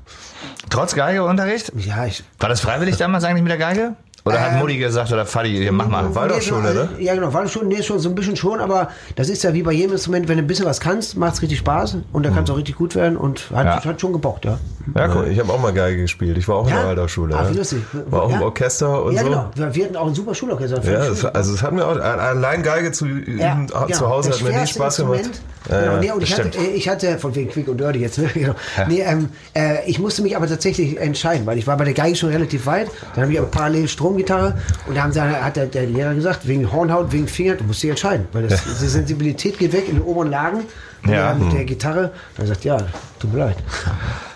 Trotz 0.69 0.95
Geigeunterricht? 0.95 1.71
Ja, 1.75 2.05
ich. 2.05 2.23
War 2.39 2.49
das 2.49 2.61
freiwillig 2.61 2.97
damals 2.97 3.23
eigentlich 3.23 3.43
mit 3.43 3.51
der 3.51 3.57
Geige? 3.57 3.95
Oder 4.25 4.41
hat 4.41 4.53
Ähm, 4.53 4.59
Mutti 4.59 4.77
gesagt, 4.77 5.11
oder 5.11 5.25
hier, 5.43 5.71
mach 5.71 5.87
mal. 5.87 6.13
Waldorfschule, 6.13 6.61
Nee, 6.61 6.73
ne? 6.73 6.89
Ja, 6.99 7.15
genau, 7.15 7.33
Waldorfschule, 7.33 7.65
nee, 7.67 7.81
schon 7.81 7.99
so 7.99 8.09
ein 8.09 8.15
bisschen 8.15 8.35
schon, 8.35 8.59
aber 8.59 8.89
das 9.15 9.29
ist 9.29 9.43
ja 9.43 9.53
wie 9.53 9.63
bei 9.63 9.71
jedem 9.71 9.93
Instrument, 9.93 10.27
wenn 10.27 10.37
du 10.37 10.43
ein 10.43 10.47
bisschen 10.47 10.65
was 10.65 10.79
kannst, 10.81 11.15
macht 11.15 11.35
es 11.35 11.41
richtig 11.41 11.59
Spaß 11.59 11.97
und 12.11 12.25
dann 12.25 12.33
kann 12.35 12.43
es 12.43 12.49
auch 12.49 12.57
richtig 12.57 12.75
gut 12.75 12.95
werden 12.95 13.15
und 13.15 13.49
hat, 13.53 13.65
Ja. 13.65 13.85
hat 13.85 14.01
schon 14.01 14.11
gebockt, 14.13 14.43
ja. 14.45 14.57
Ja, 14.95 15.15
Cool. 15.15 15.27
Ich 15.31 15.39
habe 15.39 15.51
auch 15.53 15.59
mal 15.61 15.71
Geige 15.73 16.01
gespielt. 16.01 16.37
Ich 16.37 16.47
war 16.47 16.57
auch 16.57 16.63
in 16.65 16.71
Ja? 16.73 16.79
der 16.79 16.87
Waldorfschule. 16.89 17.33
Ja. 17.35 17.49
wie 17.51 17.57
lustig. 17.57 17.79
War 18.09 18.23
auch 18.23 18.29
Ja? 18.31 18.37
im 18.37 18.41
Orchester 18.43 19.03
und 19.03 19.13
ja, 19.13 19.21
so. 19.21 19.27
genau. 19.29 19.49
Wir, 19.55 19.75
wir 19.75 19.85
hatten 19.85 19.95
auch 19.95 20.07
ein 20.07 20.15
super 20.15 20.33
Schulorchester. 20.35 20.83
Ja, 20.83 21.05
es, 21.05 21.23
also 21.23 21.53
es 21.53 21.61
hat 21.63 21.71
mir 21.73 21.85
auch, 21.85 21.95
allein 21.97 22.63
Geige 22.63 22.91
zu 22.91 23.05
Ja, 23.07 23.65
zu 23.67 23.73
genau. 23.87 24.09
Hause 24.09 24.29
Das 24.29 24.39
hat 24.39 24.43
mir 24.45 24.49
nie 24.51 24.55
schwerste 24.67 24.73
Spaß 24.75 24.97
gemacht. 24.97 25.19
Instrument. 25.19 25.41
Ja, 25.69 25.79
genau, 25.81 25.91
ja. 25.93 25.99
nee, 25.99 26.11
und 26.11 26.23
ich 26.23 26.33
hatte, 26.33 26.47
stimmt. 26.53 26.67
ich 26.75 26.87
hatte, 26.87 27.17
von 27.17 27.35
wegen 27.35 27.49
Quick 27.49 27.67
und 27.67 27.77
Dirty 27.79 27.99
jetzt, 27.99 28.17
ne? 28.19 28.27
genau. 28.33 28.53
nee, 28.87 29.01
ähm, 29.01 29.29
äh, 29.53 29.85
ich 29.85 29.99
musste 29.99 30.21
mich 30.21 30.35
aber 30.37 30.47
tatsächlich 30.47 30.97
entscheiden, 30.97 31.45
weil 31.45 31.57
ich 31.57 31.67
war 31.67 31.75
bei 31.75 31.83
der 31.83 31.93
Geige 31.93 32.15
schon 32.15 32.29
relativ 32.29 32.65
weit, 32.65 32.87
dann 33.15 33.23
habe 33.23 33.33
ich 33.33 33.39
aber 33.39 33.49
parallel 33.49 33.87
Stromgitarre 34.17 34.53
und 34.87 34.95
da 34.95 35.03
haben 35.03 35.11
sie, 35.11 35.21
hat 35.21 35.55
der, 35.55 35.67
der 35.67 35.85
Lehrer 35.85 36.13
gesagt, 36.15 36.47
wegen 36.47 36.71
Hornhaut, 36.71 37.11
wegen 37.11 37.27
Finger, 37.27 37.55
du 37.55 37.63
musst 37.63 37.83
dich 37.83 37.89
entscheiden, 37.89 38.27
weil 38.33 38.47
das, 38.47 38.63
die 38.63 38.87
Sensibilität 38.87 39.57
geht 39.59 39.73
weg 39.73 39.87
in 39.87 39.95
den 39.95 40.03
oberen 40.03 40.29
Lagen 40.29 40.63
Ja. 41.07 41.33
mit 41.35 41.53
der 41.53 41.65
Gitarre. 41.65 42.11
Dann 42.37 42.47
sagt 42.47 42.63
ja, 42.65 42.77
tut 43.19 43.31
mir 43.33 43.39
leid. 43.39 43.57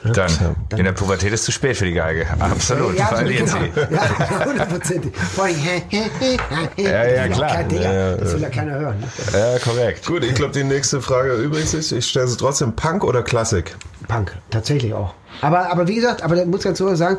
Dann, 0.04 0.32
in 0.78 0.84
der 0.86 0.92
Pubertät 0.94 1.32
ist 1.34 1.44
zu 1.44 1.52
spät 1.52 1.78
für 1.78 1.86
die 1.86 1.94
Geige. 1.94 2.26
Absolut. 2.40 2.98
ja, 2.98 3.06
verlieren 3.08 3.46
genau. 3.46 3.60
sie. 3.90 3.96
Ja, 3.96 4.46
hundertprozentig. 4.46 5.14
Vor 5.16 5.44
allem, 5.46 5.56
Ja, 6.78 7.04
ja, 7.06 7.28
klar. 7.28 7.62
ja, 7.72 8.16
das 8.18 8.34
will 8.34 8.42
ja 8.42 8.50
keiner 8.50 8.80
hören. 8.80 9.00
Ne? 9.00 9.08
Ja, 9.40 9.60
korrekt. 9.60 10.06
Gut, 10.06 10.24
ich 10.24 10.34
glaube, 10.34 10.54
die 10.54 10.64
nächste 10.64 11.02
Frage 11.02 11.34
übrigens 11.34 11.74
ist, 11.74 11.92
ich 11.92 12.06
stelle 12.08 12.28
sie 12.28 12.38
trotzdem 12.38 12.76
Punk 12.76 13.04
oder 13.04 13.22
Klassik? 13.22 13.76
Punk, 14.08 14.36
tatsächlich 14.50 14.94
auch. 14.94 15.14
Aber, 15.42 15.72
aber 15.72 15.88
wie 15.88 15.96
gesagt, 15.96 16.24
aber 16.24 16.36
da 16.36 16.46
muss 16.46 16.60
ich 16.62 16.66
ganz 16.66 16.78
so 16.80 16.94
sagen, 16.96 17.18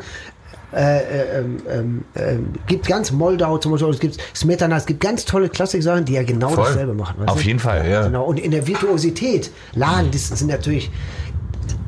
äh, 0.75 0.97
äh, 0.97 1.39
ähm, 1.39 1.57
ähm, 1.69 2.03
ähm, 2.15 2.53
gibt 2.67 2.87
ganz 2.87 3.11
Moldau 3.11 3.57
zum 3.59 3.71
Beispiel, 3.73 3.89
es 3.89 3.99
gibt 3.99 4.17
Smetana, 4.35 4.77
es 4.77 4.85
gibt 4.85 4.99
ganz 5.01 5.23
tolle 5.25 5.49
Klassiksachen, 5.49 6.05
die 6.05 6.13
ja 6.13 6.23
genau 6.23 6.49
Voll. 6.49 6.65
dasselbe 6.65 6.93
machen. 6.93 7.15
Auf 7.27 7.43
jeden 7.43 7.59
Fall. 7.59 7.87
Ja. 7.89 8.03
Genau. 8.03 8.23
Und 8.23 8.39
in 8.39 8.51
der 8.51 8.65
Virtuosität, 8.67 9.51
Lagen, 9.73 10.09
das 10.11 10.27
sind 10.29 10.47
natürlich, 10.49 10.89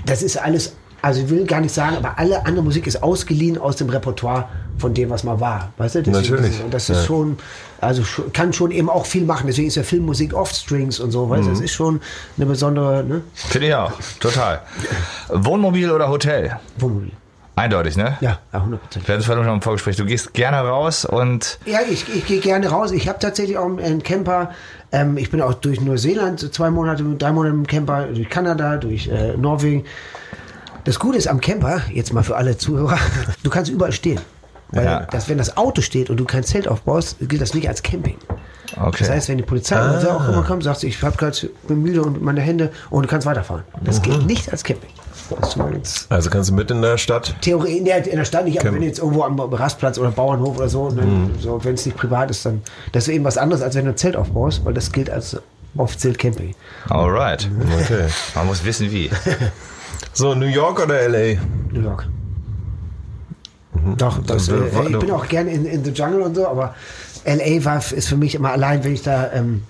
das 0.05 0.21
ist 0.21 0.37
alles, 0.37 0.75
also 1.01 1.21
ich 1.21 1.29
will 1.29 1.45
gar 1.45 1.61
nicht 1.61 1.73
sagen, 1.73 1.97
aber 1.97 2.17
alle 2.19 2.45
andere 2.45 2.63
Musik 2.63 2.85
ist 2.87 3.01
ausgeliehen 3.03 3.57
aus 3.57 3.75
dem 3.77 3.89
Repertoire 3.89 4.47
von 4.77 4.93
dem, 4.93 5.09
was 5.09 5.23
mal 5.23 5.39
war. 5.39 5.71
Weißt 5.77 5.95
du? 5.95 6.03
Deswegen 6.03 6.35
Natürlich. 6.35 6.61
Und 6.63 6.73
das 6.73 6.89
ist 6.89 6.97
Ja. 6.97 7.03
schon, 7.05 7.37
also 7.79 8.03
kann 8.33 8.51
schon 8.53 8.71
eben 8.71 8.89
auch 8.89 9.05
viel 9.05 9.23
machen. 9.23 9.47
Deswegen 9.47 9.67
ist 9.67 9.75
ja 9.75 9.83
Filmmusik 9.83 10.33
oft 10.33 10.53
Strings 10.55 10.99
und 10.99 11.11
so, 11.11 11.29
weißt 11.29 11.43
Mhm. 11.43 11.45
du? 11.47 11.51
Das 11.51 11.61
ist 11.61 11.71
schon 11.73 12.01
eine 12.37 12.45
besondere, 12.45 13.03
ne? 13.03 13.21
Finde 13.33 13.67
ich 13.67 13.73
auch. 13.75 13.93
Total. 14.19 14.61
Wohnmobil 15.29 15.89
oder 15.91 16.09
Hotel? 16.09 16.57
Wohnmobil. 16.77 17.11
Eindeutig, 17.57 17.95
ne? 17.95 18.17
Ja, 18.19 18.39
ja, 18.51 18.59
100%. 18.59 18.67
Wir 18.67 19.01
hatten 19.03 19.19
es 19.19 19.25
vorhin 19.25 19.43
schon 19.45 19.53
im 19.53 19.61
Vorgespräch. 19.61 19.95
Du 19.95 20.05
gehst 20.05 20.33
gerne 20.33 20.57
raus 20.57 21.05
und 21.05 21.57
Ja, 21.65 21.79
ich, 21.89 22.13
ich 22.13 22.25
gehe 22.25 22.39
gerne 22.41 22.67
raus. 22.69 22.91
Ich 22.91 23.07
habe 23.07 23.19
tatsächlich 23.19 23.57
auch 23.57 23.65
einen 23.65 24.03
Camper. 24.03 24.51
Ähm, 24.91 25.17
ich 25.17 25.31
bin 25.31 25.41
auch 25.41 25.53
durch 25.53 25.79
Neuseeland 25.79 26.53
zwei 26.53 26.69
Monate, 26.69 27.03
drei 27.17 27.31
Monate 27.31 27.55
im 27.55 27.65
Camper, 27.65 28.07
durch 28.07 28.29
Kanada, 28.29 28.75
durch 28.77 29.07
äh, 29.07 29.37
Norwegen. 29.37 29.85
Das 30.83 30.99
Gute 30.99 31.17
ist 31.17 31.27
am 31.27 31.39
Camper, 31.41 31.81
jetzt 31.91 32.13
mal 32.13 32.23
für 32.23 32.35
alle 32.35 32.57
Zuhörer, 32.57 32.97
du 33.43 33.49
kannst 33.49 33.71
überall 33.71 33.91
stehen. 33.93 34.19
Weil 34.71 34.85
Ja. 34.85 34.99
das, 35.09 35.29
wenn 35.29 35.37
das 35.37 35.55
Auto 35.57 35.81
steht 35.81 36.09
und 36.09 36.17
du 36.17 36.25
kein 36.25 36.43
Zelt 36.43 36.67
aufbaust, 36.67 37.17
gilt 37.21 37.41
das 37.41 37.53
nicht 37.53 37.67
als 37.69 37.81
Camping. 37.83 38.17
okay. 38.75 38.97
Das 38.99 39.09
heißt, 39.09 39.29
wenn 39.29 39.37
die 39.37 39.43
Polizei 39.43 39.77
oder 39.77 40.01
wer 40.03 40.15
auch 40.15 40.27
immer 40.27 40.43
kommt, 40.43 40.63
sagst 40.63 40.83
du, 40.83 40.87
ich 40.87 41.01
hab 41.01 41.17
grad, 41.17 41.47
bin 41.67 41.81
müde 41.81 42.01
und 42.03 42.21
meine 42.21 42.41
Hände 42.41 42.71
und 42.89 43.03
du 43.03 43.07
kannst 43.09 43.25
weiterfahren. 43.25 43.63
Das 43.83 44.01
gilt 44.01 44.25
nicht 44.25 44.51
als 44.51 44.63
Camping. 44.63 44.89
Also 46.09 46.29
kannst 46.29 46.49
du 46.49 46.53
mit 46.53 46.71
in 46.71 46.81
der 46.81 46.97
Stadt? 46.97 47.35
Theorie, 47.41 47.77
in 47.77 47.85
der, 47.85 48.05
in 48.05 48.17
der 48.17 48.25
Stadt 48.25 48.45
nicht, 48.45 48.59
aber 48.59 48.73
wenn 48.73 48.81
du 48.81 48.88
jetzt 48.88 48.99
irgendwo 48.99 49.23
am 49.23 49.39
Rastplatz 49.39 49.97
oder 49.97 50.11
Bauernhof 50.11 50.57
oder 50.57 50.69
so, 50.69 50.89
dann, 50.89 51.31
so 51.39 51.63
wenn 51.63 51.75
es 51.75 51.85
nicht 51.85 51.97
privat 51.97 52.29
ist, 52.31 52.45
dann 52.45 52.61
das 52.91 53.07
ist 53.07 53.13
eben 53.13 53.23
was 53.23 53.38
anderes, 53.38 53.61
als 53.61 53.75
wenn 53.75 53.85
du 53.85 53.91
ein 53.91 53.97
Zelt 53.97 54.15
aufbaust, 54.15 54.63
weil 54.65 54.73
das 54.73 54.91
gilt 54.91 55.09
als 55.09 55.38
offiziell 55.77 56.13
Camping. 56.13 56.55
Alright. 56.89 57.49
Okay. 57.81 58.07
Man 58.35 58.47
muss 58.47 58.63
wissen, 58.63 58.91
wie. 58.91 59.09
So, 60.13 60.33
New 60.33 60.45
York 60.45 60.81
oder 60.81 60.99
L.A.? 61.01 61.41
New 61.73 61.81
York. 61.81 62.07
Doch, 63.97 64.23
das, 64.23 64.47
äh, 64.47 64.55
ich 64.89 64.99
bin 64.99 65.11
auch 65.11 65.27
gerne 65.27 65.51
in, 65.51 65.65
in 65.65 65.83
the 65.83 65.91
Jungle 65.91 66.21
und 66.21 66.35
so, 66.35 66.47
aber 66.47 66.73
LA 67.25 67.63
war, 67.65 67.77
ist 67.77 68.07
für 68.07 68.15
mich 68.17 68.35
immer 68.35 68.51
allein, 68.51 68.83
wenn 68.83 68.93
ich 68.93 69.01
da, 69.01 69.31
ähm, 69.33 69.63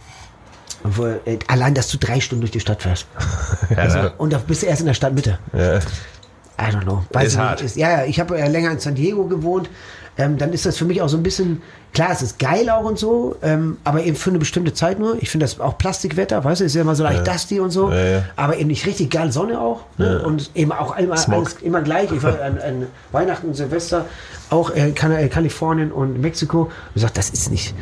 wo, 0.87 1.05
äh, 1.05 1.39
allein, 1.47 1.73
dass 1.73 1.89
du 1.89 1.97
drei 1.97 2.19
Stunden 2.19 2.41
durch 2.41 2.51
die 2.51 2.59
Stadt 2.59 2.81
fährst. 2.81 3.07
Ja, 3.75 3.87
ne? 3.87 4.13
Und 4.17 4.33
da 4.33 4.37
bist 4.37 4.61
du 4.61 4.67
erst 4.67 4.81
in 4.81 4.87
der 4.87 4.93
Stadtmitte. 4.93 5.39
Ja. 5.53 5.77
I 5.77 6.71
don't 6.71 6.83
know. 6.83 7.03
Weiß 7.11 7.29
Ist 7.29 7.37
hart. 7.37 7.61
Ist, 7.61 7.75
ja, 7.75 7.89
ja, 7.89 8.05
ich 8.05 8.19
habe 8.19 8.37
äh, 8.37 8.47
länger 8.47 8.71
in 8.71 8.79
San 8.79 8.95
Diego 8.95 9.25
gewohnt. 9.25 9.69
Ähm, 10.17 10.37
dann 10.37 10.53
ist 10.53 10.65
das 10.65 10.77
für 10.77 10.85
mich 10.85 11.01
auch 11.01 11.09
so 11.09 11.17
ein 11.17 11.23
bisschen, 11.23 11.61
klar, 11.93 12.09
es 12.11 12.21
ist 12.21 12.39
geil 12.39 12.69
auch 12.69 12.85
und 12.85 12.97
so, 12.97 13.35
ähm, 13.41 13.77
aber 13.83 14.03
eben 14.03 14.15
für 14.15 14.29
eine 14.29 14.39
bestimmte 14.39 14.73
Zeit 14.73 14.97
nur. 14.97 15.21
Ich 15.21 15.29
finde 15.29 15.45
das 15.45 15.59
auch 15.59 15.77
Plastikwetter, 15.77 16.43
weißt 16.43 16.61
du, 16.61 16.65
ist 16.65 16.75
ja 16.75 16.81
immer 16.81 16.95
so 16.95 17.03
leicht 17.03 17.27
dusty 17.27 17.59
und 17.59 17.71
so, 17.71 17.91
Ja, 17.91 18.05
ja. 18.05 18.23
aber 18.35 18.57
eben 18.57 18.67
nicht 18.67 18.85
richtig 18.85 19.11
geil 19.11 19.31
Sonne 19.31 19.59
auch. 19.59 19.81
Ne? 19.97 20.23
Und 20.23 20.51
eben 20.55 20.71
auch 20.71 20.97
immer, 20.97 21.15
alles, 21.29 21.57
immer 21.61 21.81
gleich. 21.81 22.11
Ich 22.11 22.23
war 22.23 22.41
an, 22.43 22.57
an 22.59 22.87
Weihnachten 23.11 23.47
und 23.47 23.55
Silvester 23.55 24.05
auch 24.49 24.69
in 24.69 24.95
äh, 24.95 25.27
Kalifornien 25.27 25.91
und 25.91 26.21
Mexiko 26.21 26.63
und 26.63 26.71
gesagt, 26.93 27.17
das 27.17 27.29
ist 27.29 27.51
nicht. 27.51 27.73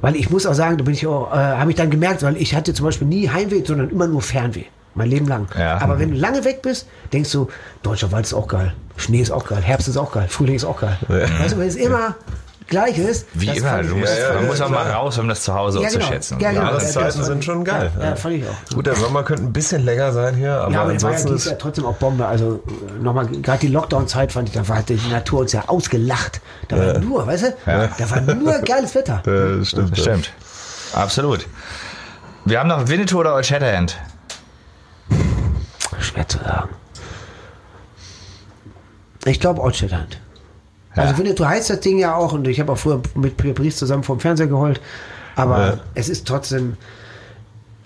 Weil 0.00 0.16
ich 0.16 0.30
muss 0.30 0.46
auch 0.46 0.54
sagen, 0.54 0.78
da 0.78 0.84
bin 0.84 0.94
ich 0.94 1.06
auch, 1.06 1.32
äh, 1.32 1.36
habe 1.36 1.70
ich 1.70 1.76
dann 1.76 1.90
gemerkt, 1.90 2.22
weil 2.22 2.36
ich 2.36 2.54
hatte 2.54 2.72
zum 2.74 2.86
Beispiel 2.86 3.06
nie 3.06 3.28
Heimweh, 3.28 3.62
sondern 3.64 3.90
immer 3.90 4.06
nur 4.06 4.22
Fernweh. 4.22 4.64
Mein 4.94 5.08
Leben 5.08 5.26
lang. 5.26 5.48
Ja. 5.58 5.80
Aber 5.80 5.98
wenn 5.98 6.10
du 6.10 6.16
lange 6.16 6.44
weg 6.44 6.62
bist, 6.62 6.86
denkst 7.12 7.30
du, 7.32 7.48
deutscher 7.82 8.12
Wald 8.12 8.26
ist 8.26 8.34
auch 8.34 8.48
geil. 8.48 8.74
Schnee 8.96 9.20
ist 9.20 9.30
auch 9.30 9.46
geil. 9.46 9.62
Herbst 9.62 9.88
ist 9.88 9.96
auch 9.96 10.12
geil. 10.12 10.26
Frühling 10.28 10.54
ist 10.56 10.64
auch 10.64 10.80
geil. 10.80 10.98
Weißt 11.08 11.54
du, 11.54 11.58
wenn 11.58 11.68
es 11.68 11.76
immer 11.76 12.14
gleich 12.68 12.98
ist. 12.98 13.26
Wie 13.34 13.46
das 13.46 13.58
immer. 13.58 13.82
Du 13.82 13.96
musst, 13.96 14.12
Ja, 14.18 14.28
ja, 14.28 14.34
man 14.34 14.42
ja, 14.42 14.48
muss 14.48 14.60
auch 14.60 14.68
mal 14.68 14.90
raus, 14.90 15.18
um 15.18 15.28
das 15.28 15.42
zu 15.42 15.54
Hause 15.54 15.80
Ja, 15.80 15.86
auch 15.86 15.90
zu 15.92 15.98
genau. 15.98 16.10
schätzen. 16.10 16.40
Ja, 16.40 16.50
genau. 16.50 16.62
Jahreszeiten 16.62 17.20
Ja, 17.20 17.24
sind 17.26 17.44
schon 17.44 17.64
geil. 17.64 17.90
Ja, 17.98 18.04
ja, 18.10 18.16
fand 18.16 18.34
ich 18.34 18.44
auch. 18.44 18.74
Gut, 18.74 18.86
der 18.86 18.96
Sommer 18.96 19.22
könnte 19.24 19.42
ein 19.44 19.52
bisschen 19.52 19.84
länger 19.84 20.12
sein 20.12 20.34
hier, 20.34 20.54
aber, 20.54 20.72
Ja, 20.72 20.82
aber 20.82 20.94
es 20.94 21.02
war 21.02 21.10
ja, 21.10 21.16
ansonsten 21.16 21.36
ist 21.36 21.46
Jahr 21.46 21.58
trotzdem 21.58 21.84
auch 21.86 21.96
Bombe. 21.96 22.26
Also 22.26 22.62
äh, 22.66 23.02
nochmal, 23.02 23.26
gerade 23.26 23.58
die 23.60 23.68
Lockdown-Zeit 23.68 24.32
fand 24.32 24.48
ich, 24.48 24.54
da 24.54 24.66
war 24.68 24.82
die 24.82 24.98
Natur 25.10 25.40
uns 25.40 25.52
ja 25.52 25.64
ausgelacht. 25.68 26.40
Da 26.68 26.78
war 26.78 26.98
nur, 26.98 27.26
weißt 27.26 27.44
du, 27.44 27.54
da 27.66 28.10
war 28.10 28.20
nur 28.34 28.58
geiles 28.64 28.94
Wetter. 28.94 29.22
das 29.24 29.68
stimmt. 29.68 29.92
Das 29.92 30.00
stimmt. 30.00 30.32
Absolut. 30.94 31.46
Wir 32.44 32.58
haben 32.60 32.68
noch 32.68 32.88
Winnetou 32.88 33.20
oder 33.20 33.34
Old 33.34 33.46
Shatterhand. 33.46 33.98
Schwer 36.12 36.28
zu 36.28 36.38
sagen. 36.38 36.70
Ich 39.24 39.40
glaube 39.40 39.60
Old 39.60 39.74
Also 39.82 40.12
Ja. 40.96 41.18
Winnetou 41.18 41.44
heißt 41.44 41.70
das 41.70 41.80
Ding 41.80 41.98
ja 41.98 42.14
auch 42.16 42.32
und 42.32 42.46
ich 42.48 42.60
habe 42.60 42.72
auch 42.72 42.78
früher 42.78 43.00
mit 43.14 43.36
Pierre 43.36 43.54
Brice 43.54 43.76
zusammen 43.76 44.02
vom 44.02 44.20
Fernseher 44.20 44.48
geholt. 44.48 44.80
Aber 45.36 45.58
Ja. 45.66 45.80
es 45.94 46.08
ist 46.08 46.26
trotzdem, 46.26 46.76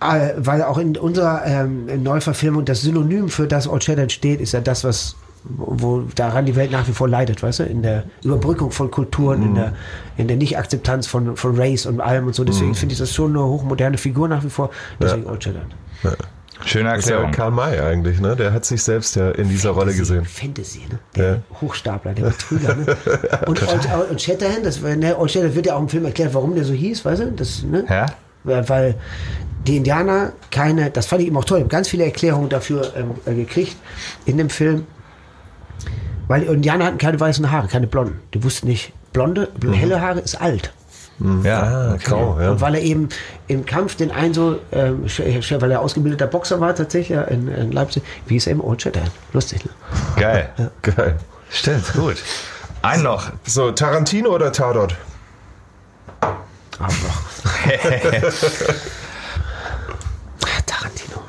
äh, 0.00 0.30
weil 0.36 0.62
auch 0.62 0.78
in 0.78 0.96
unserer 0.96 1.44
ähm, 1.46 2.02
Neuverfilmung 2.02 2.64
das 2.64 2.80
Synonym 2.82 3.28
für 3.28 3.46
das 3.46 3.68
Old 3.68 3.84
Shatterhand 3.84 4.12
steht, 4.12 4.40
ist 4.40 4.52
ja 4.52 4.60
das, 4.60 4.82
was 4.84 5.16
wo 5.48 6.00
daran 6.16 6.44
die 6.44 6.56
Welt 6.56 6.72
nach 6.72 6.88
wie 6.88 6.92
vor 6.92 7.08
leidet, 7.08 7.40
weißt 7.40 7.60
du, 7.60 7.62
in 7.62 7.80
der 7.80 8.02
Überbrückung 8.24 8.72
von 8.72 8.90
Kulturen, 8.90 9.42
in 9.44 9.54
der 9.54 9.74
in 10.16 10.26
der 10.26 10.36
Nicht-Akzeptanz 10.36 11.06
von, 11.06 11.36
von 11.36 11.56
Race 11.56 11.86
und 11.86 12.00
allem 12.00 12.26
und 12.26 12.34
so. 12.34 12.42
Deswegen 12.42 12.74
finde 12.74 12.94
ich 12.94 12.98
das 12.98 13.14
schon 13.14 13.30
eine 13.30 13.44
hochmoderne 13.44 13.96
Figur 13.96 14.26
nach 14.26 14.42
wie 14.42 14.50
vor. 14.50 14.70
Deswegen 15.00 15.26
Old 15.28 15.44
Shatterhand. 15.44 15.72
Schöne 16.64 16.90
Das 16.90 17.00
ist 17.00 17.08
ja 17.10 17.16
Erklärung. 17.16 17.32
Karl 17.32 17.50
May 17.50 17.80
eigentlich, 17.80 18.20
ne? 18.20 18.34
Der 18.34 18.52
hat 18.52 18.64
sich 18.64 18.82
selbst 18.82 19.14
ja 19.16 19.30
in 19.30 19.48
dieser 19.48 19.70
Rolle 19.70 19.94
gesehen. 19.94 20.24
Fantasy, 20.24 20.80
ne? 20.90 20.98
Der 21.14 21.32
Ja. 21.34 21.38
Hochstapler, 21.60 22.14
der 22.14 22.24
Betrüger, 22.30 22.74
ne? 22.74 22.96
Und, 23.46 23.62
Old, 23.62 24.10
und 24.10 24.20
Shatterhand, 24.22 24.64
das, 24.64 24.82
war- 24.82 24.96
ne, 24.96 25.16
Old 25.18 25.30
Shatterhand 25.30 25.54
wird 25.54 25.66
ja 25.66 25.76
auch 25.76 25.80
im 25.80 25.88
Film 25.88 26.04
erklärt, 26.06 26.32
warum 26.34 26.54
der 26.54 26.64
so 26.64 26.72
hieß, 26.72 27.04
weißt 27.04 27.22
du? 27.22 27.32
Das, 27.32 27.62
ne? 27.62 27.84
Ja? 27.88 28.06
Weil, 28.44 28.94
die 29.66 29.76
Indianer 29.78 30.32
keine, 30.52 30.90
das 30.90 31.06
fand 31.06 31.22
ich 31.22 31.26
eben 31.28 31.36
auch 31.36 31.44
toll, 31.44 31.58
ich 31.58 31.64
habe 31.64 31.70
ganz 31.72 31.88
viele 31.88 32.04
Erklärungen 32.04 32.48
dafür 32.48 32.92
ähm, 32.96 33.10
äh, 33.26 33.34
gekriegt 33.34 33.76
in 34.24 34.38
dem 34.38 34.48
Film. 34.48 34.86
Weil 36.28 36.42
die 36.42 36.46
Indianer 36.46 36.86
hatten 36.86 36.98
keine 36.98 37.18
weißen 37.20 37.50
Haare, 37.50 37.68
keine 37.68 37.86
blonden. 37.86 38.20
Die 38.34 38.42
wussten 38.44 38.68
nicht, 38.68 38.92
blonde, 39.12 39.48
helle 39.72 40.00
Haare 40.00 40.20
ist 40.20 40.40
alt. 40.40 40.72
Ja. 41.44 41.62
Ah, 41.62 41.96
grau, 42.02 42.38
ja. 42.40 42.50
Und 42.50 42.60
weil 42.60 42.74
er 42.74 42.82
eben 42.82 43.08
im 43.48 43.64
Kampf 43.64 43.96
den 43.96 44.10
einen 44.10 44.34
so, 44.34 44.58
ähm, 44.72 45.04
sch- 45.06 45.60
weil 45.62 45.70
er 45.70 45.80
ausgebildeter 45.80 46.26
Boxer 46.26 46.60
war 46.60 46.74
tatsächlich 46.74 47.16
ja, 47.16 47.22
in, 47.22 47.48
in 47.48 47.72
Leipzig, 47.72 48.02
wie 48.26 48.36
ist 48.36 48.46
er 48.46 48.52
im 48.52 48.60
Old 48.60 48.82
Shatterhand. 48.82 49.12
Lustig, 49.32 49.64
ne? 49.64 49.70
Geil. 50.16 50.50
Geil. 50.82 51.16
Stimmt, 51.50 51.92
gut. 51.94 52.16
Ein 52.82 53.02
noch. 53.02 53.30
So, 53.46 53.70
Tarantino 53.72 54.28
oder 54.30 54.52
Tatort? 54.52 54.94
Doch. 56.20 56.38
Ah, 60.42 60.60
Tarantino. 60.66 61.22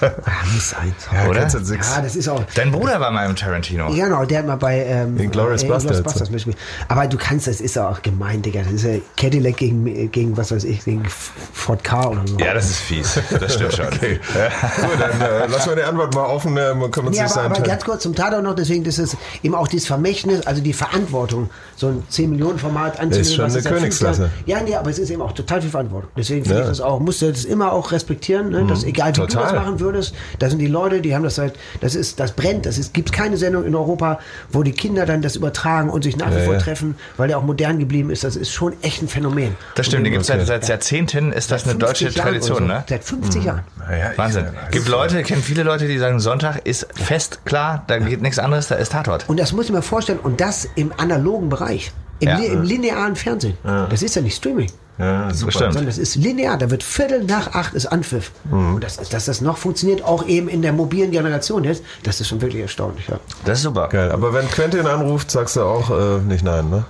Sein. 0.60 0.94
Ja, 1.12 1.28
Oder? 1.28 1.46
du? 1.46 1.58
Ja, 1.74 2.00
das 2.02 2.16
ist 2.16 2.28
auch. 2.28 2.42
Dein 2.54 2.70
Bruder 2.72 3.00
war 3.00 3.10
mal 3.10 3.26
im 3.28 3.36
Tarantino. 3.36 3.92
Ja, 3.92 4.06
genau, 4.06 4.24
der 4.24 4.38
hat 4.40 4.46
mal 4.46 4.56
bei 4.56 4.84
ähm, 4.84 5.18
Inglourious 5.18 5.62
äh, 5.62 5.68
Basterds. 5.68 6.20
mitgespielt. 6.30 6.56
Aber 6.88 7.06
du 7.06 7.16
kannst, 7.16 7.46
das 7.46 7.60
ist 7.60 7.76
ja 7.76 7.88
auch 7.88 8.02
gemein, 8.02 8.42
Digga. 8.42 8.62
Das 8.62 8.72
ist 8.72 8.84
ja 8.84 8.94
Cadillac 9.16 9.56
gegen, 9.56 10.10
gegen 10.10 10.36
was 10.36 10.50
weiß 10.52 10.64
ich, 10.64 10.84
gegen 10.84 11.04
Ford 11.04 11.82
K 11.84 12.08
oder 12.08 12.22
so. 12.26 12.36
Ja, 12.38 12.54
das 12.54 12.70
ist 12.70 12.78
fies. 12.80 13.18
Das 13.38 13.54
stimmt 13.54 13.72
schon. 13.74 13.84
Okay. 13.94 14.18
Gut, 14.80 15.00
dann 15.00 15.20
äh, 15.20 15.46
lassen 15.46 15.68
wir 15.70 15.76
die 15.76 15.82
Antwort 15.82 16.14
mal 16.14 16.24
offen. 16.24 16.56
Äh, 16.56 16.74
man 16.74 16.90
kann 16.90 17.06
uns 17.06 17.16
Ja, 17.16 17.26
aber, 17.26 17.42
aber 17.56 17.60
ganz 17.60 17.84
kurz 17.84 18.02
zum 18.02 18.14
Tatort 18.14 18.42
noch, 18.42 18.54
deswegen 18.54 18.84
ist 18.84 18.98
es 18.98 19.16
eben 19.42 19.54
auch 19.54 19.68
dieses 19.68 19.86
Vermächtnis, 19.86 20.46
also 20.46 20.62
die 20.62 20.72
Verantwortung, 20.72 21.50
so 21.76 21.88
ein 21.88 22.02
10-Millionen-Format 22.10 22.98
anzunehmen. 22.98 23.20
Ist 23.20 23.34
schon 23.34 23.44
was 23.44 23.54
eine 23.54 23.76
Königsklasse. 23.76 24.30
Ja, 24.46 24.60
nee, 24.62 24.74
aber 24.74 24.90
es 24.90 24.98
ist 24.98 25.10
eben 25.10 25.22
auch 25.22 25.32
total 25.32 25.60
viel 25.60 25.70
Verantwortung. 25.70 26.10
Deswegen 26.16 26.44
finde 26.44 26.58
Ja. 26.58 26.64
ich 26.64 26.68
das 26.70 26.80
auch, 26.80 26.98
musst 27.00 27.22
du 27.22 27.30
das 27.30 27.44
immer 27.44 27.72
auch 27.72 27.92
respektieren, 27.92 28.50
ne? 28.50 28.64
dass 28.66 28.84
egal 28.84 29.10
wie 29.10 29.20
du 29.20 29.26
total. 29.26 29.42
das 29.44 29.52
machen 29.64 29.80
würdest, 29.80 30.14
da 30.44 30.50
sind 30.50 30.58
die 30.58 30.66
Leute, 30.66 31.00
die 31.00 31.14
haben 31.14 31.22
das 31.22 31.36
seit, 31.36 31.54
das 31.80 31.94
ist, 31.94 32.20
das 32.20 32.32
brennt, 32.32 32.66
das 32.66 32.76
ist, 32.76 32.92
gibt 32.92 33.12
keine 33.12 33.38
Sendung 33.38 33.64
in 33.64 33.74
Europa, 33.74 34.18
wo 34.50 34.62
die 34.62 34.72
Kinder 34.72 35.06
dann 35.06 35.22
das 35.22 35.36
übertragen 35.36 35.88
und 35.88 36.04
sich 36.04 36.18
nach 36.18 36.30
wie 36.32 36.38
Ja, 36.38 36.44
vor 36.44 36.54
ja. 36.54 36.60
treffen, 36.60 36.96
weil 37.16 37.28
der 37.28 37.38
auch 37.38 37.42
modern 37.42 37.78
geblieben 37.78 38.10
ist. 38.10 38.24
Das 38.24 38.36
ist 38.36 38.50
schon 38.52 38.74
echt 38.82 39.00
ein 39.02 39.08
Phänomen. 39.08 39.56
Das 39.74 39.86
stimmt, 39.86 40.04
die 40.06 40.10
gibt 40.10 40.20
es 40.20 40.26
seit, 40.28 40.46
seit 40.46 40.68
Jahrzehnten, 40.68 41.32
ist 41.32 41.50
das 41.50 41.64
eine 41.64 41.76
deutsche 41.76 42.04
50 42.10 42.16
Jahren 42.16 42.28
oder 42.28 42.38
Tradition, 42.40 42.58
so. 42.58 42.64
ne? 42.74 42.84
Seit 42.88 43.04
50 43.04 43.44
Jahren. 43.44 43.62
Ja, 43.90 44.10
ich- 44.12 44.18
Wahnsinn. 44.18 44.46
Gibt 44.70 44.88
Leute, 44.88 45.22
kennen 45.22 45.42
viele 45.42 45.62
Leute, 45.62 45.88
die 45.88 45.96
sagen, 45.96 46.20
Sonntag 46.20 46.60
ist 46.66 46.86
fest 46.94 47.40
klar, 47.46 47.84
da 47.86 47.98
geht 47.98 48.20
nichts 48.20 48.38
anderes, 48.38 48.68
da 48.68 48.74
ist 48.74 48.92
Tatort. 48.92 49.24
Und 49.28 49.40
das 49.40 49.52
muss 49.54 49.64
ich 49.64 49.72
mir 49.72 49.80
vorstellen, 49.82 50.18
und 50.22 50.40
das 50.42 50.68
im 50.74 50.92
analogen 50.98 51.48
Bereich, 51.48 51.90
im, 52.20 52.28
Ja. 52.28 52.36
li 52.36 52.46
im 52.48 52.62
linearen 52.62 53.16
Fernsehen. 53.16 53.56
Das 53.64 54.02
ist 54.02 54.14
ja 54.14 54.20
nicht 54.22 54.36
Streaming. 54.36 54.70
Ja, 54.98 55.34
super. 55.34 55.46
Bestimmt. 55.46 55.72
Sondern 55.74 55.88
es 55.88 55.98
ist 55.98 56.14
linear, 56.14 56.56
da 56.56 56.70
wird 56.70 56.82
Viertel 56.82 57.24
nach 57.24 57.54
acht 57.54 57.74
ist 57.74 57.86
Anpfiff. 57.86 58.30
Und 58.50 58.80
das, 58.80 58.96
dass 58.96 59.24
das 59.24 59.40
noch 59.40 59.58
funktioniert, 59.58 60.04
auch 60.04 60.26
eben 60.26 60.48
in 60.48 60.62
der 60.62 60.72
mobilen 60.72 61.10
Generation 61.10 61.64
jetzt, 61.64 61.82
das 62.04 62.20
ist 62.20 62.28
schon 62.28 62.40
wirklich 62.40 62.62
erstaunlich. 62.62 63.08
Ja. 63.08 63.18
Das 63.44 63.58
ist 63.58 63.64
super. 63.64 63.88
Geil. 63.88 64.12
Aber 64.12 64.32
wenn 64.32 64.48
Quentin 64.48 64.86
anruft, 64.86 65.30
sagst 65.30 65.56
du 65.56 65.62
auch 65.62 65.90
äh, 65.90 66.18
nicht 66.20 66.44
nein, 66.44 66.70
ne? 66.70 66.84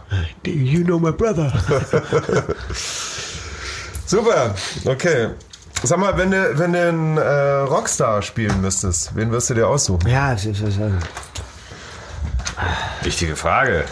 You 0.45 0.85
know 0.85 0.99
my 0.99 1.13
brother. 1.13 1.53
Super, 4.07 4.55
okay. 4.85 5.31
Sag 5.83 5.99
mal, 5.99 6.17
wenn 6.17 6.31
du, 6.31 6.59
wenn 6.59 6.73
du 6.73 6.89
einen 6.89 7.17
äh, 7.17 7.23
Rockstar 7.23 8.21
spielen 8.23 8.61
müsstest, 8.61 9.17
wen 9.17 9.31
wirst 9.31 9.51
du 9.51 9.55
dir 9.55 9.67
aussuchen? 9.67 10.07
ja, 10.09 10.35
es 10.35 10.45
ist, 10.45 10.61
es 10.61 10.77
ist, 10.77 10.81
Wichtige 13.03 13.35
Frage. 13.35 13.85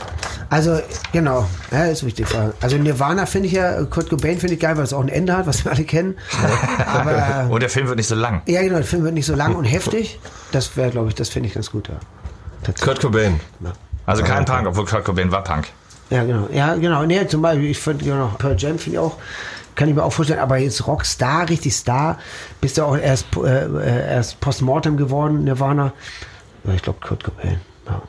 Also 0.53 0.79
genau, 1.13 1.49
ja, 1.71 1.87
ist 1.87 2.05
wichtig. 2.05 2.27
Also 2.61 2.77
Nirvana 2.77 3.25
finde 3.25 3.49
ich 3.49 3.55
ja, 3.55 3.85
Kurt 3.85 4.11
Cobain 4.11 4.39
finde 4.39 4.53
ich 4.53 4.61
geil, 4.61 4.77
weil 4.77 4.85
es 4.85 4.93
auch 4.93 5.01
ein 5.01 5.09
Ende 5.09 5.35
hat, 5.35 5.47
was 5.47 5.65
wir 5.65 5.73
alle 5.73 5.85
kennen. 5.85 6.15
Aber 6.87 7.47
Und 7.49 7.63
der 7.63 7.71
Film 7.71 7.87
wird 7.87 7.97
nicht 7.97 8.07
so 8.07 8.15
lang. 8.15 8.43
ja, 8.45 8.61
genau, 8.61 8.75
der 8.77 8.85
Film 8.85 9.03
wird 9.03 9.15
nicht 9.15 9.25
so 9.25 9.35
lang 9.35 9.55
und 9.55 9.65
heftig. 9.65 10.21
Das 10.51 10.77
wäre, 10.77 10.91
glaube 10.91 11.09
ich, 11.09 11.15
das 11.15 11.31
finde 11.31 11.49
ich 11.49 11.55
ganz 11.55 11.71
gut. 11.71 11.89
Ja. 11.89 11.95
Kurt 12.83 13.01
Cobain. 13.01 13.41
Also 14.05 14.23
kein 14.25 14.45
Punk, 14.45 14.67
obwohl 14.67 14.85
Kurt 14.85 15.07
Cobain 15.07 15.33
war 15.33 15.43
Punk. 15.43 15.69
Ja, 16.11 16.23
genau. 16.23 16.47
Ja, 16.53 16.75
genau. 16.75 17.05
Nee, 17.05 17.27
zum 17.29 17.41
Beispiel, 17.41 17.71
ich 17.71 17.79
finde 17.79 18.05
genau, 18.05 18.31
Pearl 18.37 18.57
Jam 18.59 18.79
finde 18.79 18.99
ich 18.99 18.99
auch, 18.99 19.17
kann 19.75 19.89
ich 19.89 19.95
mir 19.95 20.05
auch 20.05 20.13
vorstellen, 20.13 20.41
aber 20.41 20.59
jetzt 20.59 20.87
Rockstar, 20.87 21.49
richtig 21.49 21.75
Star, 21.75 22.19
bist 22.61 22.77
du 22.77 22.83
auch 22.83 22.99
erst, 22.99 23.25
äh, 23.39 23.65
äh, 23.65 24.15
erst 24.17 24.39
Postmortem 24.41 24.99
geworden, 24.99 25.45
Nirvana. 25.45 25.95
Ja, 26.65 26.75
ich 26.75 26.83
glaube 26.83 26.99
Kurt 27.01 27.25
Cobain. 27.25 27.59
Ja. 27.87 28.03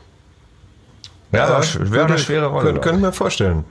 Ja, 1.34 1.46
aber 1.46 1.60
sch- 1.60 1.90
wäre 1.90 2.06
eine 2.06 2.18
schwere 2.18 2.46
Rolle. 2.46 2.64
Könnte 2.64 2.80
könnt 2.80 2.96
ich 2.98 3.02
mir 3.04 3.12
vorstellen. 3.12 3.64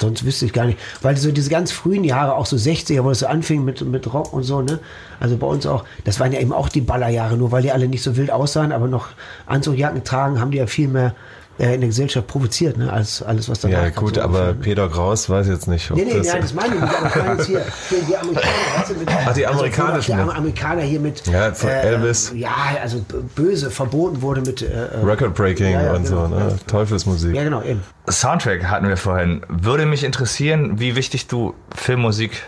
Sonst 0.00 0.24
wüsste 0.24 0.46
ich 0.46 0.52
gar 0.52 0.64
nicht. 0.66 0.78
Weil 1.02 1.16
so 1.16 1.32
diese 1.32 1.50
ganz 1.50 1.72
frühen 1.72 2.04
Jahre, 2.04 2.34
auch 2.34 2.46
so 2.46 2.56
60er, 2.56 3.02
wo 3.02 3.10
es 3.10 3.18
so 3.20 3.26
anfing 3.26 3.64
mit, 3.64 3.80
mit 3.82 4.12
Rock 4.12 4.32
und 4.32 4.44
so, 4.44 4.62
ne? 4.62 4.78
Also 5.18 5.36
bei 5.36 5.46
uns 5.46 5.66
auch, 5.66 5.84
das 6.04 6.20
waren 6.20 6.32
ja 6.32 6.38
eben 6.40 6.52
auch 6.52 6.68
die 6.68 6.80
Ballerjahre, 6.82 7.36
nur 7.36 7.50
weil 7.50 7.62
die 7.62 7.72
alle 7.72 7.88
nicht 7.88 8.02
so 8.04 8.16
wild 8.16 8.30
aussahen, 8.30 8.70
aber 8.70 8.86
noch 8.86 9.08
Anzugjacken 9.46 10.04
tragen, 10.04 10.40
haben 10.40 10.52
die 10.52 10.58
ja 10.58 10.68
viel 10.68 10.86
mehr 10.86 11.14
äh, 11.58 11.74
in 11.74 11.80
der 11.80 11.88
Gesellschaft 11.88 12.26
provoziert, 12.26 12.76
ne? 12.78 12.92
Als 12.92 13.22
alles, 13.22 13.48
was 13.48 13.60
danach 13.60 13.82
Ja, 13.82 13.90
gut, 13.90 14.14
so 14.16 14.22
aber 14.22 14.40
ungefähr? 14.50 14.54
Peter 14.62 14.88
Kraus 14.88 15.28
weiß 15.28 15.48
jetzt 15.48 15.66
nicht, 15.68 15.90
ob 15.90 15.96
Nee, 15.96 16.04
nee, 16.04 16.18
das. 16.18 16.26
nein, 16.28 16.40
das 16.42 16.54
meine 16.54 16.74
ich 16.76 16.80
nicht, 16.80 16.94
aber 16.94 17.06
ich 17.08 17.14
meine 17.16 17.32
jetzt 17.36 17.46
hier, 17.46 17.64
hier 17.88 17.98
die 18.08 18.16
Amerikaner, 18.16 18.52
weißt 18.76 18.90
du, 18.90 18.94
mit, 18.94 19.08
Ach, 19.26 19.34
die 19.34 19.46
amerikanischen, 19.46 20.12
Also, 20.14 20.30
die 20.32 20.36
Amerikaner 20.38 20.82
hier 20.82 21.00
mit, 21.00 21.26
Ja, 21.26 21.52
von 21.52 21.68
Elvis. 21.70 22.32
Ja, 22.34 22.50
also 22.82 23.04
böse, 23.34 23.70
verboten 23.70 24.22
wurde 24.22 24.40
mit, 24.42 24.62
äh, 24.62 24.66
äh, 24.66 25.04
Record 25.04 25.34
Breaking 25.34 25.72
Ja, 25.72 25.82
ja, 25.82 25.92
und 25.94 26.04
genau, 26.04 26.28
so, 26.28 26.34
ne? 26.34 26.58
Teufelsmusik. 26.66 27.34
ja 27.34 27.42
genau, 27.44 27.62
eben. 27.62 27.82
Soundtrack 28.08 28.64
hatten 28.64 28.88
wir 28.88 28.96
vorhin. 28.96 29.42
Würde 29.48 29.84
mich 29.86 30.04
interessieren, 30.04 30.78
wie 30.80 30.96
wichtig 30.96 31.26
du 31.26 31.54
Filmmusik 31.74 32.42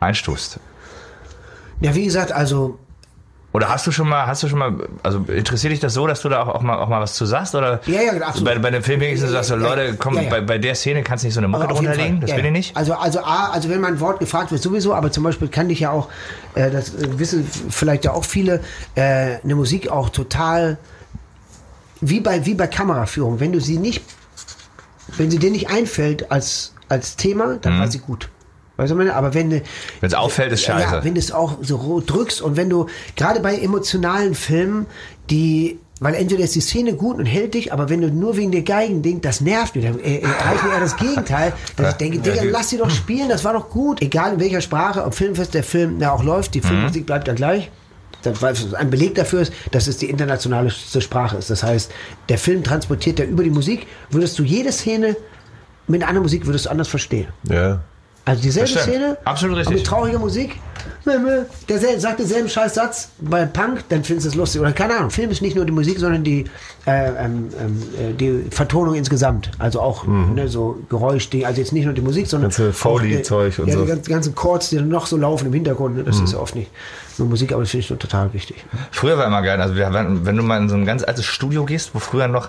einstufst. 0.00 0.60
Ja, 1.80 1.94
wie 1.94 2.04
gesagt, 2.04 2.32
also, 2.32 2.78
Oder 3.56 3.70
hast 3.70 3.86
du 3.86 3.90
schon 3.90 4.06
mal, 4.06 4.26
hast 4.26 4.42
du 4.42 4.48
schon 4.48 4.58
mal, 4.58 4.74
also 5.02 5.20
interessiert 5.28 5.72
dich 5.72 5.80
das 5.80 5.94
so, 5.94 6.06
dass 6.06 6.20
du 6.20 6.28
da 6.28 6.42
auch, 6.42 6.56
auch, 6.56 6.60
mal, 6.60 6.76
auch 6.76 6.90
mal 6.90 7.00
was 7.00 7.14
zu 7.14 7.24
sagst? 7.24 7.54
Oder 7.54 7.80
Ja, 7.86 8.02
ja, 8.02 8.12
absolut. 8.20 8.44
bei, 8.44 8.58
bei 8.58 8.70
den 8.70 8.82
Film 8.82 9.00
wenigstens 9.00 9.30
sagst 9.30 9.48
du, 9.48 9.54
Ja, 9.54 9.60
ja, 9.62 9.68
Leute, 9.68 9.96
komm, 9.96 10.16
ja, 10.16 10.24
ja. 10.24 10.28
Bei, 10.28 10.42
bei 10.42 10.58
der 10.58 10.74
Szene 10.74 11.02
kannst 11.02 11.24
du 11.24 11.28
nicht 11.28 11.32
so 11.32 11.40
eine 11.40 11.48
Mucke 11.48 11.66
drunter 11.66 11.96
legen, 11.96 12.20
das 12.20 12.28
Ja, 12.32 12.36
will 12.36 12.44
ja. 12.44 12.50
ich 12.50 12.52
nicht. 12.52 12.76
Also, 12.76 12.92
also 12.92 13.20
A, 13.20 13.48
also 13.48 13.70
wenn 13.70 13.80
man 13.80 13.94
ein 13.94 14.00
Wort 14.00 14.20
gefragt 14.20 14.50
wird, 14.50 14.60
sowieso, 14.62 14.92
aber 14.92 15.10
zum 15.10 15.24
Beispiel 15.24 15.48
kann 15.48 15.70
dich 15.70 15.80
ja 15.80 15.90
auch, 15.90 16.10
äh, 16.54 16.70
das 16.70 16.96
äh, 16.96 17.18
wissen 17.18 17.50
vielleicht 17.70 18.04
ja 18.04 18.12
auch 18.12 18.26
viele, 18.26 18.60
äh, 18.94 19.38
eine 19.42 19.54
Musik 19.54 19.88
auch 19.88 20.10
total, 20.10 20.76
wie 22.02 22.20
bei, 22.20 22.44
wie 22.44 22.52
bei 22.52 22.66
Kameraführung, 22.66 23.40
wenn 23.40 23.52
du 23.52 23.60
sie 23.62 23.78
nicht, 23.78 24.04
wenn 25.16 25.30
sie 25.30 25.38
dir 25.38 25.50
nicht 25.50 25.70
einfällt 25.70 26.30
als, 26.30 26.74
als 26.90 27.16
Thema, 27.16 27.56
dann 27.62 27.78
war 27.80 27.88
sie 27.88 28.00
gut. 28.00 28.28
Weißt 28.76 28.90
du, 28.92 28.96
meine? 28.96 29.14
aber 29.14 29.32
wenn 29.34 29.50
du, 29.50 29.56
Mhm. 29.56 29.62
Wenn's 30.00 30.14
auffällt, 30.14 30.52
ist 30.52 30.62
scheiße. 30.62 30.96
Ja, 30.96 31.04
wenn 31.04 31.14
du 31.14 31.20
es 31.20 31.32
auch 31.32 31.58
so 31.62 32.02
drückst 32.04 32.42
und 32.42 32.56
wenn 32.56 32.68
du, 32.68 32.86
gerade 33.16 33.40
bei 33.40 33.56
emotionalen 33.56 34.34
Filmen, 34.34 34.86
die, 35.30 35.78
weil 35.98 36.14
entweder 36.14 36.44
ist 36.44 36.54
die 36.54 36.60
Szene 36.60 36.92
gut 36.92 37.16
und 37.16 37.24
hält 37.24 37.54
dich, 37.54 37.72
aber 37.72 37.88
wenn 37.88 38.02
du 38.02 38.08
nur 38.10 38.36
wegen 38.36 38.52
der 38.52 38.62
Geigen 38.62 39.00
denkst, 39.02 39.22
das 39.22 39.40
nervt 39.40 39.74
mich, 39.76 39.84
dann 39.86 39.98
äh, 40.00 40.16
äh, 40.18 40.26
reicht 40.26 40.62
mir 40.64 40.72
eher 40.74 40.80
das 40.80 40.96
Gegenteil. 40.98 41.54
Dass 41.76 41.92
ich 41.92 41.96
denke, 41.96 42.18
Digga, 42.18 42.42
lass 42.50 42.68
sie 42.68 42.76
doch 42.76 42.90
spielen, 42.90 43.28
das 43.30 43.44
war 43.44 43.54
doch 43.54 43.70
gut. 43.70 44.02
Egal 44.02 44.34
in 44.34 44.40
welcher 44.40 44.60
Sprache, 44.60 45.04
ob 45.04 45.14
Filmfest 45.14 45.54
der 45.54 45.64
Film 45.64 45.98
ja 46.00 46.12
auch 46.12 46.22
läuft, 46.22 46.54
die 46.54 46.60
Filmmusik 46.60 47.06
bleibt 47.06 47.28
ja 47.28 47.34
gleich. 47.34 47.70
Das- 48.22 48.42
weil 48.42 48.52
es 48.52 48.74
Ein 48.74 48.90
Beleg 48.90 49.14
dafür 49.14 49.40
ist, 49.40 49.52
dass 49.70 49.86
es 49.86 49.96
die 49.96 50.10
internationalste 50.10 51.00
Sprache 51.00 51.36
ist. 51.38 51.48
Das 51.48 51.62
heißt, 51.62 51.90
der 52.28 52.36
Film 52.38 52.62
transportiert 52.62 53.18
ja 53.20 53.24
über 53.24 53.42
die 53.42 53.50
Musik, 53.50 53.86
würdest 54.10 54.38
du 54.38 54.42
jede 54.42 54.72
Szene 54.72 55.16
mit 55.86 56.02
einer 56.02 56.08
anderen 56.10 56.24
Musik 56.24 56.44
würdest 56.46 56.66
du 56.66 56.70
anders 56.70 56.88
verstehen. 56.88 57.28
Ja. 57.48 57.80
Also 58.26 58.42
dieselbe 58.42 58.68
stimmt. 58.68 58.84
Szene, 58.84 59.16
Absolut 59.24 59.56
richtig. 59.56 59.76
mit 59.76 59.86
trauriger 59.86 60.18
Musik. 60.18 60.58
Der 61.68 62.00
sagt 62.00 62.18
denselben 62.18 62.48
scheiß 62.48 62.74
Satz 62.74 63.10
bei 63.20 63.44
Punk, 63.46 63.84
dann 63.88 64.02
findest 64.02 64.26
du 64.26 64.30
es 64.30 64.34
lustig. 64.34 64.60
Oder 64.60 64.72
keine 64.72 64.96
Ahnung, 64.96 65.10
Film 65.10 65.30
ist 65.30 65.40
nicht 65.40 65.54
nur 65.54 65.64
die 65.64 65.72
Musik, 65.72 66.00
sondern 66.00 66.24
die, 66.24 66.44
äh, 66.86 67.08
ähm, 67.24 67.48
ähm, 67.60 67.82
äh, 67.98 68.12
die 68.14 68.46
Vertonung 68.50 68.94
insgesamt. 68.96 69.52
Also 69.60 69.80
auch 69.80 70.04
ne, 70.06 70.48
so 70.48 70.78
Geräuschding, 70.88 71.44
also 71.44 71.60
jetzt 71.60 71.72
nicht 71.72 71.84
nur 71.84 71.94
die 71.94 72.00
Musik, 72.00 72.26
sondern 72.26 72.48
Mhm. 72.50 72.54
Ganze 72.56 72.72
Foley-Zeug 72.72 73.54
auch, 73.54 73.58
und 73.62 73.68
ja, 73.68 73.74
so. 73.74 73.80
Mhm. 73.80 73.84
die 73.84 73.90
ganzen, 73.92 74.10
ganzen 74.10 74.34
Chords, 74.34 74.70
die 74.70 74.76
dann 74.76 74.88
noch 74.88 75.06
so 75.06 75.16
laufen 75.16 75.46
im 75.46 75.52
Hintergrund. 75.52 75.96
Ne, 75.96 76.02
das 76.02 76.18
ist 76.18 76.32
ja 76.32 76.40
oft 76.40 76.56
nicht 76.56 76.70
nur 77.18 77.28
Musik, 77.28 77.52
aber 77.52 77.62
das 77.62 77.70
finde 77.70 77.82
ich 77.82 77.98
total 77.98 78.32
wichtig. 78.32 78.64
Früher 78.90 79.16
war 79.16 79.26
immer 79.26 79.42
geil, 79.42 79.60
also 79.60 79.76
wir, 79.76 79.92
wenn, 79.92 80.26
wenn 80.26 80.36
du 80.36 80.42
mal 80.42 80.60
in 80.60 80.68
so 80.68 80.74
ein 80.74 80.84
ganz 80.84 81.04
altes 81.04 81.24
Studio 81.24 81.64
gehst, 81.64 81.94
wo 81.94 82.00
früher 82.00 82.26
noch 82.26 82.48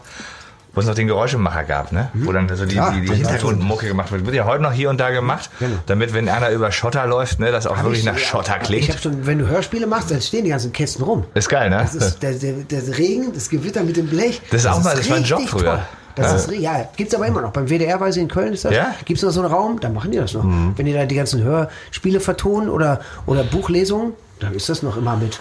wo 0.73 0.81
es 0.81 0.85
noch 0.85 0.93
den 0.95 1.07
Geräuschemacher 1.07 1.63
gab, 1.63 1.91
ne? 1.91 2.09
Wo 2.13 2.31
dann 2.31 2.47
so 2.55 2.65
die, 2.65 2.75
Klar, 2.75 2.91
die, 2.93 3.01
die 3.01 3.07
das 3.07 3.17
Hintergrundmucke 3.17 3.87
gemacht 3.87 4.11
wird. 4.11 4.25
Wird 4.25 4.35
ja 4.35 4.45
heute 4.45 4.61
noch 4.61 4.71
hier 4.73 4.89
und 4.91 4.99
da 4.99 5.09
gemacht, 5.09 5.49
damit, 5.87 6.13
wenn 6.13 6.29
einer 6.29 6.51
über 6.51 6.71
Schotter 6.71 7.07
läuft, 7.07 7.39
ne, 7.39 7.51
das 7.51 7.65
auch 7.65 7.81
wirklich 7.83 8.03
nach 8.03 8.17
Schotter 8.17 8.57
Ich 8.61 8.67
klingt. 8.67 8.89
habe 8.89 8.99
schon, 8.99 9.25
wenn 9.25 9.39
du 9.39 9.47
Hörspiele 9.47 9.87
machst, 9.87 10.11
dann 10.11 10.21
stehen 10.21 10.43
die 10.43 10.51
ganzen 10.51 10.71
Kästen 10.71 11.03
rum. 11.03 11.23
Ist 11.33 11.49
geil, 11.49 11.69
ne? 11.69 11.77
Das 11.77 11.95
ist 11.95 12.21
der, 12.21 12.33
der, 12.33 12.53
der 12.53 12.97
Regen, 12.97 13.33
das 13.33 13.49
Gewitter 13.49 13.83
mit 13.83 13.97
dem 13.97 14.07
Blech. 14.07 14.41
Das 14.51 14.61
ist 14.61 14.67
auch 14.67 14.83
mal- 14.83 14.95
das 14.95 15.09
war 15.09 15.17
ein 15.17 15.23
Job 15.23 15.41
früher. 15.47 15.63
toll. 15.63 15.79
Das 16.15 16.33
ist, 16.33 16.49
ri- 16.49 16.59
ja, 16.59 16.87
gibt's 16.95 17.13
aber 17.13 17.27
immer 17.27 17.41
noch. 17.41 17.51
Beim 17.51 17.67
WDR, 17.69 17.99
weiß 17.99 18.15
ich, 18.15 18.23
in 18.23 18.27
Köln 18.27 18.51
ist 18.53 18.65
das. 18.65 18.73
Ja? 18.73 18.95
Gibt's 19.05 19.21
noch 19.21 19.29
so 19.29 19.39
einen 19.41 19.51
Raum, 19.51 19.79
dann 19.79 19.93
machen 19.93 20.09
die 20.11 20.17
das 20.17 20.33
noch. 20.33 20.43
Wenn 20.75 20.85
die 20.87 20.93
da 20.93 21.05
die 21.05 21.13
ganzen 21.15 21.43
Hörspiele 21.43 22.19
vertonen 22.19 22.69
oder, 22.69 23.01
oder 23.27 23.43
Buchlesungen, 23.43 24.13
dann 24.39 24.53
ist 24.55 24.67
das 24.67 24.81
noch 24.81 24.97
immer 24.97 25.15
mit. 25.15 25.39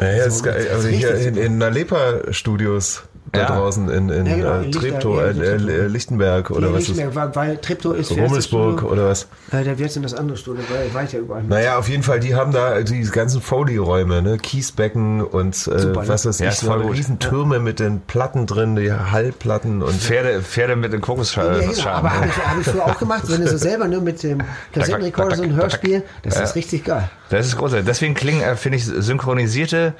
Ja, 0.00 0.06
ja, 0.12 0.24
ist 0.24 0.38
So, 0.38 0.44
geil. 0.46 0.64
das 0.64 0.74
Also 0.76 0.88
ist 0.88 0.96
hier 0.96 1.14
in, 1.14 1.36
in 1.36 1.58
Nalepa-Studios 1.58 3.02
da 3.36 3.42
Ja. 3.42 3.46
draußen 3.56 3.88
in, 3.88 4.08
in 4.08 4.26
Ja, 4.26 4.36
genau, 4.36 4.50
äh, 4.60 4.64
in 4.64 4.72
Treptow, 4.72 5.20
Lichter- 5.20 5.42
äh, 5.42 5.56
ja, 5.56 5.82
äh, 5.84 5.86
Lichtenberg 5.86 6.50
oder 6.50 6.68
Nee, 6.70 6.74
was 6.76 6.88
ist 6.88 7.14
weil, 7.14 7.34
weil 7.34 7.56
Treptow 7.58 7.94
ist. 7.94 8.10
Rummelsburg 8.12 8.78
Studio? 8.78 8.92
oder 8.92 9.08
was? 9.08 9.28
Äh, 9.52 9.64
der 9.64 9.78
wird 9.78 9.94
in 9.96 10.02
das 10.02 10.14
andere 10.14 10.36
Studio, 10.36 10.62
weil 10.92 11.06
ja 11.06 11.18
überall. 11.18 11.42
Naja, 11.44 11.78
auf 11.78 11.88
jeden 11.88 12.02
Fall, 12.02 12.20
die 12.20 12.34
haben 12.34 12.52
da 12.52 12.80
diese 12.82 13.12
ganzen 13.12 13.40
Foley-Räume, 13.40 14.22
ne? 14.22 14.38
Kiesbecken 14.38 15.22
und 15.22 15.54
äh, 15.54 15.78
Super, 15.78 16.02
ne? 16.02 16.08
was 16.08 16.26
weiß 16.26 16.38
Ja, 16.40 16.46
ich, 16.48 16.52
ist 16.54 16.60
so 16.60 16.72
riesen 16.72 17.18
Türme 17.18 17.58
mit 17.60 17.78
den 17.80 18.00
Platten 18.00 18.46
drin, 18.46 18.76
die 18.76 18.92
Hallplatten 18.92 19.82
und 19.82 19.94
Pferde, 19.94 20.42
Pferde 20.42 20.76
mit 20.76 20.92
den 20.92 21.00
Ja, 21.00 21.06
genau. 21.06 21.06
Kokosschalen. 21.06 21.70
Aber 21.86 22.12
habe 22.12 22.26
ich, 22.26 22.36
hab 22.36 22.60
ich 22.60 22.66
früher 22.66 22.84
auch 22.84 22.98
gemacht, 22.98 23.22
wenn 23.28 23.40
du 23.40 23.48
so 23.48 23.56
selber 23.56 23.86
nur 23.88 24.00
mit 24.00 24.22
dem 24.22 24.38
Kassettenrekorder 24.72 25.36
so 25.36 25.42
ein 25.42 25.54
Hörspiel, 25.54 26.02
das 26.22 26.40
ist 26.40 26.54
richtig 26.54 26.84
geil. 26.84 27.08
Das 27.30 27.46
ist 27.46 27.56
großartig. 27.56 27.86
Deswegen 27.86 28.14
klingen, 28.14 28.42
äh, 28.42 28.56
finde 28.56 28.78
ich, 28.78 28.84
synchronisierte 28.84 29.94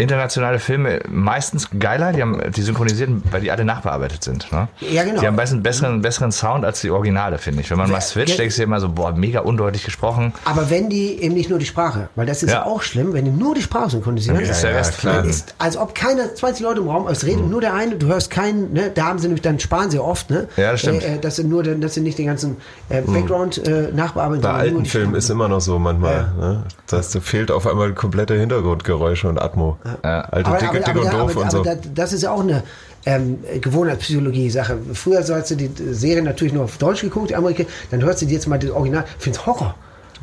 internationale 0.00 0.58
Filme 0.58 1.00
meistens 1.08 1.68
geiler. 1.78 2.12
Die 2.12 2.22
haben 2.22 2.40
die 2.54 2.62
synchronisierten, 2.62 3.22
weil 3.30 3.40
die 3.42 3.50
alle 3.50 3.64
nachbearbeitet 3.64 4.24
sind. 4.24 4.50
Ne? 4.52 4.68
Ja, 4.80 5.04
genau. 5.04 5.20
Die 5.20 5.26
haben 5.26 5.36
meistens 5.36 5.56
einen 5.56 5.62
besseren, 5.62 6.02
besseren 6.02 6.32
Sound 6.32 6.64
als 6.64 6.80
die 6.80 6.90
Originale, 6.90 7.38
finde 7.38 7.60
ich. 7.60 7.70
Wenn 7.70 7.78
man 7.78 7.90
mal 7.90 8.00
switcht, 8.00 8.28
ge- 8.36 8.38
denkst 8.38 8.56
du 8.56 8.62
immer 8.62 8.80
so, 8.80 8.88
boah, 8.88 9.12
mega 9.12 9.40
undeutlich 9.40 9.84
gesprochen. 9.84 10.32
Aber 10.44 10.70
wenn 10.70 10.88
die 10.88 11.20
eben 11.22 11.34
nicht 11.34 11.50
nur 11.50 11.58
die 11.58 11.66
Sprache, 11.66 12.08
weil 12.16 12.26
das 12.26 12.42
ist 12.42 12.50
ja, 12.50 12.60
Ja. 12.60 12.64
auch 12.66 12.82
schlimm, 12.82 13.12
wenn 13.12 13.24
die 13.24 13.30
nur 13.30 13.54
die 13.54 13.62
Sprache 13.62 13.90
synchronisieren, 13.90 14.38
Dann 14.40 14.48
ist 14.48 14.62
der 14.62 14.74
Rest 14.74 14.98
klar. 14.98 15.24
ist, 15.24 15.54
als 15.58 15.76
ob 15.76 15.94
keine 15.94 16.34
20 16.34 16.64
Leute 16.64 16.80
im 16.80 16.88
Raum, 16.88 17.06
es 17.08 17.24
redet 17.24 17.44
Mhm. 17.44 17.50
nur 17.50 17.60
der 17.60 17.74
eine, 17.74 17.96
du 17.96 18.06
hörst 18.06 18.30
keinen, 18.30 18.72
ne, 18.72 18.90
da 18.94 19.04
haben 19.06 19.18
sie 19.18 19.26
nämlich, 19.28 19.42
dann 19.42 19.58
sparen 19.60 19.90
sie 19.90 19.98
oft, 19.98 20.30
ne? 20.30 20.48
Ja, 20.56 20.72
das 20.72 20.80
stimmt. 20.80 21.02
Äh, 21.02 21.16
äh, 21.16 21.18
dass 21.18 21.36
sie 21.36 21.44
nur, 21.44 21.62
dass 21.62 21.94
sie 21.94 22.00
nicht 22.00 22.18
den 22.18 22.26
ganzen 22.26 22.56
äh, 22.88 23.02
Background 23.02 23.66
äh, 23.66 23.90
nachbearbeiten. 23.92 24.42
bei 24.42 24.50
alten 24.50 24.84
Filmen 24.86 25.14
ist 25.14 25.28
immer 25.30 25.48
noch 25.48 25.60
so 25.60 25.78
manchmal. 25.78 26.32
Ne? 26.38 26.64
Das, 26.86 27.10
da 27.10 27.20
fehlt 27.20 27.50
auf 27.50 27.66
einmal 27.66 27.92
komplette 27.92 28.34
Hintergrundgeräusche 28.38 29.28
und 29.28 29.40
Atmo. 29.40 29.78
Alte 30.02 30.46
aber, 30.46 30.58
Dicke, 30.58 30.80
Dick 30.80 30.96
und 30.96 31.12
Doof 31.12 31.14
aber, 31.14 31.40
und 31.40 31.50
so. 31.50 31.60
aber 31.60 31.76
das, 31.94 32.12
ist 32.12 32.22
ja 32.22 32.32
auch 32.32 32.40
eine 32.40 32.62
ähm, 33.06 33.38
Gewohnheitspsychologie-Sache. 33.60 34.78
Früher 34.94 35.22
sollst 35.22 35.50
du 35.50 35.56
die 35.56 35.70
Serie 35.92 36.22
natürlich 36.22 36.52
nur 36.52 36.64
auf 36.64 36.78
Deutsch 36.78 37.02
geguckt, 37.02 37.30
die 37.30 37.36
Amerikaner, 37.36 37.68
dann 37.90 38.02
hörst 38.02 38.22
du 38.22 38.26
dir 38.26 38.34
jetzt 38.34 38.46
mal 38.46 38.58
das 38.58 38.70
Original, 38.70 39.04
findest 39.18 39.46
Horror. 39.46 39.74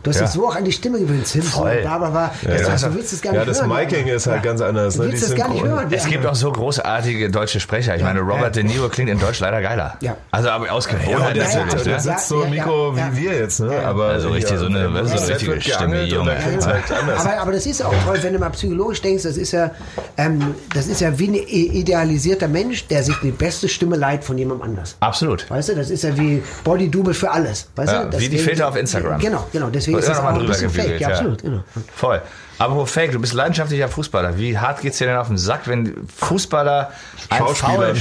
Du 0.03 0.10
hast 0.12 0.17
Ja. 0.19 0.25
dich 0.25 0.31
so 0.33 0.47
auch 0.47 0.55
an 0.55 0.63
die 0.63 0.71
Stimme 0.71 0.99
gewöhnt, 0.99 1.27
Simpson, 1.27 1.63
Voll. 1.63 1.81
bla 1.81 1.97
bla 1.97 2.10
bla. 2.10 2.31
Ja, 2.43 2.57
Das 2.57 2.69
heißt, 2.69 2.83
ja. 2.83 2.89
du 2.89 2.95
willst 2.95 3.13
es 3.13 3.21
gar 3.21 3.33
Ja, 3.33 3.39
nicht 3.39 3.49
das 3.49 3.62
hören. 3.62 3.69
Miking 3.69 4.07
ist 4.07 4.27
halt 4.27 4.43
ganz 4.43 4.62
anders, 4.62 4.95
Du 4.95 5.03
ne? 5.03 5.10
willst 5.12 5.27
Die 5.27 5.31
es 5.31 5.38
gar 5.38 5.49
nicht 5.49 5.63
hören. 5.63 5.88
Es 5.91 6.05
gibt 6.05 6.25
auch 6.25 6.36
so 6.36 6.51
großartige 6.51 7.29
deutsche 7.29 7.60
Sprecher. 7.60 7.95
Ich 7.95 8.03
meine, 8.03 8.19
Robert 8.21 8.55
De 8.55 8.63
Niro 8.63 8.89
klingt 8.89 9.10
in 9.10 9.19
Deutsch 9.19 9.39
leider 9.39 9.62
geiler. 9.62 9.97
Ja. 10.01 10.15
Also 10.31 10.49
aber 10.49 10.71
aus 10.71 10.88
Ja, 10.88 11.17
und 11.27 11.36
der, 11.36 11.43
Ja, 11.43 11.49
ja, 11.51 11.65
natürlich. 11.65 11.71
sitzt, 11.71 11.86
der 11.88 11.93
ne? 11.95 11.99
sitzt 12.01 12.27
so 12.29 12.41
im 12.43 12.53
Ja, 12.53 12.63
Mikro 12.63 12.93
ja, 12.95 12.97
ja. 13.07 13.10
wie 13.13 13.21
wir 13.23 13.33
jetzt, 13.39 13.60
ne? 13.60 13.79
Aber 13.86 14.05
Also 14.05 14.29
richtig, 14.29 14.57
so 14.57 14.65
eine- 14.67 14.83
so 15.07 15.17
eine 15.17 15.29
richtige 15.29 15.62
Stimme, 15.62 16.01
und 16.03 16.07
Junge. 16.07 16.31
halt. 16.65 16.83
Aber, 17.19 17.39
aber 17.41 17.51
das 17.51 17.65
ist 17.65 17.79
ja 17.79 17.88
auch 17.88 17.93
toll, 18.05 18.17
wenn 18.21 18.33
du 18.33 18.39
mal 18.39 18.49
psychologisch 18.51 19.01
denkst, 19.01 19.23
das 19.23 19.36
ist 19.38 19.51
ja, 19.51 19.71
ähm, 20.17 20.55
das 20.73 20.88
ist 20.88 21.01
ja 21.01 21.17
wie 21.19 21.27
ein 21.27 21.33
idealisierter 21.36 22.47
Mensch, 22.47 22.88
der 22.88 23.03
sich 23.03 23.15
die 23.23 23.31
beste 23.31 23.67
Stimme 23.69 23.95
leiht 23.95 24.23
von 24.23 24.38
jemandem 24.38 24.69
anders. 24.69 24.95
Absolut. 24.99 25.49
Weißt 25.49 25.69
du, 25.69 25.75
das 25.75 25.89
ist 25.89 26.03
ja 26.03 26.17
wie 26.17 26.41
Body-Double 26.63 27.13
für 27.13 27.31
alles. 27.31 27.67
Weißt 27.75 27.91
Ja, 27.91 28.05
du? 28.05 28.19
wie 28.19 28.29
die 28.29 28.38
Filter 28.38 28.67
auf 28.69 28.75
Instagram. 28.75 29.19
Genau, 29.19 29.45
genau. 29.51 29.67
Deswegen 29.69 29.87
Wird 29.93 30.04
ist 30.04 30.10
das 30.10 30.19
auch 30.19 30.23
mal 30.23 30.39
ein 30.39 30.45
bisschen 30.45 30.69
drüber 30.69 30.84
fake. 30.84 31.02
Ja, 31.02 31.10
ja. 31.10 31.15
absolut. 31.15 31.41
Genau. 31.41 31.63
Voll. 31.95 32.21
Aber 32.60 32.88
Fake, 32.88 33.12
du 33.12 33.19
bist 33.19 33.34
leidenschaftlicher 33.34 33.88
Fußballer. 33.88 34.38
Wie 34.38 34.58
hart 34.58 34.82
geht's 34.82 34.97
dir 34.97 35.08
denn 35.08 35.17
auf 35.17 35.28
den 35.28 35.38
Sack, 35.38 35.62
wenn 35.65 36.08
Fußballer 36.08 36.91
Schauspielern. 37.30 37.95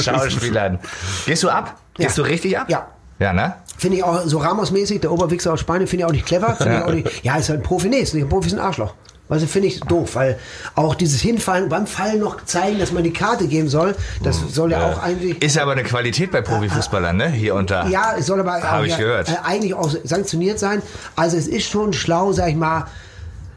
Schauspielern. 0.00 0.78
Gehst 1.26 1.42
du 1.42 1.50
ab? 1.50 1.76
Ja. 1.98 2.06
Gehst 2.06 2.18
du 2.18 2.22
richtig 2.22 2.58
ab? 2.58 2.68
Ja. 2.68 2.86
Ja, 3.18 3.32
ne? 3.32 3.54
Finde 3.78 3.98
ich 3.98 4.04
auch 4.04 4.22
so 4.24 4.38
Ramos-mäßig, 4.38 5.00
der 5.00 5.12
Oberwichser 5.12 5.52
aus 5.52 5.60
Spanien, 5.60 5.86
finde 5.86 6.02
ich 6.02 6.06
auch 6.06 6.12
nicht 6.12 6.26
clever. 6.26 6.56
Ich 6.58 6.66
auch 6.66 6.92
nicht, 6.92 7.24
ja, 7.24 7.36
ist 7.36 7.48
halt 7.48 7.60
ein 7.60 7.62
Profi. 7.62 7.88
Nee, 7.88 7.98
ist 7.98 8.14
nicht 8.14 8.24
ein 8.24 8.28
Profi, 8.28 8.48
ist 8.48 8.54
ein 8.54 8.60
Arschloch. 8.60 8.94
Also 9.28 9.46
finde 9.46 9.68
ich 9.68 9.80
doof, 9.80 10.16
weil 10.16 10.38
auch 10.74 10.94
dieses 10.94 11.20
Hinfallen, 11.22 11.68
beim 11.68 11.86
Fallen 11.86 12.20
noch 12.20 12.44
zeigen, 12.44 12.78
dass 12.78 12.92
man 12.92 13.02
die 13.02 13.12
Karte 13.12 13.46
geben 13.46 13.68
soll, 13.68 13.94
das 14.22 14.38
soll 14.52 14.72
ja 14.72 14.92
auch 14.92 15.02
eigentlich. 15.02 15.42
Ist 15.42 15.58
aber 15.58 15.72
eine 15.72 15.84
Qualität 15.84 16.30
bei 16.30 16.42
Profifußballern, 16.42 17.16
ne? 17.16 17.30
Hier 17.30 17.54
und 17.54 17.70
da. 17.70 17.86
Ja, 17.88 18.14
es 18.18 18.26
soll 18.26 18.40
aber 18.40 18.56
auch, 18.56 18.84
ich 18.84 18.90
ja, 18.90 18.98
gehört. 18.98 19.30
Äh, 19.30 19.36
eigentlich 19.42 19.74
auch 19.74 19.90
sanktioniert 20.04 20.58
sein. 20.58 20.82
Also 21.16 21.36
es 21.36 21.46
ist 21.46 21.68
schon 21.68 21.92
schlau, 21.92 22.32
sag 22.32 22.50
ich 22.50 22.56
mal. 22.56 22.86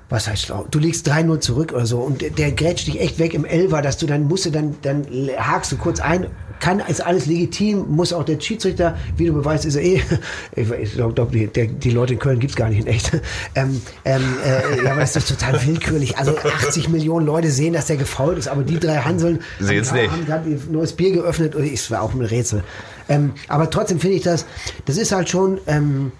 Was 0.07 0.27
heißt 0.27 0.43
schlau? 0.43 0.67
Du 0.69 0.77
liegst 0.77 1.09
3-0 1.09 1.39
zurück 1.39 1.73
oder 1.73 1.87
so 1.87 1.99
und 1.99 2.21
der, 2.21 2.29
der 2.29 2.51
grätscht 2.51 2.87
dich 2.87 3.01
echt 3.01 3.17
weg 3.17 3.33
im 3.33 3.43
Elfer, 3.43 3.81
dass 3.81 3.97
du 3.97 4.05
dann 4.05 4.25
musst 4.25 4.45
du 4.45 4.51
dann, 4.51 4.77
dann 4.83 5.05
hakst 5.37 5.71
du 5.71 5.77
kurz 5.77 5.99
ein. 5.99 6.27
Kann, 6.59 6.79
ist 6.79 7.05
alles 7.05 7.25
legitim, 7.25 7.85
muss 7.89 8.13
auch 8.13 8.23
der 8.23 8.39
Schiedsrichter, 8.39 8.97
wie 9.17 9.25
du 9.25 9.33
beweist, 9.33 9.65
ist 9.65 9.75
er 9.75 9.83
eh, 9.83 10.01
ich, 10.55 10.71
ich 10.71 10.93
glaube, 10.93 11.27
die, 11.31 11.67
die 11.67 11.91
Leute 11.91 12.13
in 12.13 12.19
Köln 12.19 12.39
gibt's 12.39 12.55
gar 12.55 12.69
nicht 12.69 12.79
in 12.79 12.87
echt. 12.87 13.11
Ähm, 13.55 13.81
ähm, 14.03 14.21
äh, 14.43 14.83
ja, 14.83 14.91
aber 14.91 15.01
das 15.01 15.15
ist 15.15 15.29
total 15.29 15.65
willkürlich. 15.65 16.17
Also 16.17 16.37
80 16.37 16.89
Millionen 16.89 17.25
Leute 17.25 17.49
sehen, 17.49 17.73
dass 17.73 17.85
der 17.85 17.95
gefault 17.95 18.37
ist, 18.37 18.47
aber 18.47 18.63
die 18.63 18.79
drei 18.79 18.97
Hanseln 18.97 19.39
Sehen's 19.59 19.91
haben, 19.91 20.01
nicht. 20.01 20.11
haben 20.11 20.25
gerade 20.25 20.49
ihr 20.49 20.59
neues 20.69 20.93
Bier 20.93 21.11
geöffnet 21.11 21.55
und 21.55 21.63
es 21.63 21.89
war 21.89 22.01
auch 22.01 22.13
ein 22.13 22.21
Rätsel. 22.21 22.63
Ähm, 23.07 23.33
aber 23.47 23.69
trotzdem 23.69 23.99
finde 23.99 24.17
ich 24.17 24.23
das, 24.23 24.45
das 24.85 24.97
ist 24.97 25.11
halt 25.11 25.29
schon, 25.29 25.59
ähm, 25.67 26.11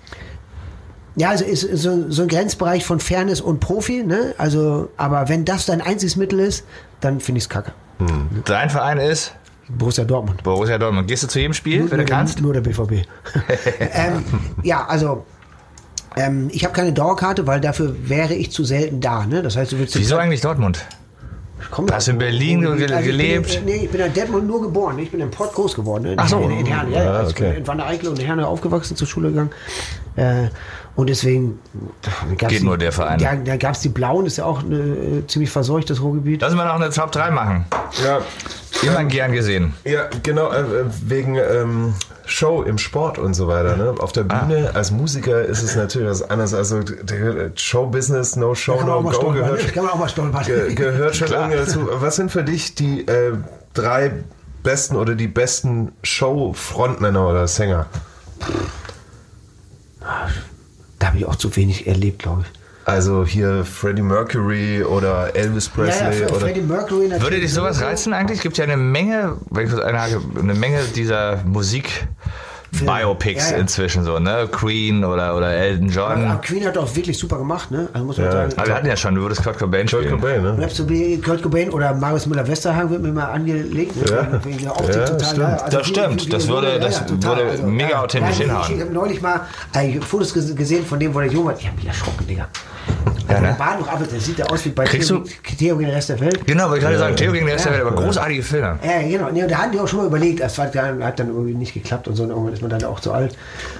ja, 1.15 1.30
also 1.30 1.45
ist 1.45 1.62
so, 1.62 2.10
so 2.10 2.21
ein 2.24 2.28
Grenzbereich 2.28 2.86
von 2.86 3.00
Fairness 3.00 3.41
und 3.41 3.60
Profi, 3.60 4.04
ne? 4.04 4.34
Also, 4.38 4.89
aber 4.98 5.30
wenn 5.30 5.45
das 5.45 5.65
dein 5.65 5.82
einziges 5.82 6.15
Mittel 6.15 6.39
ist, 6.39 6.65
dann 7.02 7.19
finde 7.19 7.39
ich 7.39 7.45
es 7.45 7.50
kacke. 7.50 7.74
Dein 8.45 8.69
Verein 8.69 8.98
ist 8.98 9.34
Borussia 9.69 10.04
Dortmund. 10.04 10.43
Borussia 10.43 10.78
Dortmund. 10.78 11.08
Gehst 11.08 11.23
du 11.23 11.28
zu 11.28 11.39
jedem 11.39 11.54
Spiel, 11.54 11.82
wenn 11.82 11.89
du 11.89 11.97
nur, 11.97 12.06
kannst? 12.06 12.41
Nur 12.41 12.54
der 12.54 12.62
BVB. 12.62 12.91
ähm, 13.80 14.23
ja, 14.63 14.86
also 14.86 15.25
ähm, 16.15 16.49
ich 16.51 16.63
habe 16.63 16.73
keine 16.73 16.93
Dauerkarte, 16.93 17.45
weil 17.47 17.60
dafür 17.62 17.95
wäre 18.08 18.34
ich 18.36 18.51
zu 18.51 18.63
selten 18.63 19.01
da. 19.01 19.25
Ne? 19.25 19.41
Das 19.41 19.56
heißt, 19.58 19.71
du 19.71 19.80
willst 19.80 19.97
Wieso 19.97 20.17
eigentlich 20.17 20.41
Dortmund? 20.41 20.86
Ich 21.62 21.71
komme 21.71 21.88
Hast 21.91 22.08
du 22.08 22.12
in 22.12 22.17
Berlin 22.19 22.62
ge- 22.62 22.84
ich 22.86 22.91
bin, 22.91 23.04
gelebt? 23.04 23.62
nee, 23.65 23.75
ich 23.86 23.89
bin 23.89 24.01
in 24.01 24.13
Detmold 24.13 24.45
nur 24.45 24.62
geboren. 24.62 24.99
Ich 24.99 25.10
bin 25.10 25.19
in 25.21 25.32
Pott 25.32 25.54
groß 25.54 25.73
geworden. 25.73 26.04
Ne? 26.04 26.13
Ach 26.17 26.28
so. 26.28 26.39
In, 26.41 26.51
in 26.51 26.65
Herne. 26.65 26.91
Ja, 26.93 27.04
ja. 27.04 27.12
Ah, 27.12 27.17
Also 27.19 27.30
Ich 27.32 27.36
bin 27.38 27.47
okay. 27.47 27.58
in 27.60 27.67
Wanne-Eickel 27.67 28.10
und 28.10 28.19
in 28.19 28.25
Herne 28.25 28.45
aufgewachsen, 28.47 28.95
zur 28.95 29.08
Schule 29.08 29.30
gegangen. 29.30 29.49
Äh, 30.15 30.49
und 30.95 31.10
deswegen 31.10 31.60
gab's 32.38 32.51
Geht 32.54 32.62
die, 32.62 32.65
nur 32.65 32.78
der 32.78 32.91
Verein. 32.91 33.19
Da, 33.19 33.36
da 33.36 33.58
gab 33.58 33.73
es 33.73 33.82
die 33.82 33.89
Blauen, 33.89 34.25
ist 34.25 34.38
ja 34.38 34.45
auch 34.45 34.63
eine, 34.63 34.75
äh, 34.78 35.28
ziemlich 35.28 35.49
verseuchtes 35.49 36.01
Ruhrgebiet. 36.01 36.41
Lass 36.41 36.54
mal 36.54 36.65
noch 36.67 36.75
eine 36.75 36.89
Top 36.89 37.12
3 37.12 37.32
machen. 37.32 37.65
Ja, 38.04 38.19
Immer 38.84 39.06
gern 39.06 39.32
gesehen. 39.32 39.74
ja 39.84 40.10
genau, 40.24 40.52
äh, 40.52 40.64
wegen 41.02 41.36
ähm, 41.36 41.94
Show 42.26 42.64
im 42.64 42.78
Sport 42.78 43.18
und 43.18 43.34
so 43.34 43.48
weiter. 43.48 43.78
Ne? 43.78 43.96
Auf 44.00 44.12
der 44.12 44.24
Bühne 44.24 44.72
als 44.74 44.92
Musiker 44.92 45.44
ist 45.44 45.64
es 45.64 45.76
natürlich 45.76 46.10
was 46.10 46.30
anderes. 46.30 46.54
Also 46.54 46.82
Show-Business, 47.56 48.36
no 48.36 48.56
show, 48.56 48.82
no 48.84 49.02
go 49.02 49.12
stolpern. 49.12 49.34
gehört, 49.36 49.64
ne? 49.64 49.72
Kann 49.72 49.84
man 49.86 49.94
auch 49.94 50.00
mal 50.00 50.10
stolpern. 50.10 50.44
ge 50.46 50.74
gehört 50.74 51.16
schon 51.16 51.32
irgendwie 51.32 51.58
dazu. 51.58 51.88
Was 51.92 52.16
sind 52.16 52.32
für 52.32 52.44
dich 52.44 52.76
die 52.76 53.08
äh, 53.08 53.34
drei 53.74 54.12
besten 54.64 54.96
oder 54.96 55.16
die 55.16 55.28
besten 55.28 55.92
Show-Frontmänner 56.04 57.30
oder 57.30 57.48
Sänger? 57.48 57.86
Da 61.00 61.08
habe 61.08 61.18
ich 61.18 61.26
auch 61.26 61.36
zu 61.36 61.56
wenig 61.56 61.88
erlebt, 61.88 62.24
glaube 62.24 62.44
ich. 62.44 62.64
Also 62.86 63.26
hier 63.26 63.65
Freddie 63.65 64.04
Mercury 64.04 64.84
oder 64.84 65.36
Elvis 65.36 65.67
Presley 65.67 66.24
Fre- 66.24 66.30
oder 66.30 66.39
Freddie 66.41 66.62
Mercury 66.62 67.08
natürlich. 67.08 67.24
Würde 67.24 67.39
dich 67.39 67.54
sowas 67.54 67.82
reizen 67.82 68.13
eigentlich? 68.13 68.38
Es 68.38 68.43
gibt 68.43 68.58
ja 68.58 68.63
eine 68.65 68.78
Menge, 68.78 69.38
wenn 69.50 69.65
ich 69.65 69.71
kurz 69.71 69.84
einhake, 69.84 70.21
eine 70.39 70.54
Menge 70.54 70.80
dieser 70.95 71.38
Musik 71.45 72.08
Biopics 72.86 73.52
Ja, 73.52 73.56
ja. 73.56 73.62
inzwischen 73.62 74.04
so, 74.04 74.19
ne? 74.19 74.50
Queen 74.52 75.06
oder, 75.06 75.38
oder 75.38 75.50
Elton 75.54 75.86
Aber, 75.98 76.13
John. 76.15 76.26
aber 76.28 76.41
Queen 76.41 76.65
hat 76.67 76.78
auch 76.78 76.93
wirklich 76.93 77.17
super 77.17 77.38
gemacht, 77.38 77.71
ne? 77.71 77.88
Also 77.93 78.06
muss 78.06 78.17
man 78.17 78.26
Ja. 78.26 78.32
sagen. 78.34 78.54
Aber 78.58 78.67
wir 78.67 78.76
hatten 78.76 78.88
ja 78.88 78.98
schon, 78.98 79.15
du 79.15 79.21
würdest 79.21 79.43
Kurt 79.43 79.58
Cobain 79.58 79.88
Kurt 79.88 80.04
spielen. 80.04 80.19
Cobain, 80.19 80.41
ne? 80.43 80.58
Rhapsody, 80.62 81.21
Kurt 81.26 81.41
Cobain 81.41 81.69
oder 81.69 81.93
Marius 81.93 82.26
Müller-Westerhagen 82.26 82.89
wird 82.89 83.02
mir 83.02 83.13
mal 83.13 83.26
angelegt. 83.32 83.95
Ne? 83.95 84.12
Ja. 84.12 84.71
Optik 84.71 84.95
Ja, 84.95 85.06
total 85.06 85.19
stimmt. 85.26 85.39
geil. 85.39 85.60
Also 85.63 85.78
Das 85.78 85.88
stimmt. 85.88 86.34
Das 86.34 86.48
würde- 86.50 86.80
das 86.80 87.02
würde 87.10 87.63
mega 87.65 88.00
authentisch 88.02 88.39
ja, 88.39 88.43
ich- 88.45 88.52
hinhauen. 88.52 88.76
Ich 88.76 88.82
habe 88.82 88.91
neulich 88.93 89.21
mal 89.21 89.41
äh, 89.74 90.00
Fotos 90.02 90.36
ges- 90.36 90.54
gesehen 90.54 90.86
von 90.86 91.00
dem, 91.00 91.15
wo 91.15 91.19
der 91.21 91.30
Junge 91.32 91.45
war. 91.52 91.58
Ich 91.58 91.65
habe 91.65 91.78
mich 91.78 91.88
erschrocken, 91.88 92.28
Digga. 92.28 92.48
Ja, 93.28 93.39
ne? 93.41 93.48
der 93.48 93.54
Bart 93.54 93.80
noch 93.80 94.08
der 94.08 94.19
sieht 94.19 94.38
ja 94.38 94.45
aus 94.45 94.63
wie 94.65 94.69
bei 94.69 94.84
Kriegst 94.86 95.08
Theo, 95.10 95.17
du- 95.19 95.26
Theo 95.58 95.76
gegen 95.78 95.88
den 95.89 95.95
Rest 95.95 96.10
der 96.10 96.19
Welt. 96.19 96.45
Genau, 96.45 96.65
wollte 96.65 96.78
ich 96.78 96.84
gerade 96.84 96.98
sagen, 97.00 97.15
Theo 97.15 97.32
gegen 97.32 97.45
den 97.48 97.54
Rest 97.54 97.65
der 97.65 97.74
Ja. 97.74 97.80
Welt, 97.80 97.88
aber 97.91 98.02
großartige 98.04 98.43
Filme. 98.43 98.80
Ja, 98.84 99.02
genau. 99.02 99.30
Nee, 99.32 99.43
und 99.43 99.52
da 99.52 99.58
hatten 99.58 99.71
die 99.71 99.80
auch 99.80 99.88
schon 99.88 100.00
mal 100.00 100.06
überlegt, 100.08 100.39
das 100.41 100.58
hat 100.60 100.76
dann, 100.76 101.04
hat 101.04 101.19
dann 101.19 101.28
irgendwie 101.30 101.54
nicht 101.56 101.73
geklappt 101.73 102.08
und 102.08 102.15
so, 102.15 102.23
und 102.23 102.29
irgendwann 102.29 102.54
ist 102.54 102.62
man 102.62 102.69
dann 102.69 102.83
auch 102.86 103.00
zu 103.00 103.12
alt. 103.13 103.36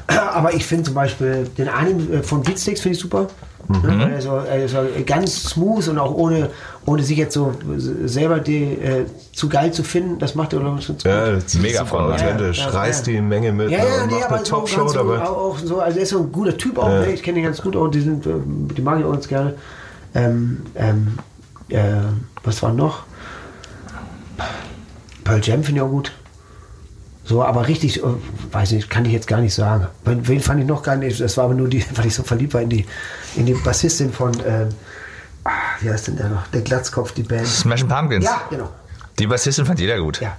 Aber 0.08 0.54
ich 0.54 0.66
finde 0.66 0.86
zum 0.86 0.96
Beispiel 0.96 1.48
den 1.58 1.70
einen 1.70 2.12
äh, 2.14 2.24
von 2.24 2.42
Beatsticks 2.42 2.82
finde 2.82 2.96
ich 2.96 3.02
super. 3.02 3.28
Ne, 3.68 3.82
weil 3.84 4.12
er 4.12 4.22
so, 4.22 4.36
er 4.36 4.68
so 4.70 4.78
ganz 5.06 5.44
smooth 5.44 5.88
und 5.88 5.98
auch 5.98 6.14
ohne, 6.14 6.50
ohne 6.86 7.02
sich 7.04 7.18
jetzt 7.18 7.34
so 7.34 7.54
selber 8.06 8.40
die, 8.40 8.64
äh, 8.64 9.06
zu 9.34 9.50
geil 9.50 9.72
zu 9.74 9.84
finden, 9.84 10.20
das 10.20 10.36
macht 10.36 10.54
er 10.54 10.60
glaube 10.60 10.80
ich, 10.80 10.86
schon 10.86 11.00
zu 11.00 11.08
Ja, 11.08 11.32
das 11.32 11.46
ist 11.46 11.62
Mega 11.62 11.84
voll. 11.84 12.14
authentisch. 12.14 12.60
Ja, 12.60 12.66
ja, 12.66 12.70
Reißt 12.72 13.08
ja. 13.08 13.14
die 13.14 13.22
Menge 13.22 13.52
mit 13.52 13.72
Ja, 13.72 13.80
ne, 13.80 13.84
ja, 13.84 14.04
und 14.04 14.08
nee, 14.08 14.14
macht 14.14 14.26
aber 14.26 14.36
eine 14.36 14.46
so 14.46 14.56
Top-Show 14.56 14.88
so, 14.88 14.94
dabei. 14.94 15.22
auch, 15.24 15.58
so, 15.58 15.80
also 15.80 15.98
er 15.98 16.04
ist 16.04 16.10
so 16.10 16.20
ein 16.20 16.32
guter 16.32 16.56
Typ 16.58 16.78
auch, 16.78 16.90
ne? 16.90 17.12
ich 17.12 17.24
kenne 17.24 17.40
ihn 17.40 17.46
ganz 17.46 17.62
gut 17.62 17.76
auch, 17.76 17.88
die 17.88 18.02
sind, 18.02 18.26
äh, 18.28 18.32
die 18.46 18.82
mag 18.82 19.00
ich 19.00 19.06
auch 19.06 19.14
ganz 19.14 19.28
gerne. 19.28 19.54
Ähm, 20.14 20.62
ähm, 20.76 21.18
äh, 21.70 21.80
was 22.44 22.62
war 22.62 22.72
noch? 22.72 23.04
Pearl 25.24 25.42
Jam 25.44 25.64
finde 25.64 25.82
ich 25.82 25.86
auch 25.88 25.90
gut. 25.92 26.12
So, 27.28 27.44
aber 27.44 27.68
richtig, 27.68 28.04
äh, 28.04 28.08
weiß 28.52 28.72
nicht, 28.74 28.90
kann 28.90 29.04
ich 29.06 29.12
jetzt 29.12 29.28
gar 29.28 29.40
nicht 29.42 29.54
sagen. 29.54 29.88
Wen, 30.06 30.40
fand 30.40 30.62
ich 30.62 30.68
noch 30.68 30.84
gar 30.84 30.96
nicht? 30.96 31.20
Das 31.20 31.36
war 31.38 31.46
aber 31.46 31.56
nur 31.56 31.68
die, 31.68 31.84
weil 31.96 32.06
ich 32.06 32.14
so 32.16 32.24
verliebt 32.24 32.54
war 32.54 32.62
in 32.62 32.70
die, 32.70 32.86
in 33.36 33.46
die 33.48 33.54
Bassistin 33.56 34.14
von, 34.14 34.32
ähm, 34.48 34.70
wie 35.82 35.90
heißt 35.90 36.08
denn 36.08 36.18
der 36.18 36.30
noch? 36.30 36.48
Der 36.48 36.62
Glatzkopf, 36.62 37.12
die 37.14 37.24
Band. 37.24 37.48
Smashing 37.48 37.88
Pumpkins. 37.88 38.26
Ja, 38.26 38.42
genau. 38.50 38.70
Die 39.18 39.28
Bassistin 39.28 39.66
fand 39.66 39.80
jeder 39.80 40.00
gut. 40.00 40.22
Ja. 40.22 40.36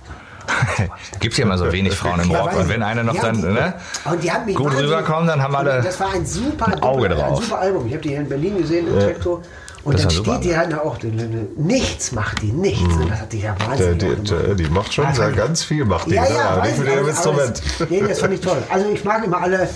Gibt 1.21 1.37
ja 1.37 1.45
immer 1.45 1.59
so 1.59 1.73
wenig 1.73 1.95
Frauen 1.97 2.21
im 2.21 2.31
Ja, 2.31 2.43
Rock. 2.43 2.57
Und 2.57 2.69
wenn 2.69 2.83
eine 2.83 3.03
noch 3.03 3.15
Ja, 3.15 3.23
dann 3.23 3.37
die- 3.37 3.47
ne, 3.49 3.75
und 4.05 4.23
die 4.23 4.31
hat 4.31 4.47
mich 4.47 4.55
gut 4.55 4.73
rüberkommt, 4.77 5.29
dann 5.29 5.43
haben 5.43 5.57
alle 5.57 5.83
Das 5.83 5.99
war 5.99 6.13
ein 6.15 6.25
super, 6.25 6.69
ein 6.69 6.81
Auge 6.85 7.07
Ein 7.11 7.17
drauf. 7.17 7.43
super 7.45 7.59
Album. 7.59 7.87
Ich 7.89 7.93
habe 7.95 8.03
die 8.03 8.11
hier 8.11 8.21
in 8.21 8.29
Berlin 8.29 8.57
gesehen, 8.59 8.87
in 8.87 8.95
Trektor. 9.01 9.43
Und 9.87 9.95
Das 9.95 10.03
dann 10.03 10.11
war 10.11 10.17
super. 10.17 10.33
steht 10.41 10.45
die 10.51 10.57
halt 10.57 10.73
da 10.73 10.79
auch, 10.79 10.99
die- 10.99 11.11
die- 11.13 11.47
nichts 11.57 12.11
macht 12.11 12.43
die, 12.43 12.51
nichts. 12.53 12.83
Und 12.83 13.09
das 13.09 13.21
hat 13.21 13.33
die 13.33 13.39
ja 13.41 13.55
Der, 13.55 13.69
wahnsinnig 13.69 13.99
die, 13.99 14.07
auch 14.07 14.39
gemacht. 14.41 14.59
die, 14.59 14.69
macht 14.69 14.93
schon 14.95 15.05
Ja, 15.05 15.15
sehr 15.15 15.25
fand- 15.27 15.37
ganz 15.37 15.63
viel, 15.63 15.85
macht 15.85 16.07
die, 16.11 16.15
Ja, 16.15 16.23
ne? 16.23 16.29
ja, 16.35 16.57
weiß 16.59 16.69
nicht 16.71 16.79
mit 16.81 16.89
ich, 16.89 16.95
ihrem 16.95 17.09
Instrument. 17.09 17.63
Das, 17.79 17.89
nee, 17.91 18.01
das 18.01 18.19
fand 18.19 18.35
ich 18.35 18.41
toll. 18.41 18.63
Also 18.69 18.89
ich 18.91 19.05
mag 19.05 19.25
immer 19.25 19.41
alle, 19.41 19.69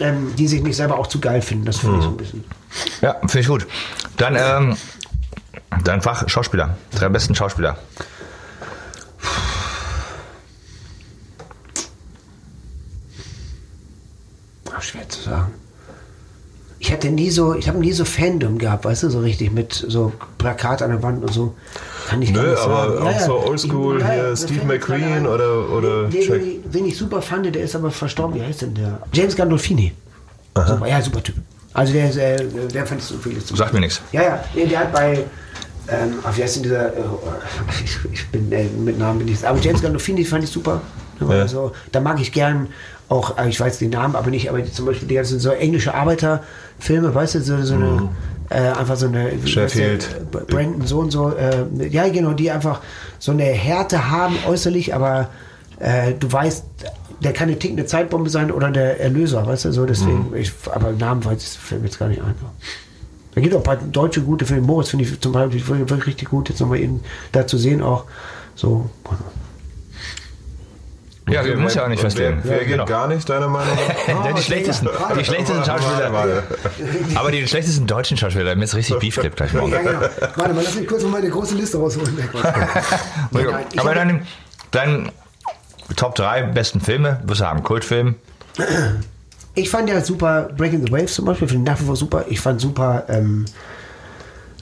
ähm, 0.00 0.32
die 0.38 0.48
sich 0.48 0.62
nicht 0.62 0.76
selber 0.76 0.98
auch 0.98 1.08
zu 1.08 1.20
geil 1.20 1.42
finden. 1.42 1.66
Das 1.66 1.76
finde 1.76 1.98
ich 1.98 2.02
so 2.04 2.08
ein 2.08 2.16
bisschen. 2.16 2.44
Ja, 3.02 3.16
finde 3.20 3.40
ich 3.40 3.48
gut. 3.48 3.66
Dann, 4.16 4.34
ähm, 4.38 4.76
dein 5.84 6.00
Fach 6.00 6.26
Schauspieler. 6.26 6.78
Drei 6.94 7.10
besten 7.10 7.34
Schauspieler. 7.34 7.76
Ach, 14.72 14.82
schwer 14.82 15.08
zu 15.08 15.20
sagen. 15.22 15.52
Ich 16.82 16.90
hatte 16.90 17.10
nie 17.10 17.30
so, 17.30 17.54
ich 17.54 17.68
habe 17.68 17.78
nie 17.78 17.92
so 17.92 18.06
Fandom 18.06 18.56
gehabt, 18.56 18.86
weißt 18.86 19.02
du, 19.02 19.10
so 19.10 19.20
richtig 19.20 19.52
mit 19.52 19.72
so 19.86 20.12
Plakat 20.38 20.80
an 20.80 20.90
der 20.90 21.02
Wand 21.02 21.22
und 21.22 21.30
so. 21.32 21.54
Kann 22.08 22.22
ich 22.22 22.32
Nö, 22.32 22.40
nicht 22.52 22.58
aber 22.58 22.94
sagen. 22.94 23.06
auch 23.06 23.20
so 23.20 23.38
oldschool 23.46 23.96
Ich- 23.98 24.02
ja, 24.02 24.12
hier, 24.12 24.36
Steve 24.36 24.64
McQueen 24.64 25.26
oder- 25.26 25.68
oder 25.70 26.08
Nee, 26.08 26.22
Jack- 26.24 26.40
wen, 26.72 26.86
ich- 26.86 26.96
super 26.96 27.20
fand, 27.20 27.54
der 27.54 27.62
ist 27.62 27.76
aber 27.76 27.90
verstorben. 27.90 28.34
Wie 28.34 28.42
heißt 28.42 28.62
denn 28.62 28.74
der? 28.74 28.98
James 29.12 29.36
Gandolfini. 29.36 29.92
Super, 30.56 30.86
ja, 30.86 31.00
super 31.02 31.22
Typ. 31.22 31.34
Also 31.74 31.92
der, 31.92 32.08
ist, 32.08 32.16
äh, 32.16 32.36
der 32.72 32.86
fand 32.86 33.00
ich 33.02 33.06
so 33.06 33.18
viel. 33.18 33.36
Sagt 33.40 33.72
mir 33.74 33.80
nichts. 33.80 34.00
Ja, 34.12 34.22
ja, 34.22 34.44
nee, 34.54 34.64
der 34.66 34.80
hat 34.80 34.92
bei, 34.92 35.24
ähm, 35.88 36.14
wie 36.34 36.42
heißt 36.42 36.56
denn 36.56 36.62
dieser, 36.64 36.88
äh, 36.96 37.00
ich, 37.84 37.98
ich 38.12 38.26
bin, 38.30 38.50
äh, 38.50 38.64
mit 38.64 38.98
Namen 38.98 39.18
bin 39.20 39.28
ich, 39.28 39.46
aber 39.46 39.58
James 39.60 39.82
Gandolfini 39.82 40.24
fand 40.24 40.44
ich 40.44 40.50
super. 40.50 40.80
Also, 41.28 41.72
da 41.92 42.00
mag 42.00 42.18
ich 42.18 42.32
gern 42.32 42.68
auch, 43.10 43.36
äh, 43.36 43.48
ich 43.48 43.60
weiß 43.60 43.78
den 43.78 43.90
Namen 43.90 44.16
aber 44.16 44.30
nicht, 44.30 44.48
aber 44.48 44.64
zum 44.64 44.86
Beispiel 44.86 45.08
die 45.08 45.16
ganzen 45.16 45.40
so 45.40 45.50
englische 45.50 45.92
Arbeiterfilme, 45.94 47.14
weißt 47.14 47.34
du, 47.34 47.40
so, 47.42 47.60
so 47.62 47.74
eine, 47.74 48.08
äh, 48.50 48.54
einfach 48.54 48.96
so 48.96 49.06
eine, 49.08 49.32
Sheffield. 49.46 50.04
heißt 50.04 50.16
der, 50.32 50.40
Brandon 50.40 50.86
so 50.86 51.00
und 51.00 51.10
so, 51.10 51.34
äh, 51.34 51.66
ja 51.88 52.08
genau, 52.08 52.32
die 52.32 52.50
einfach 52.50 52.80
so 53.18 53.32
eine 53.32 53.44
Härte 53.44 54.10
haben 54.10 54.36
äußerlich, 54.46 54.94
aber 54.94 55.28
äh, 55.80 56.14
du 56.14 56.32
weißt, 56.32 56.64
der 57.22 57.32
kann 57.32 57.48
eine 57.48 57.58
tickende 57.58 57.84
Zeitbombe 57.84 58.30
sein 58.30 58.52
oder 58.52 58.70
der 58.70 59.00
Erlöser, 59.00 59.44
weißt 59.44 59.66
du, 59.66 59.72
so 59.72 59.86
deswegen, 59.86 60.32
ich, 60.36 60.52
aber 60.72 60.92
Namen 60.92 61.24
weiß 61.24 61.42
ich, 61.42 61.58
fällt 61.58 61.82
mir 61.82 61.88
jetzt 61.88 61.98
gar 61.98 62.08
nicht 62.08 62.22
ein. 62.22 62.34
Da 63.34 63.40
gibt 63.40 63.54
auch 63.54 63.58
ein 63.58 63.64
paar 63.64 63.76
deutsche 63.76 64.22
gute 64.22 64.44
Filme. 64.44 64.66
Moritz 64.66 64.88
finde 64.88 65.04
ich 65.04 65.20
zum 65.20 65.32
Beispiel 65.32 65.66
wirklich 65.68 66.06
richtig 66.06 66.30
gut, 66.30 66.48
jetzt 66.48 66.60
nochmal 66.60 66.80
ihn 66.80 67.00
da 67.32 67.46
zu 67.46 67.58
sehen 67.58 67.82
auch. 67.82 68.04
So. 68.54 68.88
Ja, 71.30 71.42
du 71.42 71.56
musst 71.56 71.76
ja 71.76 71.84
auch 71.84 71.88
nicht 71.88 72.00
festlegen. 72.00 72.40
Wer, 72.42 72.58
wer 72.60 72.64
Genau. 72.66 72.84
geht 72.84 72.90
gar 72.90 73.06
nicht, 73.08 73.28
deiner 73.28 73.48
Meinung 73.48 73.74
nach? 73.74 74.24
Ja, 74.26 74.32
die 74.32 74.42
schlechtesten, 74.42 74.88
die 75.18 75.24
schlechtesten 75.24 75.64
Schauspieler. 75.64 76.12
Warte, 76.12 76.42
Aber 77.14 77.30
die 77.30 77.46
schlechtesten 77.46 77.86
deutschen 77.86 78.16
Schauspieler, 78.16 78.54
mir 78.54 78.64
ist 78.64 78.74
richtig 78.74 78.98
Beef 78.98 79.16
Clip 79.16 79.34
gleich 79.34 79.52
morgen. 79.52 79.72
Ja, 79.72 79.82
genau. 79.82 80.00
Warte 80.36 80.54
mal, 80.54 80.62
lass 80.64 80.74
mich 80.74 80.86
kurz 80.86 81.02
noch 81.02 81.10
meine 81.10 81.28
große 81.30 81.54
Liste 81.54 81.78
rausholen. 81.78 82.16
Nein, 83.30 83.46
ich 83.72 83.80
Aber 83.80 83.94
dann, 83.94 84.26
dann 84.70 85.12
Top 85.96 86.14
3 86.14 86.42
besten 86.44 86.80
Filme, 86.80 87.20
wirst 87.24 87.40
du 87.40 87.44
haben, 87.46 87.62
Kultfilm. 87.62 88.14
Ich 89.54 89.68
fand 89.70 89.88
ja 89.88 90.00
super 90.00 90.50
Breaking 90.56 90.86
the 90.86 90.92
Waves 90.92 91.14
zum 91.14 91.24
Beispiel, 91.24 91.48
finde 91.48 91.64
ich 91.64 91.74
nach 91.76 91.80
wie 91.80 91.86
vor 91.86 91.96
super. 91.96 92.24
Ich 92.28 92.40
fand 92.40 92.60
super, 92.60 93.04
ähm, 93.08 93.44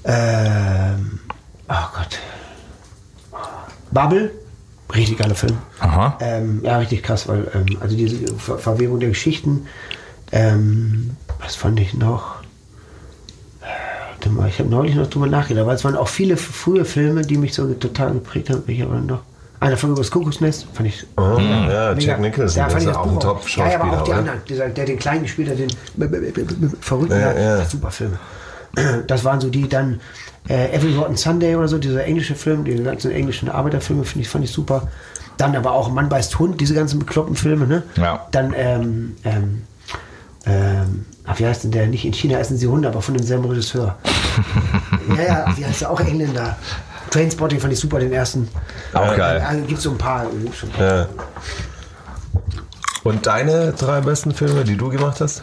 ähm, 0.05 1.21
oh 1.69 1.75
Gott, 1.95 2.19
Bubble, 3.91 4.31
richtig 4.95 5.18
geiler 5.18 5.34
Film. 5.34 5.59
Aha. 5.80 6.16
Ähm, 6.20 6.61
ja, 6.62 6.78
richtig 6.78 7.03
krass, 7.03 7.28
weil, 7.28 7.51
ähm, 7.55 7.76
also 7.80 7.97
diese 7.97 8.16
Ver 8.39 8.59
Verwebung 8.59 9.01
der 9.01 9.11
Geschichten, 9.11 9.66
ähm, 10.32 11.11
was 11.41 11.57
fand 11.57 11.78
ich 11.80 11.95
noch? 11.95 12.36
Warte 14.11 14.30
mal, 14.30 14.49
Ich 14.49 14.59
habe 14.59 14.68
neulich 14.68 14.95
noch 14.95 15.07
drüber 15.09 15.26
nachgedacht, 15.26 15.66
weil 15.66 15.76
es 15.76 15.84
waren 15.84 15.97
auch 15.97 16.09
viele 16.09 16.36
frühe 16.36 16.84
Filme, 16.84 17.22
die 17.22 17.36
mich 17.36 17.55
so 17.55 17.72
total 17.74 18.12
geprägt 18.14 18.51
haben. 18.51 18.62
Welcher 18.66 18.89
war 18.89 18.97
denn 18.97 19.07
noch? 19.07 19.20
Einer 19.61 19.76
von 19.76 19.91
über 19.91 19.99
das 20.01 20.11
Kuckucksnest, 20.11 20.66
fand 20.72 20.89
ich 20.89 21.05
Oh, 21.16 21.36
ja, 21.39 21.95
Mega. 21.95 21.99
Jack 21.99 22.20
Nicholson, 22.20 22.59
Ja, 22.59 22.64
das 22.64 22.72
fand 22.74 22.84
ich 22.84 22.91
ja 22.93 22.97
auch 22.99 23.05
Buch 23.05 23.11
ein 23.11 23.14
Ja, 23.14 23.20
Top-Schauspieler, 23.20 23.70
ja, 23.70 23.80
aber 23.80 23.93
auch 24.01 24.05
die 24.05 24.11
oder? 24.11 24.18
anderen, 24.20 24.41
dieser, 24.49 24.68
der 24.68 24.84
den 24.86 24.99
Kleinen 24.99 25.22
gespielt 25.24 25.51
hat, 25.51 25.59
den 25.59 25.70
verrückten, 26.80 27.20
Ja, 27.20 27.32
ja. 27.32 27.64
super 27.64 27.91
Filme. 27.91 28.18
Das 29.09 29.24
waren 29.24 29.41
so 29.41 29.49
die 29.51 29.68
dann 29.68 30.01
äh, 30.49 30.74
Every 30.74 30.94
Rotten 30.96 31.16
Sunday 31.16 31.57
oder 31.57 31.68
so, 31.68 31.78
dieser 31.78 32.05
englische 32.05 32.34
Film, 32.34 32.64
die 32.64 32.82
ganzen 32.82 33.11
englischen 33.11 33.49
Arbeiterfilme 33.49 34.05
finde 34.05 34.24
ich, 34.24 34.28
fand 34.28 34.44
ich 34.44 34.51
super. 34.51 34.88
Dann 35.36 35.55
aber 35.55 35.72
auch 35.72 35.90
Mann 35.90 36.09
beißt 36.09 36.38
Hund, 36.38 36.61
diese 36.61 36.74
ganzen 36.74 36.99
bekloppten 36.99 37.36
Filme, 37.36 37.66
ne? 37.66 37.82
Ja. 37.96 38.26
Dann, 38.32 38.55
ähm, 38.57 39.16
ähm, 39.24 39.62
ähm, 40.46 41.07
ach, 41.24 41.38
wie 41.38 41.46
heißt 41.46 41.64
denn 41.64 41.70
der? 41.70 41.86
Nicht 41.86 42.05
in 42.05 42.12
China 42.12 42.38
essen 42.38 42.57
sie 42.57 42.66
Hunde, 42.66 42.88
aber 42.88 43.03
von 43.03 43.14
demselben 43.14 43.44
Regisseur. 43.44 43.96
ja, 45.16 45.22
ja, 45.22 45.57
wie 45.57 45.64
heißt 45.64 45.82
der? 45.82 45.90
Auch 45.90 46.01
Engländer. 46.01 46.57
Trainspotting 47.11 47.61
fand 47.61 47.72
ich 47.72 47.78
super, 47.78 48.01
den 48.01 48.12
ersten. 48.12 48.49
Auch 48.92 49.16
geil. 49.16 49.44
Also, 49.46 49.64
gibt 49.64 49.80
so 49.80 49.90
ein 49.90 49.99
paar. 49.99 50.26
Ja. 50.78 51.07
Und 53.05 53.26
deine 53.26 53.72
drei 53.72 54.01
besten 54.01 54.34
Filme, 54.34 54.64
die 54.64 54.76
du 54.76 54.88
gemacht 54.88 55.20
hast? 55.20 55.42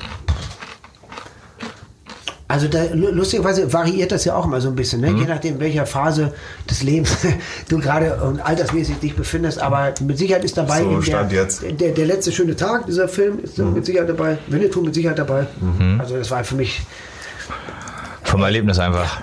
Also 2.55 2.69
da, 2.69 2.83
lu- 2.93 3.11
lustigerweise 3.11 3.73
variiert 3.73 4.13
das 4.13 4.23
ja 4.23 4.33
auch 4.33 4.45
immer 4.45 4.61
so 4.61 4.69
ein 4.69 4.75
bisschen, 4.75 5.01
ne? 5.01 5.11
Mhm. 5.11 5.17
je 5.17 5.25
nachdem, 5.25 5.55
in 5.55 5.59
welcher 5.59 5.85
Phase 5.85 6.31
des 6.69 6.83
Lebens 6.83 7.11
du 7.67 7.79
gerade 7.79 8.15
und 8.23 8.39
altersmäßig 8.39 8.99
dich 8.99 9.13
befindest. 9.13 9.59
Aber 9.59 9.93
mit 10.01 10.17
Sicherheit 10.17 10.45
ist 10.45 10.55
dabei 10.57 10.81
So, 10.81 11.01
der. 11.01 11.25
Der, 11.25 11.91
der 11.91 12.05
letzte 12.05 12.31
schöne 12.31 12.55
Tag, 12.55 12.85
dieser 12.85 13.09
Film 13.09 13.39
ist 13.43 13.57
Mhm. 13.57 13.73
mit 13.73 13.85
Sicherheit 13.85 14.07
dabei. 14.07 14.37
Winnetou 14.47 14.81
mit 14.81 14.93
Sicherheit 14.95 15.19
dabei. 15.19 15.47
Also 15.99 16.15
das 16.17 16.31
war 16.31 16.43
für 16.45 16.55
mich 16.55 16.81
Vom 18.23 18.41
Erlebnis 18.43 18.79
einfach. 18.79 19.21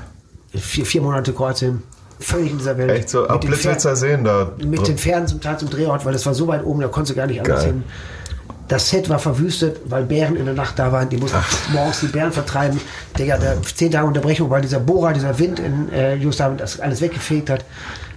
vier, 0.54 0.84
vier 0.84 1.00
Monate 1.00 1.32
Kroatien, 1.32 1.82
völlig 2.20 2.50
in 2.52 2.58
dieser 2.58 2.76
Welt. 2.76 2.90
Echt 2.90 3.08
so, 3.08 3.26
ab 3.26 3.34
Mit 3.36 3.44
den 3.44 3.50
Blitzwitzer 3.50 3.96
sehen 3.96 4.24
da. 4.24 4.52
mit 4.62 4.86
den 4.86 4.98
Pferden 4.98 5.26
zum 5.26 5.40
Teil 5.40 5.58
zum 5.58 5.70
Drehort, 5.70 6.04
weil 6.04 6.12
das 6.12 6.26
war 6.26 6.34
so 6.34 6.46
weit 6.48 6.64
oben, 6.64 6.80
da 6.82 6.88
konntest 6.88 7.12
du 7.12 7.16
gar 7.16 7.26
nicht 7.26 7.40
anders 7.40 7.64
hin. 7.64 7.82
Das 8.72 8.88
Set 8.88 9.10
war 9.10 9.18
verwüstet, 9.18 9.80
weil 9.84 10.04
Bären 10.04 10.34
in 10.34 10.46
der 10.46 10.54
Nacht 10.54 10.78
da 10.78 10.90
waren. 10.90 11.06
Die 11.06 11.18
mussten 11.18 11.36
morgens 11.74 12.00
die 12.00 12.06
Bären 12.06 12.32
vertreiben. 12.32 12.80
Digga, 13.18 13.36
da, 13.36 13.52
zehn 13.60 13.90
Tage 13.90 14.06
Unterbrechung, 14.06 14.48
weil 14.48 14.62
dieser 14.62 14.80
Bohrer, 14.80 15.12
dieser 15.12 15.38
Wind 15.38 15.60
in 15.60 15.92
äh, 15.92 16.14
Justhaven 16.14 16.56
das 16.56 16.80
alles 16.80 17.02
weggefegt 17.02 17.50
hat. 17.50 17.66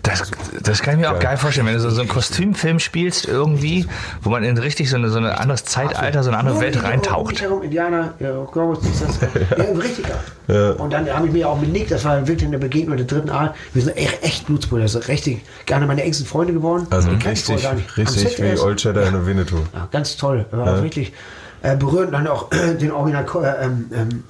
Das, 0.06 0.32
das 0.62 0.82
kann 0.82 0.95
ich 0.95 1.01
mir 1.01 1.12
auch 1.12 1.20
geil 1.20 1.38
vorstellen, 1.38 1.68
wenn 1.68 1.74
du 1.74 1.80
so, 1.80 1.89
so 1.89 2.01
einen 2.01 2.10
Kostümfilm 2.10 2.80
spielst 2.80 3.26
irgendwie, 3.26 3.88
wo 4.22 4.30
man 4.30 4.43
in 4.43 4.58
richtig 4.58 4.89
so, 4.89 4.97
eine, 4.97 5.10
so 5.10 5.18
ein 5.18 5.26
anderes 5.26 5.66
Zeitalter, 5.66 6.24
so 6.24 6.30
eine 6.30 6.38
andere 6.38 6.60
Welt 6.60 6.84
reintaucht. 6.84 7.41
herum, 7.41 7.64
Indianer, 7.64 8.14
ja, 8.20 8.32
das. 8.32 9.20
Ja, 9.58 9.64
richtig 9.80 10.06
geil. 10.47 10.72
Und 10.74 10.93
dann 10.93 11.10
habe 11.12 11.28
ich 11.28 11.34
mir 11.34 11.49
auch 11.49 11.60
mit 11.60 11.72
Nick, 11.72 11.89
das 11.89 12.06
war 12.06 12.28
wirklich 12.28 12.47
eine 12.47 12.60
Begegnung 12.60 12.97
der 12.97 13.06
dritten 13.06 13.30
Art, 13.30 13.56
wir 13.74 13.82
sind 13.82 13.97
echt, 13.97 14.24
echt 14.24 14.45
Blutsbrüder, 14.45 14.84
das 14.84 14.95
ist 14.95 15.08
richtig, 15.08 15.41
gerne 15.66 15.86
meine 15.88 16.03
engsten 16.03 16.26
Freunde 16.26 16.53
geworden. 16.53 16.88
Also 16.89 17.10
Die 17.10 17.28
richtig, 17.28 17.64
gar 17.64 17.74
nicht. 17.74 17.89
Am 17.89 18.03
richtig 18.06 18.38
Set 18.38 18.41
wie. 18.41 18.60
Old 18.60 18.80
Cheddar 18.80 19.08
in 19.08 19.26
Winnetou. 19.26 19.58
Ja, 19.74 19.88
ganz 19.91 20.18
toll. 20.18 20.45
War 20.51 20.76
auch 20.76 20.84
wirklich 20.84 21.14
äh, 21.62 21.76
berührend. 21.76 22.14
Dann 22.14 22.28
auch 22.28 22.51
äh, 22.51 22.76
den 22.76 22.91
Original 22.91 23.26
äh, 23.26 23.66
ähm, 23.66 23.86
ähm, 23.91 24.24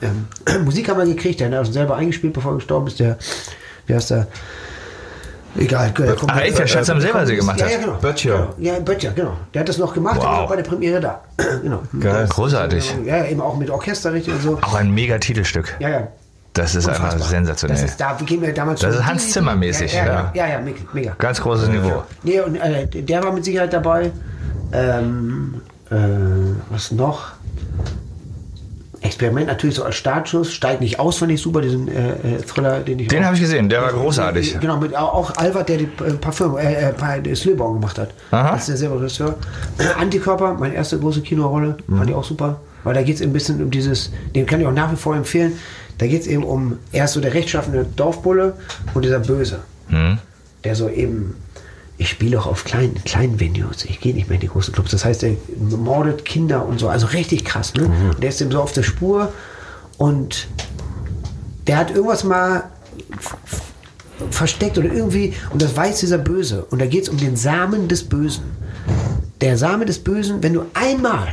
ähm, 0.45 0.65
Musik 0.65 0.89
haben 0.89 0.99
wir 0.99 1.05
gekriegt, 1.05 1.39
der 1.39 1.51
hat 1.51 1.71
selber 1.71 1.95
eingespielt, 1.95 2.34
bevor 2.34 2.53
er 2.53 2.55
gestorben 2.55 2.88
ist. 2.88 2.99
Der, 2.99 3.17
wie 3.88 3.95
heißt 3.95 4.11
der? 4.11 4.28
Egal. 5.58 5.91
Der 5.97 6.16
Ach 6.28 6.41
echt, 6.41 6.58
der 6.60 6.68
Schatz 6.68 6.89
am 6.89 6.99
Silbersee 6.99 7.36
gemacht 7.36 7.60
ja, 7.60 7.66
hat. 7.66 7.72
ja, 7.72 7.78
genau. 7.80 7.93
Böttcher. 7.93 8.53
Ja, 8.58 8.80
Böttcher, 8.80 9.12
genau. 9.12 9.34
Der 9.53 9.62
hat 9.62 9.70
das 9.70 9.78
noch 9.78 9.93
gemacht, 9.93 10.16
der 10.18 10.24
Wow. 10.24 10.30
war 10.32 10.41
auch 10.41 10.49
bei 10.49 10.56
der 10.58 10.64
Premiere 10.64 10.99
da. 10.99 11.22
genau. 11.62 11.82
Geil. 11.99 12.28
Großartig. 12.30 12.95
Ja, 13.06 13.26
eben 13.26 13.41
auch 13.41 13.56
mit 13.58 13.70
Orchester 13.70 14.12
richtig 14.14 14.34
und 14.34 14.41
so. 14.41 14.60
Auch 14.62 14.74
ein 14.76 14.91
mega 14.91 15.18
Titelstück. 15.18 15.76
Ja, 15.80 15.89
ja. 15.89 16.08
Das 16.53 16.74
ist 16.74 16.88
einfach 16.88 17.03
Unfassbar. 17.06 17.30
sensationell. 17.30 17.78
Das 17.82 17.89
ist, 17.91 17.99
da 17.99 18.18
gehen 18.26 18.41
wir 18.41 18.53
damals 18.53 18.80
Das 18.80 18.95
ist 18.95 19.06
Hans 19.06 19.32
Zimmer 19.32 19.56
mäßig, 19.56 19.93
Ja, 19.93 20.06
ja, 20.06 20.32
ja. 20.34 20.47
ja, 20.47 20.60
mega. 20.93 21.14
Ganz 21.18 21.41
großes 21.41 21.68
Niveau. 21.68 22.03
Nee, 22.24 22.39
und 22.39 22.56
äh, 22.56 22.88
der 22.88 23.24
war 23.24 23.34
mit 23.34 23.43
Sicherheit 23.43 23.74
dabei. 23.74 24.12
Ähm, 24.72 25.62
äh, 25.91 25.95
was 26.70 26.91
noch? 26.91 27.32
Experiment 29.06 29.47
natürlich 29.47 29.76
so 29.76 29.84
als 29.84 29.95
Startschuss. 29.95 30.53
Steigt 30.53 30.82
nicht 30.82 30.99
aus, 30.99 31.18
fand 31.18 31.32
ich 31.32 31.41
super, 31.41 31.62
diesen 31.62 31.88
äh, 31.88 32.12
äh, 32.12 32.41
Thriller, 32.41 32.80
den 32.80 32.99
ich 32.99 33.08
Den 33.08 33.26
habe 33.26 33.36
ich 33.36 33.41
gesehen, 33.41 33.70
der 33.70 33.82
war 33.82 33.91
großartig. 33.91 34.60
Genau, 34.60 34.78
mit 34.78 34.95
auch, 34.95 35.36
Albert, 35.38 35.70
der 35.70 35.78
die 35.78 35.89
äh, 36.06 36.14
Parfüm, 36.14 36.58
äh, 36.58 36.89
äh, 36.89 37.22
die 37.22 37.36
Slöborn 37.36 37.76
gemacht 37.76 37.97
hat. 37.97 38.10
Aha. 38.32 38.51
Das 38.51 38.62
ist 38.62 38.70
der 38.70 38.78
selber 38.78 38.97
Regisseur. 38.97 39.36
Antikörper, 39.99 40.53
meine 40.56 40.76
erste 40.76 40.99
große 40.99 41.22
Kinorolle, 41.22 41.78
fand 41.88 42.10
ich 42.10 42.16
auch 42.16 42.24
super. 42.24 42.60
Weil 42.84 42.93
da 42.93 43.01
geht 43.01 43.16
es 43.16 43.22
ein 43.22 43.34
bisschen 43.34 43.62
um 43.64 43.72
dieses, 43.72 44.12
den 44.36 44.45
kann 44.45 44.62
ich 44.62 44.68
auch 44.68 44.72
nach 44.72 44.91
wie 44.91 44.95
vor 44.95 45.16
empfehlen. 45.16 45.53
Da 45.97 46.08
geht 46.08 46.22
es 46.22 46.28
eben 46.28 46.43
um, 46.43 46.78
er 46.91 47.06
ist 47.06 47.14
so 47.14 47.22
der 47.22 47.34
rechtschaffene 47.34 47.86
Dorfbulle 47.95 48.53
und 48.93 49.06
dieser 49.06 49.20
Böse. 49.20 49.60
Der 50.64 50.76
so 50.76 50.89
eben, 50.89 51.36
ich 51.98 52.10
spiele 52.10 52.39
auch 52.39 52.46
auf 52.46 52.66
kleinen, 52.66 52.96
kleinen 53.06 53.39
Venues, 53.39 53.86
ich 53.86 54.00
gehe 54.00 54.14
nicht 54.14 54.28
mehr 54.28 54.36
in 54.36 54.41
die 54.41 54.48
großen 54.48 54.74
Clubs. 54.74 54.91
Das 54.91 55.06
heißt, 55.06 55.24
er 55.24 55.36
mordet 55.58 56.26
Kinder 56.26 56.66
und 56.66 56.80
so, 56.80 56.89
also 56.89 57.08
richtig 57.08 57.46
krass. 57.46 57.74
Ne? 57.74 57.86
Und 57.86 58.22
der 58.22 58.30
ist 58.30 58.41
eben 58.41 58.52
so 58.52 58.62
auf 58.62 58.74
der 58.74 58.84
Spur 58.84 59.32
und 59.98 60.48
der 61.68 61.78
hat 61.78 61.91
irgendwas 61.91 62.24
mal 62.24 62.70
versteckt 64.30 64.78
oder 64.78 64.91
irgendwie, 64.91 65.34
und 65.52 65.62
das 65.62 65.76
weiß 65.76 66.00
dieser 66.00 66.18
Böse. 66.18 66.66
Und 66.66 66.80
da 66.80 66.86
geht 66.86 67.04
es 67.04 67.10
um 67.10 67.18
den 67.18 67.36
Samen 67.36 67.88
des 67.88 68.04
Bösen. 68.04 68.43
Der 69.41 69.58
Same 69.58 69.86
des 69.86 70.00
Bösen, 70.00 70.41
wenn 70.43 70.54
du 70.54 70.66
einmal, 70.74 71.28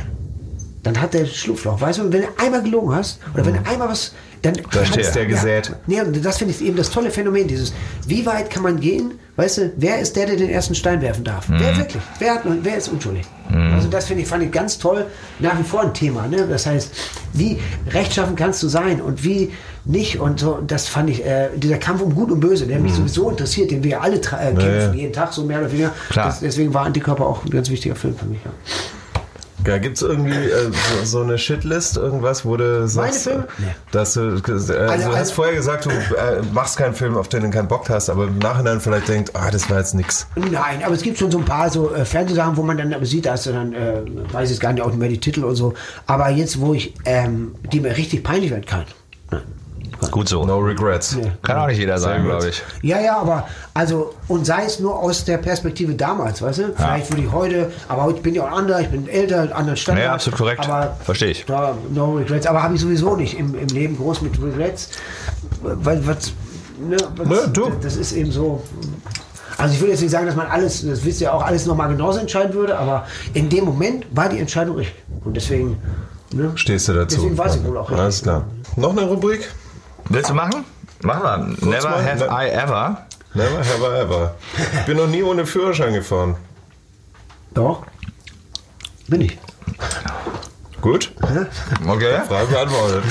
dann 0.83 0.99
hat 1.01 1.13
der 1.13 1.25
Schlupfloch, 1.25 1.79
weißt 1.79 1.99
du, 1.99 2.11
wenn 2.11 2.21
du 2.21 2.27
einmal 2.37 2.61
gelogen 2.61 2.93
hast, 2.93 3.19
oder 3.33 3.45
wenn 3.45 3.53
du 3.53 3.69
einmal 3.69 3.89
was, 3.89 4.13
dann 4.41 4.53
Da 4.71 4.85
steht 4.85 5.15
der 5.15 5.25
gesät. 5.25 5.73
Ja, 5.87 6.03
und 6.03 6.23
das 6.23 6.37
finde 6.37 6.53
ich 6.53 6.61
eben 6.61 6.75
das 6.75 6.89
tolle 6.89 7.09
Phänomen, 7.09 7.47
dieses, 7.47 7.73
wie 8.05 8.25
weit 8.25 8.49
kann 8.49 8.63
man 8.63 8.79
gehen, 8.79 9.13
weißt 9.37 9.57
du, 9.57 9.71
wer 9.77 9.99
ist 9.99 10.15
der, 10.17 10.25
der 10.25 10.35
den 10.35 10.49
ersten 10.49 10.75
Stein 10.75 11.01
werfen 11.01 11.23
darf? 11.23 11.45
Wer 11.47 11.77
wirklich? 11.77 12.03
Wer, 12.19 12.35
hat, 12.35 12.41
wer 12.45 12.77
ist 12.77 12.89
unschuldig? 12.89 13.25
Also 13.73 13.87
das 13.87 14.05
finde 14.05 14.23
ich, 14.23 14.27
fand 14.27 14.43
ich 14.43 14.51
ganz 14.51 14.77
toll, 14.77 15.05
nach 15.39 15.57
wie 15.57 15.63
vor 15.63 15.81
ein 15.81 15.93
Thema, 15.93 16.27
ne? 16.27 16.47
Das 16.47 16.65
heißt, 16.65 16.91
wie 17.33 17.59
rechtschaffen 17.91 18.35
kannst 18.35 18.61
du 18.63 18.67
sein 18.67 18.99
und 19.01 19.23
wie 19.23 19.51
nicht 19.85 20.19
und 20.19 20.39
so, 20.39 20.59
das 20.65 20.87
fand 20.87 21.09
ich, 21.09 21.25
äh, 21.25 21.49
dieser 21.55 21.77
Kampf 21.77 22.01
um 22.01 22.15
Gut 22.15 22.31
und 22.31 22.39
Böse, 22.39 22.65
der 22.65 22.79
mich 22.79 22.93
sowieso 22.93 23.29
interessiert, 23.29 23.71
den 23.71 23.83
wir 23.83 24.01
alle 24.01 24.15
äh, 24.15 24.19
kämpfen, 24.19 24.93
jeden 24.93 25.13
Tag 25.13 25.33
so 25.33 25.43
mehr 25.43 25.59
oder 25.59 25.71
weniger. 25.71 25.91
Klar. 26.09 26.27
Das, 26.27 26.39
deswegen 26.39 26.73
war 26.73 26.85
Antikörper 26.85 27.25
auch 27.25 27.45
ein 27.45 27.49
ganz 27.51 27.69
wichtiger 27.69 27.95
Film 27.95 28.15
für 28.15 28.25
mich, 28.25 28.39
ja. 28.43 28.51
Ja, 29.65 29.77
gibt's 29.77 30.01
irgendwie 30.01 30.31
äh, 30.31 30.71
so, 30.71 31.05
so 31.05 31.21
eine 31.21 31.37
Shitlist, 31.37 31.97
irgendwas, 31.97 32.45
wo 32.45 32.57
du 32.57 32.87
sagst, 32.87 33.23
Filme? 33.23 33.47
Nee. 33.57 33.67
dass 33.91 34.13
du, 34.13 34.21
äh, 34.21 34.51
also, 34.51 35.09
du 35.09 35.15
hast 35.15 35.31
vorher 35.31 35.55
gesagt, 35.55 35.85
du 35.85 35.89
äh, 35.89 36.41
machst 36.53 36.77
keinen 36.77 36.93
Film, 36.93 37.15
auf 37.17 37.27
den 37.27 37.43
du 37.43 37.49
keinen 37.49 37.67
Bock 37.67 37.89
hast, 37.89 38.09
aber 38.09 38.25
im 38.25 38.39
Nachhinein 38.39 38.81
vielleicht 38.81 39.07
denkt, 39.07 39.35
ah, 39.35 39.49
das 39.51 39.69
war 39.69 39.77
jetzt 39.79 39.95
nix. 39.95 40.27
Nein, 40.35 40.83
aber 40.83 40.95
es 40.95 41.01
gibt 41.01 41.17
schon 41.17 41.31
so 41.31 41.37
ein 41.37 41.45
paar 41.45 41.69
so 41.69 41.93
äh, 41.93 42.05
Fernsehsachen, 42.05 42.57
wo 42.57 42.63
man 42.63 42.77
dann 42.77 42.93
aber 42.93 43.05
sieht, 43.05 43.25
dass 43.25 43.43
du 43.43 43.53
dann, 43.53 43.73
äh, 43.73 44.01
weiß 44.31 44.51
ich 44.51 44.59
gar 44.59 44.73
nicht 44.73 44.81
auch 44.83 44.87
nicht 44.87 44.99
mehr 44.99 45.09
die 45.09 45.19
Titel 45.19 45.43
und 45.43 45.55
so. 45.55 45.73
Aber 46.07 46.29
jetzt, 46.29 46.59
wo 46.59 46.73
ich, 46.73 46.93
ähm, 47.05 47.55
die 47.71 47.79
mir 47.79 47.95
richtig 47.95 48.23
peinlich 48.23 48.51
werden 48.51 48.65
kann. 48.65 48.85
Gut 50.13 50.29
so. 50.29 50.45
No 50.45 50.59
regrets. 50.59 51.15
Nee. 51.15 51.31
Kann 51.41 51.57
auch 51.57 51.65
nicht 51.65 51.79
jeder 51.79 51.97
sagen, 51.97 52.25
glaube 52.25 52.49
ich. 52.49 52.61
Ja, 52.83 53.01
ja, 53.01 53.17
aber 53.17 53.47
also, 53.73 54.13
und 54.27 54.45
sei 54.45 54.63
es 54.63 54.79
nur 54.79 54.99
aus 54.99 55.25
der 55.25 55.39
Perspektive 55.39 55.95
damals, 55.95 56.39
weißt 56.39 56.59
du? 56.59 56.73
Vielleicht 56.75 57.09
würde 57.09 57.23
ich 57.23 57.31
heute, 57.31 57.71
aber 57.87 58.03
heute 58.03 58.21
bin 58.21 58.35
ich 58.35 58.39
auch 58.39 58.51
anderer, 58.51 58.81
ich 58.81 58.89
bin 58.89 59.07
älter, 59.07 59.55
anderen 59.55 59.75
Standard. 59.75 60.05
Nee, 60.05 60.11
absolut 60.11 60.37
korrekt. 60.37 60.69
Aber, 60.69 60.95
Verstehe 61.03 61.31
ich. 61.31 61.45
Da, 61.45 61.75
no 61.91 62.13
regrets. 62.13 62.45
Aber 62.45 62.61
habe 62.61 62.75
ich 62.75 62.81
sowieso 62.81 63.15
nicht 63.15 63.39
im, 63.39 63.57
im 63.57 63.67
Leben 63.69 63.97
groß 63.97 64.21
mit 64.21 64.39
Regrets. 64.39 64.91
Weil, 65.63 66.05
was, 66.05 66.33
ne, 66.79 66.97
was, 67.15 67.29
Ja, 67.29 67.47
du. 67.47 67.71
Das 67.81 67.95
ist 67.95 68.11
eben 68.11 68.31
so. 68.31 68.61
Also 69.57 69.73
ich 69.73 69.81
will 69.81 69.89
jetzt 69.89 70.01
nicht 70.01 70.11
sagen, 70.11 70.27
dass 70.27 70.35
man 70.35 70.45
alles, 70.45 70.85
das 70.85 71.03
wisst 71.03 71.21
ihr 71.21 71.33
auch, 71.33 71.43
alles 71.43 71.65
nochmal 71.65 71.89
genauso 71.89 72.19
entscheiden 72.19 72.53
würde, 72.53 72.77
aber 72.77 73.07
in 73.33 73.49
dem 73.49 73.65
Moment 73.65 74.05
war 74.11 74.29
die 74.29 74.37
Entscheidung 74.37 74.75
richtig. 74.75 74.95
Und 75.25 75.35
deswegen, 75.35 75.81
ne? 76.31 76.51
Stehst 76.53 76.87
du 76.87 76.93
dazu? 76.93 77.15
Deswegen 77.15 77.35
war 77.35 77.49
sie 77.49 77.63
wohl 77.65 77.77
auch 77.77 77.89
richtig. 77.89 77.99
Alles 77.99 78.21
klar. 78.21 78.45
Noch 78.75 78.91
eine 78.91 79.05
Rubrik? 79.05 79.49
Willst 80.09 80.29
du 80.29 80.33
machen? 80.33 80.63
Machen 81.01 81.23
wir. 81.61 81.67
Never 81.69 81.89
mal. 81.89 82.05
have 82.05 82.19
Ne- 82.19 82.45
I 82.47 82.49
ever. 82.49 83.05
Never, 83.33 83.59
ever, 83.59 83.99
ever. 83.99 84.35
Ich 84.79 84.85
bin 84.85 84.97
noch 84.97 85.07
nie 85.07 85.23
ohne 85.23 85.45
Führerschein 85.45 85.93
gefahren. 85.93 86.35
Doch. 87.53 87.83
Bin 89.07 89.21
ich. 89.21 89.37
Gut, 90.81 91.13
Okay. 91.87 92.19
Frage 92.27 92.47
beantwortet. 92.47 93.03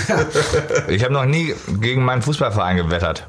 Ich 0.89 1.03
habe 1.03 1.15
noch 1.15 1.25
nie 1.25 1.55
gegen 1.81 2.05
meinen 2.05 2.21
Fußballverein 2.23 2.77
gewettert. 2.77 3.27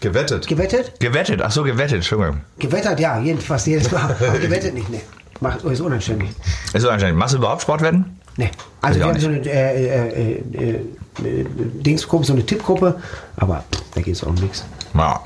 Gewettet. 0.00 0.46
Gewettet? 0.46 0.98
Gewettet? 0.98 1.42
Ach 1.42 1.50
so, 1.50 1.62
gewettet, 1.62 1.96
Entschuldigung. 1.96 2.40
Gewettert, 2.58 2.98
ja, 3.00 3.18
jeden, 3.18 3.40
fast 3.40 3.66
jedes 3.66 3.90
Mal. 3.90 4.16
Aber 4.28 4.38
gewettet 4.38 4.74
nicht, 4.74 4.88
ne. 4.90 5.00
Macht 5.40 5.62
ist 5.64 5.80
unanständig. 5.80 6.30
Ist 6.72 6.82
so 6.82 6.88
anständig. 6.88 7.18
Machst 7.18 7.34
du 7.34 7.38
überhaupt 7.38 7.62
Sportwetten? 7.62 8.18
Ne. 8.36 8.50
Also 8.80 8.98
Ich 8.98 9.04
wir 9.04 9.12
haben 9.12 9.20
so 9.20 9.28
eine 9.28 9.38
äh, 9.40 9.86
äh, 9.86 10.32
äh, 10.54 10.70
äh, 10.70 10.80
Dingsgruppe, 11.18 12.24
so 12.24 12.32
eine 12.32 12.44
Tippgruppe, 12.44 13.00
aber 13.36 13.64
da 13.94 14.00
geht 14.00 14.14
es 14.14 14.24
auch 14.24 14.28
um 14.28 14.34
nichts. 14.34 14.64
Ja. 14.94 15.20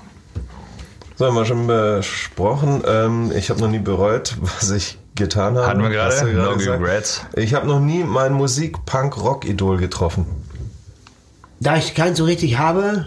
So, 1.16 1.26
haben 1.26 1.34
wir 1.34 1.44
schon 1.44 1.66
besprochen. 1.66 2.82
Ähm, 2.86 3.30
ich 3.36 3.50
habe 3.50 3.60
noch 3.60 3.68
nie 3.68 3.78
bereut, 3.78 4.36
was 4.40 4.70
ich 4.70 4.98
getan 5.16 5.56
habe. 5.56 5.66
Hatten 5.66 5.82
wir 5.82 5.90
gerade? 5.90 6.32
No 6.32 6.54
gesagt. 6.54 6.80
regrets. 6.80 7.20
Ich 7.34 7.54
habe 7.54 7.66
noch 7.66 7.80
nie 7.80 8.04
mein 8.04 8.32
Musik-Punk-Rock-Idol 8.32 9.76
getroffen. 9.76 10.26
Da 11.60 11.76
ich 11.76 11.94
keinen 11.94 12.16
so 12.16 12.24
richtig 12.24 12.58
habe, 12.58 13.06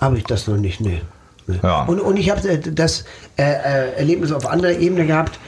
habe 0.00 0.16
ich 0.16 0.24
das 0.24 0.46
noch 0.46 0.56
nicht, 0.56 0.80
ne. 0.80 1.02
ne. 1.46 1.60
Ja. 1.62 1.84
Und, 1.84 2.00
und 2.00 2.16
ich 2.16 2.30
habe 2.30 2.48
äh, 2.48 2.58
das 2.58 3.04
äh, 3.36 3.42
äh, 3.42 3.92
Erlebnis 3.96 4.32
auf 4.32 4.46
anderer 4.46 4.72
Ebene 4.72 5.06
gehabt. 5.06 5.38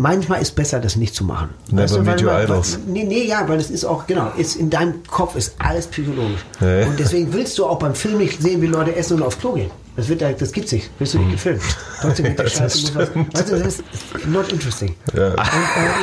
Manchmal 0.00 0.40
ist 0.40 0.54
besser, 0.54 0.80
das 0.80 0.96
nicht 0.96 1.14
zu 1.14 1.24
machen. 1.24 1.50
Never 1.70 1.96
weil- 1.96 2.02
meet 2.14 2.22
your 2.22 2.32
weil- 2.32 2.44
idols. 2.44 2.72
weil- 2.86 2.92
Nee, 2.92 3.04
nee, 3.04 3.24
ja, 3.24 3.46
weil 3.46 3.58
es 3.58 3.70
ist 3.70 3.84
auch, 3.84 4.06
genau, 4.06 4.32
ist 4.38 4.56
in 4.56 4.70
deinem 4.70 5.02
Kopf 5.06 5.36
ist 5.36 5.54
alles 5.58 5.86
psychologisch. 5.88 6.40
Ja. 6.60 6.86
Und 6.86 6.98
deswegen 6.98 7.32
willst 7.34 7.58
du 7.58 7.66
auch 7.66 7.78
beim 7.78 7.94
Film 7.94 8.16
nicht 8.16 8.40
sehen, 8.40 8.62
wie 8.62 8.66
Leute 8.66 8.96
essen 8.96 9.18
und 9.18 9.22
aufs 9.22 9.38
Klo 9.38 9.52
gehen. 9.52 9.70
Das, 9.96 10.08
wird, 10.08 10.22
da- 10.22 10.32
das 10.32 10.52
gibt's 10.52 10.72
nicht. 10.72 10.88
Willst 10.98 11.12
du 11.12 11.18
nicht 11.18 11.32
gefilmt. 11.32 11.60
Trotzdem 12.00 12.24
wird 12.26 12.38
der 12.38 12.44
Das 12.46 12.54
Scheiße. 12.54 12.94
was-. 12.94 13.08
Weißt 13.14 13.50
du, 13.50 13.58
das 13.58 13.66
ist 13.66 13.82
not 14.26 14.50
interesting. 14.50 14.94
Ja. 15.14 15.26
Und, 15.32 15.36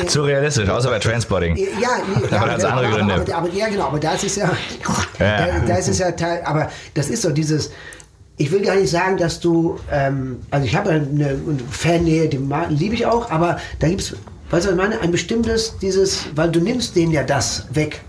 äh, 0.04 0.06
Zu 0.06 0.22
realistisch, 0.22 0.68
außer 0.68 0.90
bei 0.90 1.00
Transporting. 1.00 1.56
ja, 1.56 1.64
nee, 1.74 2.28
ja, 2.30 2.38
Aber 2.40 2.52
das 2.52 2.64
andere 2.64 2.86
aber, 2.86 2.96
Gründe. 2.98 3.14
Aber, 3.14 3.34
aber, 3.34 3.48
ja, 3.52 3.66
genau, 3.68 3.86
aber 3.88 3.98
da 3.98 4.12
ist 4.14 4.22
es 4.24 4.36
ja, 4.36 4.44
Ja. 5.18 5.36
Da, 5.58 5.66
da 5.66 5.74
ist 5.76 5.88
es 5.88 5.98
ja 5.98 6.12
Teil, 6.12 6.42
aber 6.44 6.70
das 6.94 7.08
ist 7.10 7.22
so 7.22 7.30
dieses, 7.30 7.70
ich 8.38 8.50
will 8.52 8.62
gar 8.62 8.76
nicht 8.76 8.90
sagen, 8.90 9.16
dass 9.18 9.40
du, 9.40 9.78
ähm, 9.92 10.38
also 10.50 10.64
ich 10.66 10.74
habe 10.76 10.90
eine, 10.90 11.04
eine 11.28 11.38
Fannähe, 11.70 12.28
die 12.28 12.38
ma- 12.38 12.66
liebe 12.68 12.94
ich 12.94 13.04
auch, 13.06 13.30
aber 13.30 13.58
da 13.80 13.88
gibt 13.88 14.00
es, 14.00 14.12
weißt 14.50 14.66
du, 14.66 14.70
was 14.70 14.70
ich 14.70 14.74
meine, 14.76 15.00
ein 15.00 15.10
bestimmtes, 15.10 15.74
dieses, 15.82 16.24
weil 16.34 16.50
du 16.50 16.60
nimmst 16.60 16.96
denen 16.96 17.12
ja 17.12 17.22
das 17.24 17.66
weg. 17.72 18.00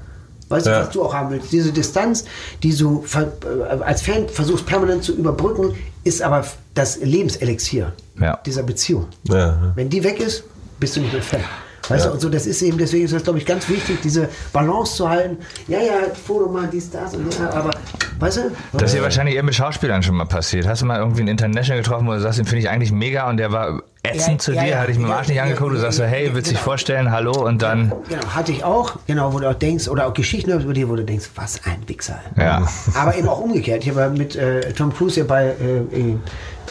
Weißt 0.49 0.65
du, 0.65 0.71
Ja. 0.71 0.81
was 0.81 0.89
du 0.91 1.03
auch 1.03 1.13
haben 1.13 1.29
willst? 1.29 1.51
Diese 1.51 1.71
Distanz, 1.71 2.25
die 2.63 2.75
du 2.75 3.03
äh, 3.13 3.83
als 3.83 4.01
Fan 4.01 4.27
versuchst 4.29 4.65
permanent 4.65 5.03
zu 5.03 5.13
überbrücken, 5.15 5.75
ist 6.03 6.21
aber 6.23 6.43
das 6.73 6.97
Lebenselixier 7.01 7.93
Ja. 8.19 8.39
dieser 8.45 8.63
Beziehung. 8.63 9.05
Ja. 9.29 9.73
Wenn 9.75 9.89
die 9.89 10.03
weg 10.03 10.19
ist, 10.19 10.43
bist 10.79 10.95
du 10.95 11.01
nicht 11.01 11.13
mehr 11.13 11.21
Fan. 11.21 11.41
Weißt 11.89 12.05
Ja. 12.05 12.09
du, 12.09 12.13
und 12.15 12.21
so, 12.21 12.29
das 12.29 12.45
ist 12.45 12.61
eben, 12.61 12.77
deswegen 12.77 13.05
ist 13.05 13.13
das, 13.13 13.23
glaube 13.23 13.39
ich, 13.39 13.45
ganz 13.45 13.67
wichtig, 13.67 13.97
diese 14.03 14.29
Balance 14.53 14.95
zu 14.95 15.09
halten. 15.09 15.37
Ja, 15.67 15.79
ja, 15.79 15.93
Foto 16.25 16.47
mal, 16.49 16.69
dies, 16.71 16.89
das 16.91 17.13
und 17.15 17.33
ja, 17.37 17.49
aber, 17.51 17.71
weißt 18.19 18.37
du? 18.37 18.41
Das 18.73 18.91
ist 18.91 18.97
ja 18.97 19.03
wahrscheinlich 19.03 19.35
eher 19.35 19.43
mit 19.43 19.55
Schauspielern 19.55 20.03
schon 20.03 20.15
mal 20.15 20.25
passiert. 20.25 20.67
Hast 20.67 20.81
du 20.81 20.85
mal 20.85 20.99
irgendwie 20.99 21.21
einen 21.21 21.29
International 21.29 21.81
getroffen, 21.81 22.07
wo 22.07 22.11
du 22.13 22.19
sagst, 22.21 22.37
den 22.39 22.45
finde 22.45 22.61
ich 22.61 22.69
eigentlich 22.69 22.91
mega 22.91 23.27
und 23.29 23.37
der 23.37 23.51
war 23.51 23.81
ätzend 24.03 24.33
Ja, 24.33 24.37
zu 24.39 24.53
ja, 24.53 24.63
dir, 24.63 24.69
ja. 24.69 24.77
hatte 24.79 24.91
ich 24.91 24.97
mir 24.99 25.09
Ja, 25.09 25.15
Arsch 25.17 25.27
nicht 25.27 25.41
angeguckt, 25.41 25.73
du 25.73 25.77
sagst 25.77 25.97
so, 25.97 26.03
hey, 26.05 26.29
willst 26.33 26.51
dich 26.51 26.57
genau. 26.57 26.63
vorstellen, 26.65 27.11
hallo 27.11 27.31
und 27.45 27.61
dann, 27.61 27.91
Genau, 28.07 28.25
hatte 28.35 28.51
ich 28.51 28.63
auch, 28.63 28.93
genau, 29.07 29.33
wo 29.33 29.39
du 29.39 29.49
auch 29.49 29.55
denkst, 29.55 29.87
oder 29.89 30.07
auch 30.07 30.13
Geschichten 30.13 30.51
über 30.51 30.73
die, 30.73 30.87
wo 30.87 30.95
du 30.95 31.03
denkst, 31.03 31.29
was 31.35 31.59
ein 31.65 31.77
Wichser. 31.87 32.19
ja. 32.37 32.67
Aber 32.95 33.15
eben 33.17 33.27
auch 33.27 33.39
umgekehrt. 33.39 33.83
Ich 33.83 33.89
habe 33.89 34.09
mit 34.11 34.35
äh, 34.35 34.73
Tom 34.73 34.93
Cruise 34.93 35.19
ja 35.19 35.25
bei 35.25 35.45
äh, 35.59 35.77
äh, 35.99 36.15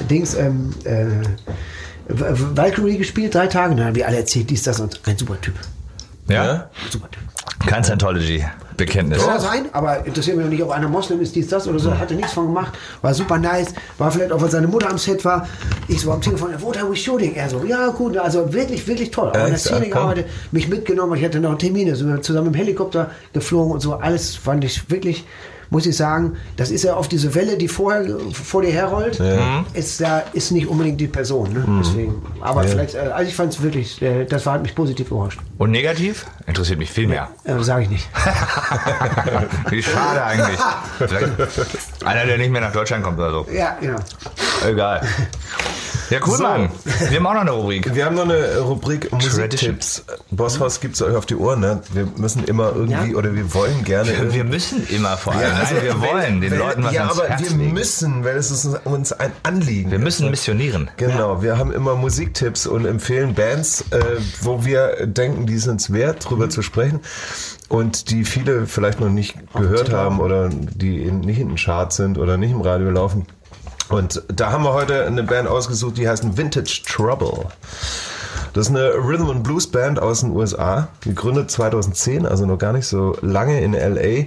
Dings, 0.08 0.34
ähm, 0.34 0.72
äh, 0.84 1.06
Valkyrie 2.08 2.98
gespielt, 2.98 3.34
drei 3.34 3.46
Tage, 3.46 3.74
dann 3.74 3.86
haben 3.86 3.94
wir 3.94 4.06
alle 4.06 4.18
erzählt, 4.18 4.50
dies, 4.50 4.62
das 4.62 4.80
und 4.80 5.00
ein 5.06 5.16
super 5.16 5.40
Typ. 5.40 5.54
Ja? 6.28 6.44
Ja? 6.44 6.70
Super 6.90 7.10
Typ. 7.10 7.22
Kein 7.66 7.82
Scientology-Bekenntnis. 7.84 9.24
Kann 9.24 9.40
sein, 9.40 9.66
aber 9.72 10.06
interessiert 10.06 10.36
mich 10.36 10.46
auch 10.46 10.50
nicht, 10.50 10.62
ob 10.62 10.70
einer 10.70 10.88
Moslem 10.88 11.20
ist, 11.20 11.34
dies, 11.34 11.48
das 11.48 11.66
oder 11.66 11.78
so. 11.78 11.98
Hat 11.98 12.10
er 12.10 12.16
nichts 12.16 12.32
von 12.32 12.46
gemacht. 12.46 12.72
War 13.02 13.12
super 13.12 13.36
nice. 13.36 13.74
War 13.98 14.10
vielleicht 14.10 14.32
auch, 14.32 14.40
weil 14.40 14.50
seine 14.50 14.68
Mutter 14.68 14.88
am 14.88 14.96
Set 14.96 15.24
war. 15.24 15.46
Ich 15.88 16.00
so 16.00 16.12
am 16.12 16.20
Telefon, 16.20 16.50
what 16.62 16.76
are 16.78 16.90
we 16.90 16.96
shooting? 16.96 17.34
Er 17.34 17.50
so, 17.50 17.64
ja 17.64 17.88
gut, 17.88 18.16
also 18.16 18.52
wirklich, 18.52 18.86
wirklich 18.86 19.10
toll. 19.10 19.30
Auch 19.30 19.44
in 19.44 19.50
der? 19.50 19.58
Szene 19.58 19.88
gearbeitet, 19.88 20.26
mich 20.52 20.68
mitgenommen. 20.68 21.18
Ich 21.18 21.24
hatte 21.24 21.40
noch 21.40 21.58
Termine, 21.58 21.96
sind 21.96 22.08
wir 22.08 22.22
zusammen 22.22 22.48
im 22.48 22.54
Helikopter 22.54 23.10
geflogen 23.32 23.72
und 23.72 23.80
so. 23.80 23.94
Alles 23.94 24.36
fand 24.36 24.64
ich 24.64 24.88
wirklich, 24.90 25.26
muss 25.70 25.86
ich 25.86 25.96
sagen, 25.96 26.36
das 26.56 26.70
ist 26.70 26.84
ja 26.84 26.96
oft 26.96 27.10
diese 27.12 27.34
Welle, 27.34 27.56
die 27.56 27.68
vorher 27.68 28.04
vor 28.32 28.62
dir 28.62 28.72
herrollt. 28.72 29.20
Ist 29.74 30.00
ja 30.00 30.22
ist 30.32 30.50
nicht 30.52 30.66
unbedingt 30.66 31.00
die 31.00 31.06
Person. 31.08 31.52
Ne? 31.52 31.64
Deswegen. 31.80 32.22
Aber 32.40 32.64
vielleicht, 32.64 32.94
äh, 32.94 32.98
also 32.98 33.28
ich 33.28 33.34
fand 33.34 33.52
es 33.52 33.62
wirklich, 33.62 34.00
äh, 34.02 34.24
das 34.24 34.46
war, 34.46 34.54
hat 34.54 34.62
mich 34.62 34.74
positiv 34.74 35.10
überrascht. 35.10 35.40
Und 35.58 35.70
negativ? 35.70 36.26
Interessiert 36.46 36.78
mich 36.78 36.90
viel 36.90 37.06
mehr. 37.06 37.28
Äh, 37.44 37.58
Sage 37.60 37.84
ich 37.84 37.90
nicht. 37.90 38.08
Wie 39.70 39.82
schade 39.82 40.24
eigentlich. 40.24 40.58
Vielleicht 40.98 41.28
einer, 42.04 42.26
der 42.26 42.38
nicht 42.38 42.50
mehr 42.50 42.60
nach 42.60 42.72
Deutschland 42.72 43.04
kommt 43.04 43.18
oder 43.18 43.30
so. 43.30 43.46
Ja, 43.52 43.76
genau. 43.80 43.98
Egal. 44.66 45.02
Ja, 46.10 46.20
cool, 46.26 46.36
So. 46.36 46.42
Mann. 46.42 46.70
Wir 47.10 47.18
haben 47.18 47.26
auch 47.26 47.34
noch 47.34 47.40
eine 47.42 47.50
Rubrik. 47.50 47.94
Wir 47.94 48.04
haben 48.06 48.14
noch 48.16 48.22
eine 48.24 48.58
Rubrik 48.60 49.12
Musiktipps. 49.12 50.04
Bosshaus 50.30 50.80
gibt's 50.80 51.02
euch 51.02 51.14
auf 51.14 51.26
die 51.26 51.36
Ohren, 51.36 51.60
ne? 51.60 51.82
Wir 51.92 52.08
müssen 52.16 52.44
immer 52.44 52.72
irgendwie, 52.74 53.12
Ja. 53.12 53.16
oder 53.18 53.34
wir 53.34 53.52
wollen 53.54 53.84
gerne. 53.84 54.12
irgendwie- 54.12 54.36
Wir 54.36 54.44
müssen 54.44 54.86
immer 54.88 55.16
vor 55.16 55.34
allem. 55.34 55.52
also 55.54 55.74
Nein, 55.74 55.84
wir 55.84 55.90
wenn- 55.94 56.00
wollen 56.00 56.40
den 56.40 56.50
wenn- 56.52 56.58
Leuten 56.58 56.84
was 56.84 56.92
Ja, 56.94 57.02
ans 57.08 57.18
aber 57.18 57.28
Herz 57.28 57.42
wir 57.42 57.56
legen. 57.56 57.72
müssen, 57.74 58.24
weil 58.24 58.36
es 58.36 58.50
ist 58.50 58.66
uns 58.84 59.12
ein 59.12 59.32
Anliegen. 59.42 59.90
Wir 59.90 59.98
müssen 59.98 60.30
missionieren. 60.30 60.90
Genau, 60.96 61.42
wir 61.42 61.58
haben 61.58 61.72
immer 61.72 61.94
Musiktipps 61.94 62.66
und 62.66 62.86
empfehlen 62.86 63.34
Bands, 63.34 63.84
äh, 63.90 64.00
wo 64.42 64.64
wir 64.64 65.06
denken, 65.06 65.46
die 65.46 65.58
sind 65.58 65.80
es 65.80 65.92
wert, 65.92 66.28
drüber 66.28 66.48
zu 66.48 66.62
sprechen 66.62 67.00
und 67.68 68.10
die 68.10 68.24
viele 68.24 68.66
vielleicht 68.66 69.00
noch 69.00 69.10
nicht 69.10 69.34
gehört 69.54 69.92
haben 69.92 70.20
oder 70.20 70.48
die 70.48 71.10
nicht 71.10 71.38
in 71.38 71.48
den 71.48 71.56
Charts 71.56 71.96
sind 71.96 72.18
oder 72.18 72.36
nicht 72.36 72.52
im 72.52 72.60
Radio 72.62 72.90
laufen. 72.90 73.26
Und 73.88 74.22
da 74.28 74.52
haben 74.52 74.64
wir 74.64 74.72
heute 74.72 75.06
eine 75.06 75.22
Band 75.22 75.48
ausgesucht, 75.48 75.96
die 75.96 76.08
heißt 76.08 76.36
Vintage 76.36 76.82
Trouble. 76.86 77.46
Das 78.52 78.68
ist 78.68 78.74
eine 78.74 78.94
Rhythm 78.94 79.30
and 79.30 79.42
Blues 79.42 79.66
Band 79.66 80.00
aus 80.00 80.20
den 80.20 80.30
USA, 80.30 80.88
gegründet 81.00 81.50
2010, 81.50 82.26
also 82.26 82.46
noch 82.46 82.58
gar 82.58 82.72
nicht 82.72 82.86
so 82.86 83.16
lange 83.20 83.60
in 83.60 83.72
LA. 83.72 84.26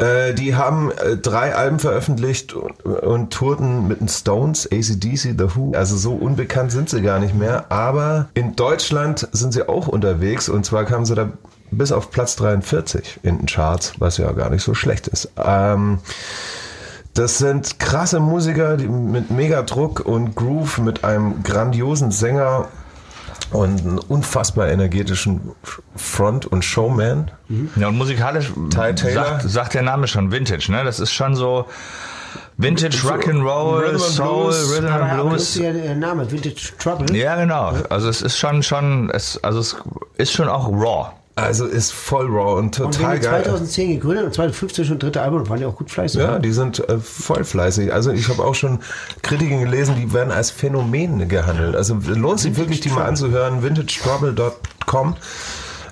Äh, 0.00 0.34
die 0.34 0.54
haben 0.54 0.90
äh, 0.90 1.16
drei 1.16 1.54
Alben 1.54 1.78
veröffentlicht 1.78 2.54
und, 2.54 3.32
tourten 3.32 3.86
mit 3.86 4.00
den 4.00 4.08
Stones, 4.08 4.66
ACDC, 4.66 5.38
The 5.38 5.54
Who. 5.54 5.72
Also 5.74 5.96
so 5.96 6.12
unbekannt 6.12 6.72
sind 6.72 6.88
sie 6.88 7.02
gar 7.02 7.18
nicht 7.18 7.34
mehr. 7.34 7.70
Aber 7.70 8.28
in 8.34 8.56
Deutschland 8.56 9.28
sind 9.32 9.52
sie 9.52 9.68
auch 9.68 9.88
unterwegs 9.88 10.48
und 10.48 10.64
zwar 10.64 10.84
kamen 10.84 11.04
sie 11.04 11.14
da 11.14 11.30
bis 11.70 11.92
auf 11.92 12.10
Platz 12.10 12.36
43 12.36 13.20
in 13.22 13.38
den 13.38 13.46
Charts, 13.46 13.94
was 13.98 14.16
ja 14.16 14.32
gar 14.32 14.50
nicht 14.50 14.62
so 14.62 14.74
schlecht 14.74 15.06
ist. 15.06 15.30
Ähm, 15.36 15.98
das 17.20 17.36
sind 17.36 17.78
krasse 17.78 18.18
Musiker 18.18 18.78
die 18.78 18.88
mit 18.88 19.30
mega 19.30 19.60
Druck 19.62 20.00
und 20.00 20.34
Groove, 20.34 20.78
mit 20.78 21.04
einem 21.04 21.42
grandiosen 21.42 22.10
Sänger 22.10 22.68
und 23.52 23.80
einem 23.80 23.98
unfassbar 24.08 24.68
energetischen 24.68 25.52
Front- 25.96 26.46
und 26.46 26.64
Showman. 26.64 27.30
Ja, 27.76 27.88
und 27.88 27.98
musikalisch 27.98 28.52
Ty 28.70 28.94
Taylor. 28.94 29.24
sagt, 29.24 29.42
sagt 29.42 29.74
der 29.74 29.82
Name 29.82 30.06
schon 30.08 30.32
Vintage, 30.32 30.72
ne? 30.72 30.82
Das 30.82 30.98
ist 30.98 31.12
schon 31.12 31.34
so 31.36 31.66
Vintage 32.56 32.96
So 32.96 33.08
Rock'n'Roll, 33.08 33.80
Rhythm 33.82 33.94
and 33.96 34.00
Soul, 34.00 34.44
Blues. 34.44 34.76
Rhythm 34.76 34.86
Aber, 34.86 35.02
and 35.04 35.20
Blues. 35.20 35.32
lustiger 35.32 35.74
äh, 35.74 35.94
Name, 35.94 36.30
Vintage 36.30 36.72
Trouble. 36.78 37.14
Ja, 37.16 37.36
genau. 37.36 37.74
Also 37.90 38.08
es 38.08 38.22
ist 38.22 38.38
schon, 38.38 38.62
schon, 38.62 39.10
es, 39.10 39.38
also 39.44 39.60
es 39.60 39.76
ist 40.16 40.32
schon 40.32 40.48
auch 40.48 40.68
raw. 40.68 41.10
Also 41.36 41.66
ist 41.66 41.92
voll 41.92 42.26
raw 42.26 42.58
und 42.58 42.78
Und 42.80 42.94
total 42.94 43.18
die 43.18 43.24
geil. 43.24 43.44
2010 43.44 43.90
gegründet 43.94 44.26
und 44.26 44.34
2015 44.34 44.84
schon 44.84 44.98
dritte 44.98 45.22
Album, 45.22 45.48
waren 45.48 45.58
die 45.58 45.64
auch 45.64 45.76
gut 45.76 45.90
fleißig. 45.90 46.20
Ja, 46.20 46.32
ne? 46.32 46.40
die 46.40 46.52
sind 46.52 46.86
äh, 46.88 46.98
voll 46.98 47.44
fleißig. 47.44 47.92
Also 47.92 48.10
ich 48.10 48.28
habe 48.28 48.44
auch 48.44 48.54
schon 48.54 48.80
Kritiken 49.22 49.60
gelesen, 49.60 49.94
die 49.96 50.12
werden 50.12 50.32
als 50.32 50.50
Phänomen 50.50 51.28
gehandelt. 51.28 51.76
Also 51.76 51.98
lohnt 52.06 52.40
sich 52.40 52.56
wirklich, 52.56 52.80
die 52.80 52.90
mal 52.90 53.06
anzuhören. 53.06 53.62
VintageTrouble.com 53.62 55.16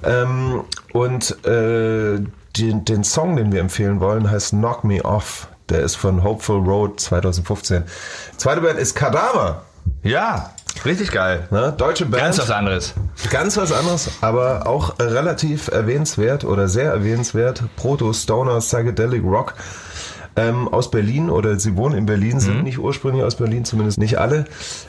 ähm, 0.04 0.64
und 0.92 1.44
äh, 1.46 2.20
den, 2.56 2.84
den 2.84 3.04
Song, 3.04 3.36
den 3.36 3.52
wir 3.52 3.60
empfehlen 3.60 4.00
wollen, 4.00 4.30
heißt 4.30 4.50
Knock 4.50 4.84
Me 4.84 5.04
Off. 5.04 5.48
Der 5.68 5.80
ist 5.80 5.96
von 5.96 6.24
Hopeful 6.24 6.60
Road 6.66 6.98
2015. 6.98 7.84
Zweite 8.36 8.62
Band 8.62 8.78
ist 8.78 8.94
Kadaver. 8.94 9.62
Ja, 10.02 10.52
richtig 10.84 11.10
geil. 11.10 11.48
Ne? 11.50 11.74
Deutsche 11.76 12.06
Band. 12.06 12.22
Ganz 12.22 12.38
was 12.38 12.50
anderes. 12.50 12.94
Ganz 13.30 13.56
was 13.56 13.72
anderes, 13.72 14.10
aber 14.20 14.66
auch 14.66 14.98
relativ 14.98 15.68
erwähnenswert 15.68 16.44
oder 16.44 16.68
sehr 16.68 16.90
erwähnenswert. 16.92 17.62
Proto 17.76 18.12
Stoner 18.12 18.58
Psychedelic 18.58 19.24
Rock 19.24 19.54
ähm, 20.38 20.68
aus 20.68 20.90
Berlin 20.90 21.30
oder 21.30 21.58
sie 21.58 21.76
wohnen 21.76 21.96
in 21.96 22.06
Berlin, 22.06 22.40
sind 22.40 22.62
nicht 22.62 22.78
ursprünglich 22.78 23.24
aus 23.24 23.36
Berlin, 23.36 23.64
zumindest 23.64 23.98
nicht 23.98 24.18
alle. 24.18 24.44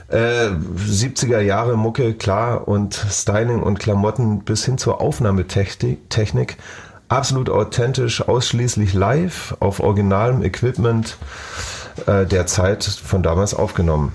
Äh, 0.08 0.50
70er 0.88 1.40
Jahre 1.40 1.76
Mucke, 1.78 2.14
klar, 2.14 2.68
und 2.68 2.94
Styling 2.94 3.62
und 3.62 3.80
Klamotten 3.80 4.42
bis 4.42 4.66
hin 4.66 4.78
zur 4.78 5.02
Aufnahmetechnik. 5.02 6.10
Technik. 6.10 6.58
Absolut 7.08 7.50
authentisch, 7.50 8.28
ausschließlich 8.28 8.94
live 8.94 9.58
auf 9.60 9.80
originalem 9.80 10.44
Equipment 10.44 11.18
äh, 12.06 12.26
der 12.26 12.46
Zeit 12.46 12.84
von 12.84 13.24
damals 13.24 13.56
aufgenommen. 13.56 14.14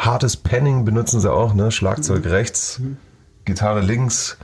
Hartes 0.00 0.36
Penning 0.36 0.86
benutzen 0.86 1.20
sie 1.20 1.30
auch, 1.30 1.52
ne? 1.52 1.70
Schlagzeug 1.70 2.24
rechts, 2.26 2.80
Gitarre 3.44 3.80
links, 3.80 4.38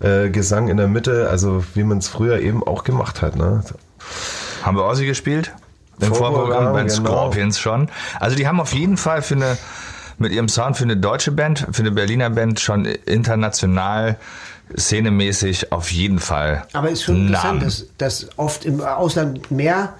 äh, 0.00 0.28
Gesang 0.28 0.68
in 0.68 0.76
der 0.76 0.88
Mitte, 0.88 1.28
also 1.30 1.64
wie 1.74 1.84
man 1.84 1.98
es 1.98 2.08
früher 2.08 2.40
eben 2.40 2.64
auch 2.64 2.82
gemacht 2.82 3.22
hat, 3.22 3.36
ne? 3.36 3.62
Haben 4.62 4.76
wir 4.76 4.84
Aussie 4.84 5.06
gespielt? 5.06 5.52
Im 6.00 6.14
Vorprogramm, 6.14 6.72
bei 6.72 6.82
den 6.82 6.88
genau. 6.88 7.10
Scorpions 7.10 7.58
schon. 7.58 7.88
Also 8.18 8.36
die 8.36 8.46
haben 8.46 8.60
auf 8.60 8.72
jeden 8.72 8.96
Fall 8.96 9.22
für 9.22 9.34
eine, 9.34 9.56
mit 10.18 10.32
ihrem 10.32 10.48
Sound 10.48 10.76
für 10.76 10.84
eine 10.84 10.96
deutsche 10.96 11.30
Band, 11.30 11.66
für 11.70 11.82
eine 11.82 11.92
Berliner 11.92 12.30
Band 12.30 12.58
schon 12.58 12.84
international, 12.84 14.16
szenemäßig 14.76 15.72
auf 15.72 15.90
jeden 15.92 16.18
Fall. 16.18 16.66
Aber 16.72 16.90
ist 16.90 17.04
schon 17.04 17.28
interessant, 17.28 17.60
Namen. 17.60 17.60
dass, 17.60 17.86
dass 17.98 18.28
oft 18.36 18.64
im 18.64 18.80
Ausland 18.80 19.50
mehr 19.50 19.94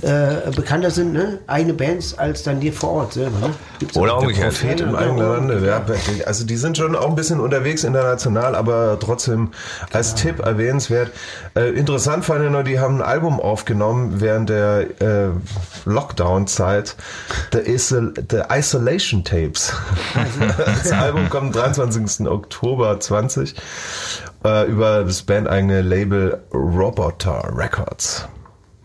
äh, 0.00 0.50
bekannter 0.54 0.90
sind, 0.90 1.12
ne? 1.12 1.40
eigene 1.48 1.74
Bands, 1.74 2.16
als 2.16 2.44
dann 2.44 2.60
die 2.60 2.70
vor 2.70 2.90
Ort 2.90 3.14
selber. 3.14 3.38
Ne? 3.40 3.54
Oder 3.94 4.14
auch. 4.14 4.22
umgekehrt. 4.22 4.54
Prophet 4.54 4.80
im 4.80 4.94
eigenen 4.94 5.18
Lande. 5.18 5.66
ja. 5.66 5.84
Also 6.24 6.44
die 6.44 6.56
sind 6.56 6.76
schon 6.76 6.94
auch 6.94 7.08
ein 7.08 7.16
bisschen 7.16 7.40
unterwegs 7.40 7.82
international, 7.82 8.54
aber 8.54 8.98
trotzdem 9.00 9.50
als 9.92 10.14
Tipp 10.14 10.38
erwähnenswert. 10.38 11.10
Äh, 11.56 11.70
interessant 11.70 12.24
fand 12.24 12.44
ich 12.44 12.50
noch, 12.50 12.62
die 12.62 12.78
haben 12.78 12.98
ein 12.98 13.02
Album 13.02 13.40
aufgenommen 13.40 14.20
während 14.20 14.50
der 14.50 15.00
äh, 15.00 15.30
Lockdown-Zeit. 15.84 16.94
The, 17.52 17.58
Isol 17.58 18.14
The 18.30 18.42
Isolation 18.50 19.24
Tapes. 19.24 19.72
das 20.66 20.92
Album 20.92 21.28
kommt 21.28 21.56
am 21.56 21.74
23. 21.74 22.28
Oktober 22.28 23.00
20 23.00 23.54
äh, 24.44 24.66
über 24.70 25.04
das 25.04 25.22
bandeigene 25.22 25.82
Label 25.82 26.40
Roboter 26.52 27.50
Records. 27.56 28.28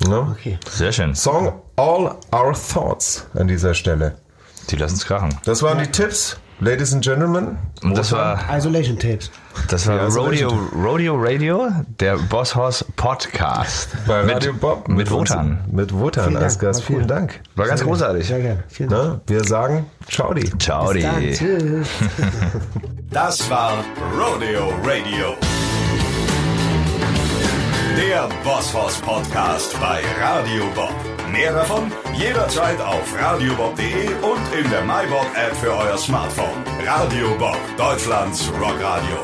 Ne? 0.07 0.27
Okay. 0.31 0.57
Sehr 0.69 0.91
schön. 0.91 1.15
Song 1.15 1.61
All 1.75 2.15
Our 2.33 2.53
Thoughts 2.53 3.27
an 3.35 3.47
dieser 3.47 3.73
Stelle. 3.73 4.15
Die 4.69 4.75
lassen 4.75 4.95
es 4.95 5.05
krachen. 5.05 5.29
Das 5.45 5.61
waren 5.61 5.79
die 5.79 5.87
Tipps, 5.87 6.37
Ladies 6.59 6.93
and 6.93 7.03
Gentlemen. 7.03 7.57
Und 7.83 7.97
das 7.97 8.11
war, 8.13 8.39
Isolation 8.55 8.97
Tapes. 8.97 9.29
das 9.67 9.87
war 9.87 9.97
Ja, 9.97 10.05
Rodeo, 10.07 10.49
Rodeo 10.73 11.15
Radio, 11.17 11.69
der 11.99 12.17
Boss 12.17 12.55
Horse 12.55 12.85
Podcast. 12.95 13.89
bei 14.07 14.23
mit, 14.23 14.35
Radio 14.35 14.53
Bob. 14.53 14.87
Mit 14.87 15.11
uns- 15.11 15.29
Wotan. 15.31 15.65
Mit 15.69 15.93
Wotan 15.93 16.29
Vielen 16.29 16.37
als 16.43 16.57
Dank, 16.57 16.61
Gast. 16.61 16.83
Vielen 16.83 17.07
Dank. 17.07 17.41
War 17.55 17.67
ganz 17.67 17.83
großartig. 17.83 18.25
Sehr 18.27 18.39
gerne. 18.39 18.63
Vielen 18.69 18.89
Dank. 18.89 19.03
Ne? 19.13 19.21
Wir 19.27 19.43
sagen 19.43 19.85
Ciao. 20.09 20.33
die. 20.33 20.49
Ciao. 20.59 20.93
Tschüss. 20.93 21.89
Das 23.11 23.47
war 23.47 23.73
Rodeo 24.17 24.69
Radio. 24.83 25.35
Der 27.97 28.27
Bosshaus 28.43 28.99
Podcast 29.01 29.79
bei 29.79 30.01
Radio 30.19 30.65
Bob. 30.73 30.95
Mehr 31.31 31.53
davon 31.53 31.91
jederzeit 32.15 32.81
auf 32.81 33.13
radiobob.de 33.19 34.07
und 34.15 34.53
in 34.57 34.69
der 34.71 34.81
MyBob 34.81 35.27
App 35.35 35.55
für 35.55 35.71
euer 35.71 35.97
Smartphone. 35.97 36.63
Radio 36.83 37.35
Bob, 37.37 37.59
Deutschlands 37.77 38.51
Rockradio. 38.59 39.23